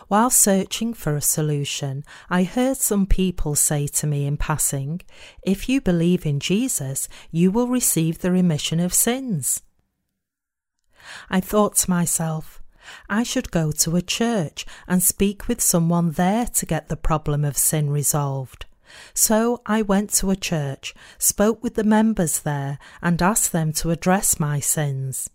While 0.08 0.30
searching 0.30 0.92
for 0.94 1.16
a 1.16 1.22
solution, 1.22 2.04
I 2.28 2.44
heard 2.44 2.76
some 2.76 3.06
people 3.06 3.54
say 3.54 3.86
to 3.88 4.06
me 4.06 4.26
in 4.26 4.36
passing, 4.36 5.00
If 5.42 5.68
you 5.68 5.80
believe 5.80 6.26
in 6.26 6.40
Jesus, 6.40 7.08
you 7.30 7.50
will 7.50 7.68
receive 7.68 8.18
the 8.18 8.30
remission 8.30 8.80
of 8.80 8.92
sins. 8.92 9.62
I 11.30 11.40
thought 11.40 11.76
to 11.76 11.90
myself, 11.90 12.62
I 13.08 13.22
should 13.22 13.50
go 13.50 13.72
to 13.72 13.96
a 13.96 14.02
church 14.02 14.66
and 14.86 15.02
speak 15.02 15.48
with 15.48 15.62
someone 15.62 16.12
there 16.12 16.46
to 16.46 16.66
get 16.66 16.88
the 16.88 16.96
problem 16.96 17.44
of 17.44 17.56
sin 17.56 17.90
resolved. 17.90 18.66
So 19.14 19.62
I 19.66 19.82
went 19.82 20.10
to 20.14 20.30
a 20.30 20.36
church, 20.36 20.94
spoke 21.18 21.62
with 21.62 21.74
the 21.74 21.84
members 21.84 22.40
there, 22.40 22.78
and 23.02 23.20
asked 23.22 23.52
them 23.52 23.72
to 23.74 23.90
address 23.90 24.38
my 24.38 24.60
sins. 24.60 25.30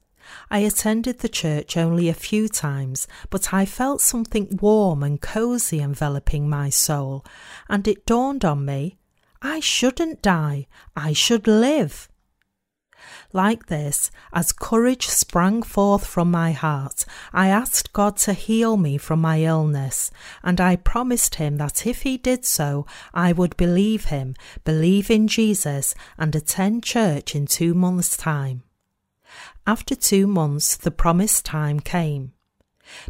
I 0.50 0.60
attended 0.60 1.20
the 1.20 1.30
church 1.30 1.78
only 1.78 2.10
a 2.10 2.14
few 2.14 2.48
times, 2.48 3.08
but 3.30 3.54
I 3.54 3.66
felt 3.66 4.02
something 4.02 4.58
warm 4.62 5.04
and 5.04 5.22
cosy 5.22 5.80
enveloping 5.80 6.50
my 6.50 6.70
soul, 6.70 7.26
and 7.68 7.88
it 7.88 8.06
dawned 8.06 8.46
on 8.46 8.66
me 8.66 8.98
I 9.42 9.62
shouldn't 9.62 10.22
die, 10.22 10.68
I 10.96 11.14
should 11.14 11.48
live. 11.48 12.10
Like 13.32 13.68
this, 13.68 14.12
as 14.34 14.52
courage 14.52 15.08
sprang 15.08 15.62
forth 15.62 16.06
from 16.06 16.32
my 16.32 16.52
heart, 16.52 17.06
I 17.32 17.48
asked 17.48 17.94
God 17.94 18.18
to 18.18 18.34
heal 18.34 18.76
me 18.76 18.98
from 18.98 19.22
my 19.22 19.44
illness, 19.44 20.12
and 20.44 20.60
I 20.60 20.76
promised 20.76 21.36
Him 21.36 21.58
that 21.58 21.88
if 21.88 22.02
He 22.02 22.18
did 22.18 22.44
so, 22.44 22.86
I 23.14 23.32
would 23.32 23.56
believe 23.56 24.06
Him, 24.06 24.36
believe 24.66 25.10
in 25.10 25.28
Jesus, 25.28 25.96
and 26.18 26.36
attend 26.36 26.84
church 26.84 27.36
in 27.36 27.46
two 27.46 27.74
months' 27.74 28.18
time. 28.18 28.64
After 29.70 29.94
two 29.94 30.26
months, 30.26 30.76
the 30.76 30.90
promised 30.90 31.46
time 31.46 31.80
came. 31.80 32.34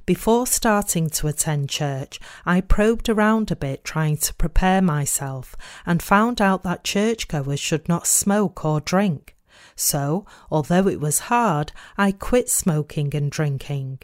Before 0.06 0.46
starting 0.46 1.10
to 1.12 1.30
attend 1.30 1.70
church, 1.70 2.20
I 2.46 2.60
probed 2.60 3.08
around 3.08 3.50
a 3.50 3.56
bit 3.56 3.86
trying 3.86 4.18
to 4.18 4.34
prepare 4.34 4.82
myself 4.82 5.56
and 5.86 6.04
found 6.04 6.42
out 6.42 6.64
that 6.64 6.84
churchgoers 6.84 7.62
should 7.62 7.88
not 7.88 8.08
smoke 8.08 8.66
or 8.66 8.82
drink. 8.82 9.38
So, 9.78 10.26
although 10.52 10.90
it 10.90 11.00
was 11.00 11.30
hard, 11.32 11.72
I 11.98 12.12
quit 12.12 12.50
smoking 12.50 13.16
and 13.16 13.32
drinking. 13.32 14.00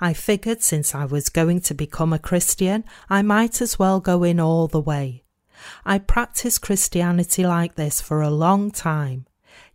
I 0.00 0.12
figured 0.12 0.62
since 0.62 0.94
I 0.94 1.04
was 1.04 1.28
going 1.28 1.62
to 1.62 1.74
become 1.74 2.12
a 2.12 2.20
Christian, 2.20 2.84
I 3.10 3.22
might 3.22 3.60
as 3.60 3.76
well 3.76 3.98
go 3.98 4.22
in 4.22 4.38
all 4.38 4.68
the 4.68 4.80
way. 4.80 5.24
I 5.84 5.98
practiced 5.98 6.62
Christianity 6.62 7.44
like 7.44 7.74
this 7.74 8.00
for 8.00 8.22
a 8.22 8.30
long 8.30 8.70
time. 8.70 9.26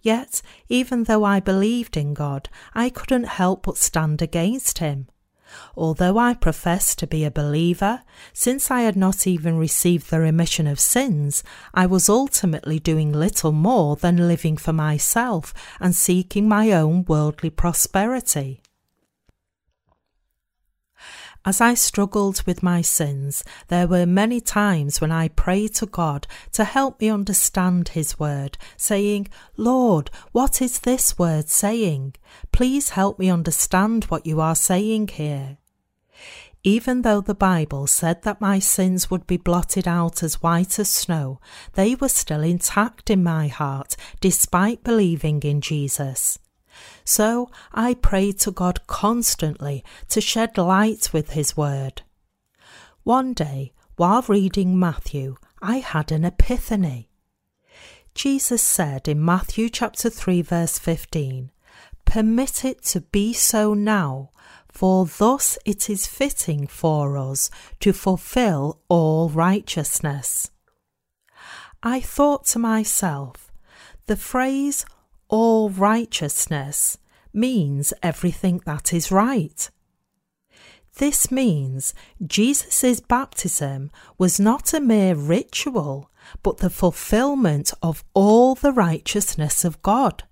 Yet, 0.04 0.42
even 0.68 1.06
though 1.06 1.24
I 1.24 1.40
believed 1.40 1.96
in 1.96 2.14
God, 2.14 2.50
I 2.76 2.90
couldn't 2.90 3.24
help 3.24 3.64
but 3.64 3.78
stand 3.78 4.22
against 4.22 4.80
Him. 4.80 5.08
Although 5.78 6.18
I 6.18 6.34
professed 6.34 7.00
to 7.00 7.08
be 7.08 7.24
a 7.24 7.32
believer, 7.32 8.02
since 8.34 8.70
I 8.70 8.82
had 8.82 8.98
not 8.98 9.26
even 9.26 9.58
received 9.58 10.10
the 10.10 10.20
remission 10.20 10.68
of 10.68 10.80
sins, 10.80 11.44
I 11.74 11.86
was 11.86 12.10
ultimately 12.10 12.80
doing 12.80 13.14
little 13.14 13.52
more 13.52 13.96
than 13.96 14.28
living 14.28 14.58
for 14.58 14.74
myself 14.74 15.54
and 15.80 15.96
seeking 15.96 16.50
my 16.50 16.72
own 16.72 17.06
worldly 17.06 17.52
prosperity. 17.52 18.63
As 21.46 21.60
I 21.60 21.74
struggled 21.74 22.42
with 22.44 22.64
my 22.64 22.82
sins, 22.82 23.44
there 23.68 23.86
were 23.86 24.06
many 24.06 24.40
times 24.40 25.02
when 25.02 25.12
I 25.12 25.28
prayed 25.28 25.76
to 25.76 25.86
God 25.86 26.26
to 26.54 26.64
help 26.64 27.02
me 27.02 27.10
understand 27.10 27.90
His 27.90 28.18
word, 28.18 28.58
saying, 28.78 29.28
Lord, 29.58 30.10
what 30.32 30.62
is 30.62 30.80
this 30.80 31.20
word 31.20 31.50
saying? 31.50 32.16
Please 32.54 32.92
help 32.92 33.20
me 33.20 33.30
understand 33.30 34.06
what 34.06 34.26
you 34.26 34.40
are 34.40 34.56
saying 34.56 35.10
here. 35.10 35.58
Even 36.64 37.02
though 37.02 37.20
the 37.20 37.36
Bible 37.36 37.88
said 37.88 38.22
that 38.22 38.40
my 38.40 38.58
sins 38.58 39.12
would 39.12 39.28
be 39.28 39.36
blotted 39.36 39.86
out 39.86 40.24
as 40.24 40.42
white 40.42 40.80
as 40.80 40.88
snow, 40.88 41.42
they 41.74 41.94
were 41.94 42.08
still 42.08 42.42
intact 42.42 43.10
in 43.10 43.22
my 43.22 43.48
heart 43.50 43.98
despite 44.22 44.82
believing 44.82 45.42
in 45.42 45.60
Jesus. 45.60 46.40
So 47.06 47.50
I 47.74 47.94
prayed 47.94 48.40
to 48.40 48.52
God 48.52 48.86
constantly 48.88 49.84
to 50.10 50.22
shed 50.22 50.58
light 50.58 51.12
with 51.14 51.32
His 51.32 51.58
Word. 51.58 52.02
One 53.04 53.34
day, 53.34 53.74
while 53.96 54.24
reading 54.28 54.80
Matthew, 54.80 55.36
I 55.62 55.78
had 55.78 56.12
an 56.12 56.26
epiphany. 56.26 57.10
Jesus 58.16 58.62
said 58.62 59.08
in 59.08 59.24
Matthew 59.24 59.70
chapter 59.70 60.10
3 60.10 60.42
verse 60.42 60.78
15, 60.80 61.52
Permit 62.06 62.66
it 62.66 62.84
to 62.84 63.02
be 63.02 63.34
so 63.34 63.74
now, 63.74 64.32
for 64.72 65.06
thus 65.06 65.58
it 65.66 65.90
is 65.90 66.08
fitting 66.08 66.68
for 66.68 67.18
us 67.18 67.50
to 67.80 67.94
fulfill 67.94 68.80
all 68.88 69.30
righteousness. 69.30 70.52
I 71.82 72.00
thought 72.00 72.46
to 72.48 72.60
myself, 72.60 73.52
the 74.06 74.16
phrase 74.16 74.86
all 75.34 75.72
righteousness 75.72 77.00
means 77.34 77.92
everything 78.04 78.62
that 78.68 78.94
is 78.94 79.12
right. 79.12 79.68
This 80.98 81.32
means 81.32 81.96
Jesus' 82.24 83.00
baptism 83.00 83.90
was 84.20 84.40
not 84.40 84.76
a 84.76 84.80
mere 84.80 85.16
ritual, 85.16 86.12
but 86.44 86.60
the 86.60 86.70
fulfillment 86.70 87.74
of 87.82 88.04
all 88.14 88.54
the 88.54 88.72
righteousness 88.72 89.66
of 89.66 89.82
God. 89.82 90.24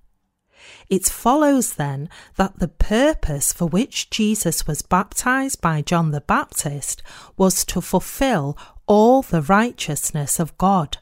It 0.88 1.06
follows 1.06 1.74
then 1.74 2.08
that 2.36 2.60
the 2.60 2.68
purpose 2.68 3.52
for 3.52 3.66
which 3.66 4.12
Jesus 4.12 4.68
was 4.68 4.84
baptized 4.84 5.62
by 5.62 5.82
John 5.82 6.12
the 6.12 6.22
Baptist 6.22 7.02
was 7.38 7.66
to 7.66 7.82
fulfill 7.82 8.56
all 8.86 9.24
the 9.24 9.42
righteousness 9.42 10.40
of 10.40 10.56
God. 10.60 11.00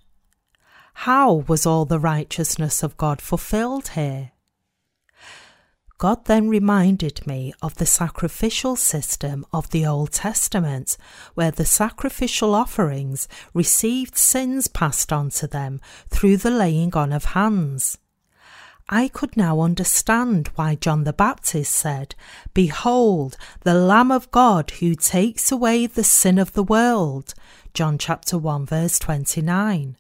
How 1.04 1.46
was 1.48 1.66
all 1.66 1.86
the 1.86 1.98
righteousness 1.98 2.84
of 2.84 2.98
God 2.98 3.22
fulfilled 3.22 3.88
here? 3.96 4.34
God 5.98 6.26
then 6.26 6.50
reminded 6.50 7.26
me 7.26 7.54
of 7.62 7.76
the 7.76 7.86
sacrificial 7.86 8.76
system 8.76 9.46
of 9.54 9.70
the 9.70 9.86
Old 9.86 10.12
Testament, 10.12 10.98
where 11.36 11.52
the 11.52 11.64
sacrificial 11.64 12.54
offerings 12.54 13.30
received 13.54 14.18
sins 14.18 14.68
passed 14.68 15.14
on 15.14 15.30
to 15.40 15.48
them 15.48 15.80
through 16.10 16.36
the 16.36 16.52
laying 16.52 16.94
on 16.94 17.14
of 17.14 17.32
hands. 17.32 17.98
I 18.90 19.08
could 19.08 19.38
now 19.38 19.62
understand 19.62 20.50
why 20.56 20.76
John 20.76 21.06
the 21.06 21.14
Baptist 21.14 21.74
said, 21.74 22.14
Behold, 22.54 23.38
the 23.62 23.74
Lamb 23.74 24.12
of 24.12 24.32
God 24.32 24.72
who 24.82 24.96
takes 24.96 25.50
away 25.50 25.86
the 25.86 26.04
sin 26.04 26.38
of 26.38 26.52
the 26.52 26.64
world. 26.64 27.34
John 27.74 27.98
chapter 27.98 28.38
1 28.38 28.66
verse 28.66 29.00
29. 29.00 29.96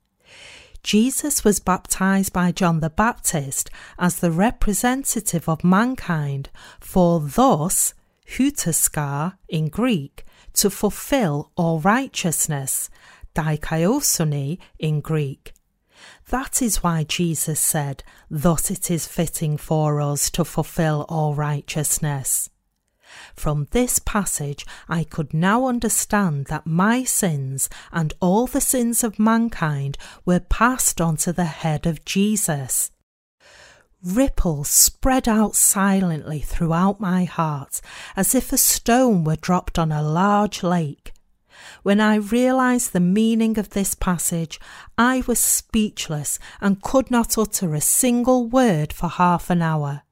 Jesus 0.84 1.44
was 1.44 1.60
baptized 1.60 2.34
by 2.34 2.52
John 2.52 2.80
the 2.80 2.90
Baptist 2.90 3.70
as 3.98 4.20
the 4.20 4.32
representative 4.32 5.50
of 5.50 5.64
mankind, 5.64 6.50
for 6.80 7.20
thus, 7.20 7.94
houtos 8.38 8.92
gar 8.92 9.38
in 9.48 9.70
Greek, 9.70 10.26
to 10.54 10.70
fulfill 10.70 11.52
all 11.56 11.80
righteousness, 11.80 12.90
dikaiosune 13.36 14.58
in 14.78 15.02
Greek. 15.02 15.54
That 16.30 16.62
is 16.62 16.84
why 16.84 17.04
Jesus 17.04 17.60
said, 17.60 18.04
Thus 18.30 18.72
it 18.72 18.90
is 18.90 19.08
fitting 19.08 19.58
for 19.58 20.00
us 20.00 20.30
to 20.32 20.46
fulfill 20.46 21.06
all 21.10 21.36
righteousness. 21.36 22.50
From 23.36 23.68
this 23.72 24.00
passage, 24.00 24.66
I 24.88 25.04
could 25.04 25.34
now 25.34 25.66
understand 25.66 26.46
that 26.46 26.68
my 26.68 27.04
sins 27.04 27.70
and 27.92 28.14
all 28.20 28.48
the 28.48 28.62
sins 28.62 29.04
of 29.04 29.20
mankind 29.20 29.98
were 30.26 30.40
passed 30.40 31.00
on 31.00 31.18
to 31.18 31.34
the 31.34 31.46
head 31.46 31.86
of 31.86 32.06
Jesus. 32.06 32.92
Ripples 34.04 34.70
spread 34.70 35.28
out 35.28 35.56
silently 35.56 36.40
throughout 36.40 37.02
my 37.02 37.26
heart 37.26 37.82
as 38.16 38.34
if 38.34 38.54
a 38.54 38.58
stone 38.58 39.24
were 39.24 39.36
dropped 39.36 39.78
on 39.78 39.92
a 39.92 40.02
large 40.02 40.64
lake. 40.64 41.12
When 41.84 42.00
I 42.00 42.16
realized 42.16 42.94
the 42.94 43.02
meaning 43.02 43.58
of 43.58 43.72
this 43.72 43.96
passage, 43.96 44.60
I 44.98 45.24
was 45.28 45.40
speechless 45.40 46.40
and 46.62 46.82
could 46.82 47.12
not 47.12 47.38
utter 47.38 47.74
a 47.74 47.82
single 47.82 48.48
word 48.48 48.94
for 48.94 49.10
half 49.10 49.50
an 49.50 49.62
hour. 49.62 50.04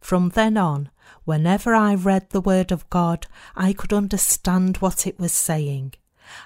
From 0.00 0.30
then 0.30 0.56
on, 0.56 0.90
whenever 1.28 1.74
I 1.74 1.94
read 1.94 2.30
the 2.30 2.40
Word 2.40 2.72
of 2.72 2.88
God, 2.88 3.26
I 3.54 3.74
could 3.74 3.92
understand 3.92 4.78
what 4.78 5.06
it 5.06 5.20
was 5.20 5.30
saying. 5.30 5.92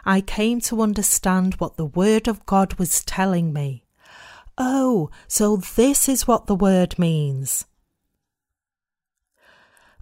I 0.05 0.20
came 0.20 0.61
to 0.62 0.83
understand 0.83 1.55
what 1.55 1.76
the 1.76 1.87
Word 1.87 2.26
of 2.26 2.45
God 2.47 2.74
was 2.80 3.05
telling 3.05 3.53
me. 3.53 3.85
Oh, 4.59 5.09
so 5.28 5.57
this 5.57 6.09
is 6.09 6.26
what 6.26 6.49
the 6.49 6.57
Word 6.57 6.99
means. 6.99 7.64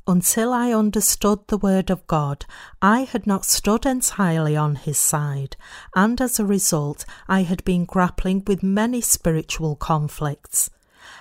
Until 0.07 0.51
I 0.51 0.73
understood 0.73 1.41
the 1.49 1.59
Word 1.59 1.91
of 1.91 2.07
God, 2.07 2.47
I 2.81 3.01
had 3.01 3.27
not 3.27 3.45
stood 3.45 3.85
entirely 3.85 4.57
on 4.57 4.77
His 4.77 4.97
side, 4.97 5.59
and 5.95 6.19
as 6.23 6.41
a 6.41 6.47
result, 6.47 7.05
I 7.29 7.43
had 7.43 7.63
been 7.65 7.85
grappling 7.85 8.45
with 8.47 8.63
many 8.63 9.03
spiritual 9.03 9.77
conflicts. 9.77 10.71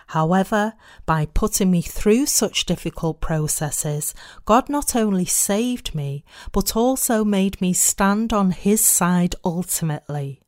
However, 0.08 0.74
by 1.06 1.26
putting 1.26 1.72
me 1.72 1.82
through 1.82 2.26
such 2.26 2.66
difficult 2.66 3.22
processes, 3.22 4.14
God 4.46 4.70
not 4.70 4.96
only 4.96 5.26
saved 5.26 5.96
me, 5.96 6.24
but 6.52 6.76
also 6.76 7.24
made 7.24 7.60
me 7.62 7.74
stand 7.74 8.34
on 8.34 8.52
His 8.52 8.84
side 8.84 9.36
ultimately. 9.44 10.42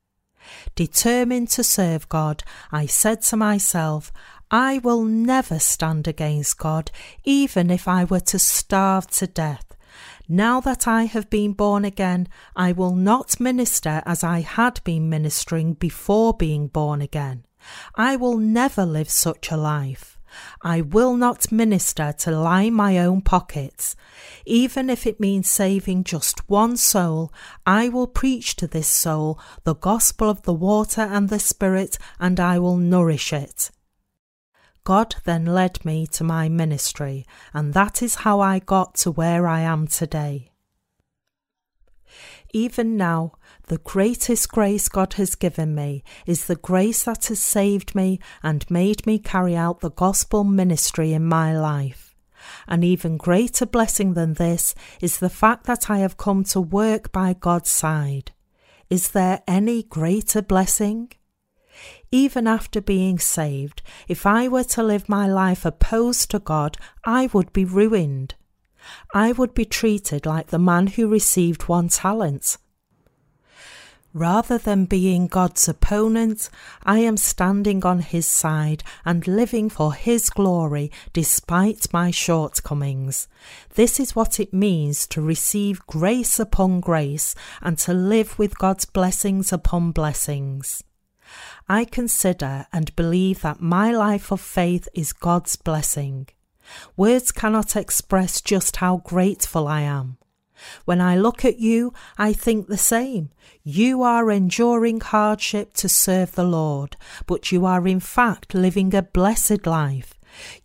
Determined 0.75 1.49
to 1.49 1.63
serve 1.63 2.09
God, 2.09 2.43
I 2.71 2.85
said 2.85 3.21
to 3.23 3.37
myself, 3.37 4.11
I 4.49 4.79
will 4.79 5.03
never 5.03 5.59
stand 5.59 6.07
against 6.07 6.57
God, 6.57 6.91
even 7.23 7.69
if 7.71 7.87
I 7.87 8.03
were 8.03 8.19
to 8.19 8.39
starve 8.39 9.07
to 9.11 9.27
death. 9.27 9.77
Now 10.27 10.61
that 10.61 10.87
I 10.87 11.03
have 11.05 11.29
been 11.29 11.53
born 11.53 11.85
again, 11.85 12.27
I 12.55 12.71
will 12.71 12.95
not 12.95 13.39
minister 13.39 14.01
as 14.05 14.23
I 14.23 14.41
had 14.41 14.81
been 14.83 15.09
ministering 15.09 15.73
before 15.73 16.33
being 16.33 16.67
born 16.67 17.01
again. 17.01 17.45
I 17.95 18.15
will 18.15 18.37
never 18.37 18.85
live 18.85 19.09
such 19.09 19.51
a 19.51 19.57
life. 19.57 20.17
I 20.61 20.81
will 20.81 21.15
not 21.15 21.51
minister 21.51 22.13
to 22.19 22.31
line 22.31 22.73
my 22.73 22.97
own 22.97 23.21
pockets. 23.21 23.95
Even 24.45 24.89
if 24.89 25.05
it 25.05 25.19
means 25.19 25.49
saving 25.49 26.03
just 26.03 26.49
one 26.49 26.77
soul, 26.77 27.33
I 27.65 27.89
will 27.89 28.07
preach 28.07 28.55
to 28.57 28.67
this 28.67 28.87
soul 28.87 29.39
the 29.63 29.75
gospel 29.75 30.29
of 30.29 30.43
the 30.43 30.53
water 30.53 31.01
and 31.01 31.29
the 31.29 31.39
Spirit, 31.39 31.97
and 32.19 32.39
I 32.39 32.59
will 32.59 32.77
nourish 32.77 33.33
it. 33.33 33.71
God 34.83 35.15
then 35.25 35.45
led 35.45 35.83
me 35.85 36.07
to 36.07 36.23
my 36.23 36.49
ministry, 36.49 37.25
and 37.53 37.73
that 37.73 38.01
is 38.01 38.15
how 38.15 38.39
I 38.39 38.59
got 38.59 38.95
to 38.95 39.11
where 39.11 39.47
I 39.47 39.61
am 39.61 39.85
today. 39.87 40.51
Even 42.53 42.97
now, 42.97 43.33
the 43.71 43.77
greatest 43.77 44.49
grace 44.49 44.89
God 44.89 45.13
has 45.13 45.35
given 45.35 45.73
me 45.73 46.03
is 46.25 46.47
the 46.47 46.57
grace 46.57 47.03
that 47.05 47.27
has 47.27 47.39
saved 47.39 47.95
me 47.95 48.19
and 48.43 48.69
made 48.69 49.07
me 49.07 49.17
carry 49.17 49.55
out 49.55 49.79
the 49.79 49.91
gospel 49.91 50.43
ministry 50.43 51.13
in 51.13 51.23
my 51.23 51.57
life. 51.57 52.13
An 52.67 52.83
even 52.83 53.15
greater 53.15 53.65
blessing 53.65 54.13
than 54.13 54.33
this 54.33 54.75
is 54.99 55.19
the 55.19 55.29
fact 55.29 55.67
that 55.67 55.89
I 55.89 55.99
have 55.99 56.17
come 56.17 56.43
to 56.51 56.59
work 56.59 57.13
by 57.13 57.31
God's 57.31 57.69
side. 57.69 58.33
Is 58.89 59.11
there 59.11 59.41
any 59.47 59.83
greater 59.83 60.41
blessing? 60.41 61.13
Even 62.11 62.47
after 62.47 62.81
being 62.81 63.19
saved, 63.19 63.81
if 64.09 64.25
I 64.25 64.49
were 64.49 64.65
to 64.65 64.83
live 64.83 65.07
my 65.07 65.27
life 65.27 65.63
opposed 65.63 66.29
to 66.31 66.39
God, 66.39 66.75
I 67.05 67.29
would 67.31 67.53
be 67.53 67.63
ruined. 67.63 68.35
I 69.13 69.31
would 69.31 69.53
be 69.53 69.63
treated 69.63 70.25
like 70.25 70.47
the 70.47 70.59
man 70.59 70.87
who 70.87 71.07
received 71.07 71.69
one 71.69 71.87
talent. 71.87 72.57
Rather 74.13 74.57
than 74.57 74.85
being 74.85 75.27
God's 75.27 75.69
opponent, 75.69 76.49
I 76.83 76.99
am 76.99 77.15
standing 77.15 77.85
on 77.85 77.99
His 77.99 78.25
side 78.25 78.83
and 79.05 79.25
living 79.25 79.69
for 79.69 79.93
His 79.93 80.29
glory 80.29 80.91
despite 81.13 81.93
my 81.93 82.11
shortcomings. 82.11 83.29
This 83.75 84.01
is 84.01 84.13
what 84.15 84.39
it 84.39 84.53
means 84.53 85.07
to 85.07 85.21
receive 85.21 85.85
grace 85.87 86.39
upon 86.39 86.81
grace 86.81 87.35
and 87.61 87.77
to 87.79 87.93
live 87.93 88.37
with 88.37 88.57
God's 88.57 88.83
blessings 88.83 89.53
upon 89.53 89.91
blessings. 89.91 90.83
I 91.69 91.85
consider 91.85 92.67
and 92.73 92.93
believe 92.97 93.41
that 93.43 93.61
my 93.61 93.91
life 93.91 94.29
of 94.31 94.41
faith 94.41 94.89
is 94.93 95.13
God's 95.13 95.55
blessing. 95.55 96.27
Words 96.97 97.31
cannot 97.31 97.77
express 97.77 98.41
just 98.41 98.77
how 98.77 98.97
grateful 98.97 99.69
I 99.69 99.81
am. 99.81 100.17
When 100.85 101.01
I 101.01 101.17
look 101.17 101.45
at 101.45 101.59
you, 101.59 101.93
I 102.17 102.33
think 102.33 102.67
the 102.67 102.77
same. 102.77 103.29
You 103.63 104.03
are 104.03 104.31
enduring 104.31 105.01
hardship 105.01 105.73
to 105.75 105.89
serve 105.89 106.33
the 106.33 106.43
Lord, 106.43 106.97
but 107.25 107.51
you 107.51 107.65
are 107.65 107.87
in 107.87 107.99
fact 107.99 108.53
living 108.53 108.93
a 108.93 109.01
blessed 109.01 109.65
life. 109.65 110.13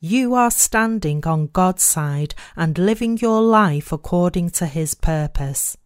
You 0.00 0.34
are 0.34 0.50
standing 0.50 1.26
on 1.26 1.48
God's 1.48 1.82
side 1.82 2.34
and 2.56 2.78
living 2.78 3.18
your 3.18 3.42
life 3.42 3.92
according 3.92 4.50
to 4.50 4.66
His 4.66 4.94
purpose. 4.94 5.76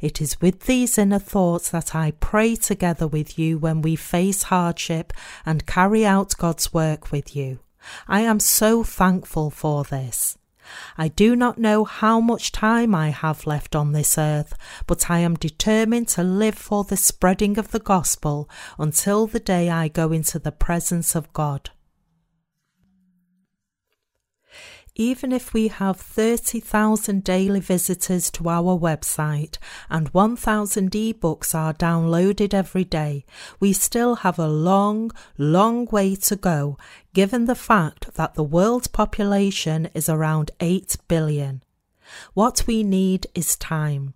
It 0.00 0.20
is 0.20 0.40
with 0.40 0.62
these 0.62 0.98
inner 0.98 1.18
thoughts 1.18 1.70
that 1.70 1.94
I 1.94 2.12
pray 2.12 2.56
together 2.56 3.06
with 3.06 3.38
you 3.38 3.58
when 3.58 3.82
we 3.82 3.96
face 3.96 4.44
hardship 4.44 5.12
and 5.46 5.66
carry 5.66 6.04
out 6.04 6.36
God's 6.38 6.72
work 6.72 7.12
with 7.12 7.34
you. 7.36 7.60
I 8.06 8.20
am 8.20 8.40
so 8.40 8.84
thankful 8.84 9.50
for 9.50 9.84
this. 9.84 10.36
I 10.96 11.08
do 11.08 11.34
not 11.34 11.58
know 11.58 11.84
how 11.84 12.20
much 12.20 12.52
time 12.52 12.94
I 12.94 13.10
have 13.10 13.46
left 13.46 13.74
on 13.74 13.92
this 13.92 14.16
earth, 14.16 14.54
but 14.86 15.10
I 15.10 15.18
am 15.18 15.34
determined 15.34 16.08
to 16.08 16.22
live 16.22 16.54
for 16.54 16.84
the 16.84 16.96
spreading 16.96 17.58
of 17.58 17.70
the 17.70 17.80
gospel 17.80 18.48
until 18.78 19.26
the 19.26 19.40
day 19.40 19.70
I 19.70 19.88
go 19.88 20.12
into 20.12 20.38
the 20.38 20.52
presence 20.52 21.14
of 21.14 21.32
God. 21.32 21.70
Even 24.96 25.32
if 25.32 25.54
we 25.54 25.68
have 25.68 26.00
30,000 26.00 27.24
daily 27.24 27.60
visitors 27.60 28.30
to 28.32 28.48
our 28.48 28.78
website 28.78 29.56
and 29.88 30.08
1,000 30.08 30.90
ebooks 30.90 31.54
are 31.54 31.72
downloaded 31.72 32.52
every 32.52 32.84
day, 32.84 33.24
we 33.60 33.72
still 33.72 34.16
have 34.16 34.38
a 34.38 34.48
long, 34.48 35.10
long 35.38 35.86
way 35.86 36.16
to 36.16 36.36
go 36.36 36.76
given 37.12 37.46
the 37.46 37.54
fact 37.54 38.14
that 38.14 38.34
the 38.34 38.44
world's 38.44 38.88
population 38.88 39.88
is 39.94 40.08
around 40.08 40.50
8 40.60 40.96
billion. 41.08 41.62
What 42.34 42.64
we 42.66 42.82
need 42.82 43.26
is 43.34 43.56
time. 43.56 44.14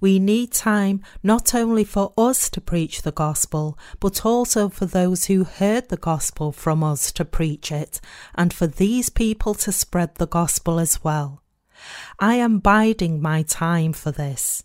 We 0.00 0.18
need 0.18 0.52
time 0.52 1.02
not 1.22 1.54
only 1.54 1.84
for 1.84 2.12
us 2.18 2.50
to 2.50 2.60
preach 2.60 3.02
the 3.02 3.12
gospel, 3.12 3.78
but 4.00 4.24
also 4.24 4.68
for 4.68 4.86
those 4.86 5.26
who 5.26 5.44
heard 5.44 5.88
the 5.88 5.96
gospel 5.96 6.52
from 6.52 6.82
us 6.82 7.12
to 7.12 7.24
preach 7.24 7.72
it, 7.72 8.00
and 8.34 8.52
for 8.52 8.66
these 8.66 9.08
people 9.08 9.54
to 9.54 9.72
spread 9.72 10.16
the 10.16 10.26
gospel 10.26 10.78
as 10.78 11.02
well. 11.02 11.42
I 12.18 12.34
am 12.36 12.58
biding 12.58 13.20
my 13.20 13.42
time 13.42 13.92
for 13.92 14.10
this. 14.10 14.64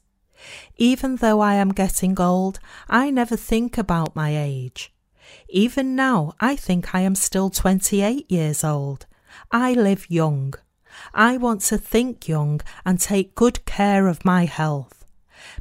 Even 0.78 1.18
though 1.18 1.40
I 1.40 1.56
am 1.56 1.70
getting 1.70 2.20
old, 2.20 2.60
I 2.90 3.10
never 3.12 3.36
think 3.36 3.78
about 3.78 4.16
my 4.16 4.36
age. 4.36 4.94
Even 5.50 5.96
now, 5.96 6.34
I 6.40 6.56
think 6.56 6.96
I 6.96 7.02
am 7.02 7.16
still 7.16 7.50
28 7.50 8.30
years 8.30 8.64
old. 8.64 9.06
I 9.52 9.74
live 9.74 10.10
young. 10.10 10.56
I 11.14 11.38
want 11.38 11.62
to 11.62 11.78
think 11.78 12.28
young 12.28 12.62
and 12.86 13.00
take 13.00 13.36
good 13.36 13.64
care 13.66 14.08
of 14.08 14.26
my 14.26 14.46
health. 14.46 15.01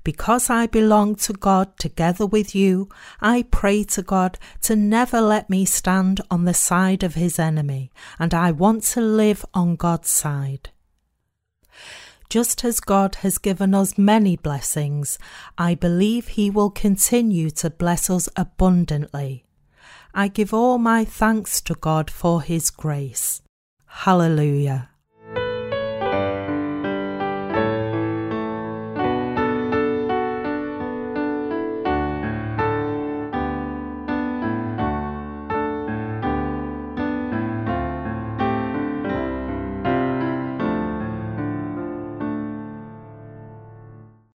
Because 0.05 0.51
I 0.51 0.67
belong 0.67 1.17
to 1.17 1.33
God 1.33 1.79
together 1.79 2.27
with 2.27 2.55
you, 2.55 2.89
I 3.21 3.43
pray 3.51 3.85
to 3.85 4.03
God 4.03 4.39
to 4.63 4.77
never 4.77 5.21
let 5.21 5.51
me 5.51 5.65
stand 5.65 6.21
on 6.31 6.45
the 6.45 6.55
side 6.55 7.03
of 7.03 7.15
his 7.15 7.39
enemy, 7.39 7.91
and 8.19 8.35
I 8.35 8.51
want 8.51 8.83
to 8.95 9.01
live 9.01 9.45
on 9.55 9.77
God's 9.77 10.11
side. 10.11 10.71
Just 12.31 12.65
as 12.65 12.79
God 12.79 13.17
has 13.17 13.39
given 13.39 13.75
us 13.75 13.99
many 13.99 14.37
blessings, 14.37 15.19
I 15.59 15.75
believe 15.75 16.29
He 16.29 16.49
will 16.49 16.71
continue 16.71 17.51
to 17.51 17.71
bless 17.71 18.09
us 18.09 18.29
abundantly. 18.37 19.45
I 20.15 20.29
give 20.29 20.55
all 20.55 20.79
my 20.79 21.05
thanks 21.05 21.61
to 21.63 21.75
God 21.75 22.09
for 22.09 22.41
His 22.41 22.71
grace. 22.71 23.43
Hallelujah. 23.85 24.90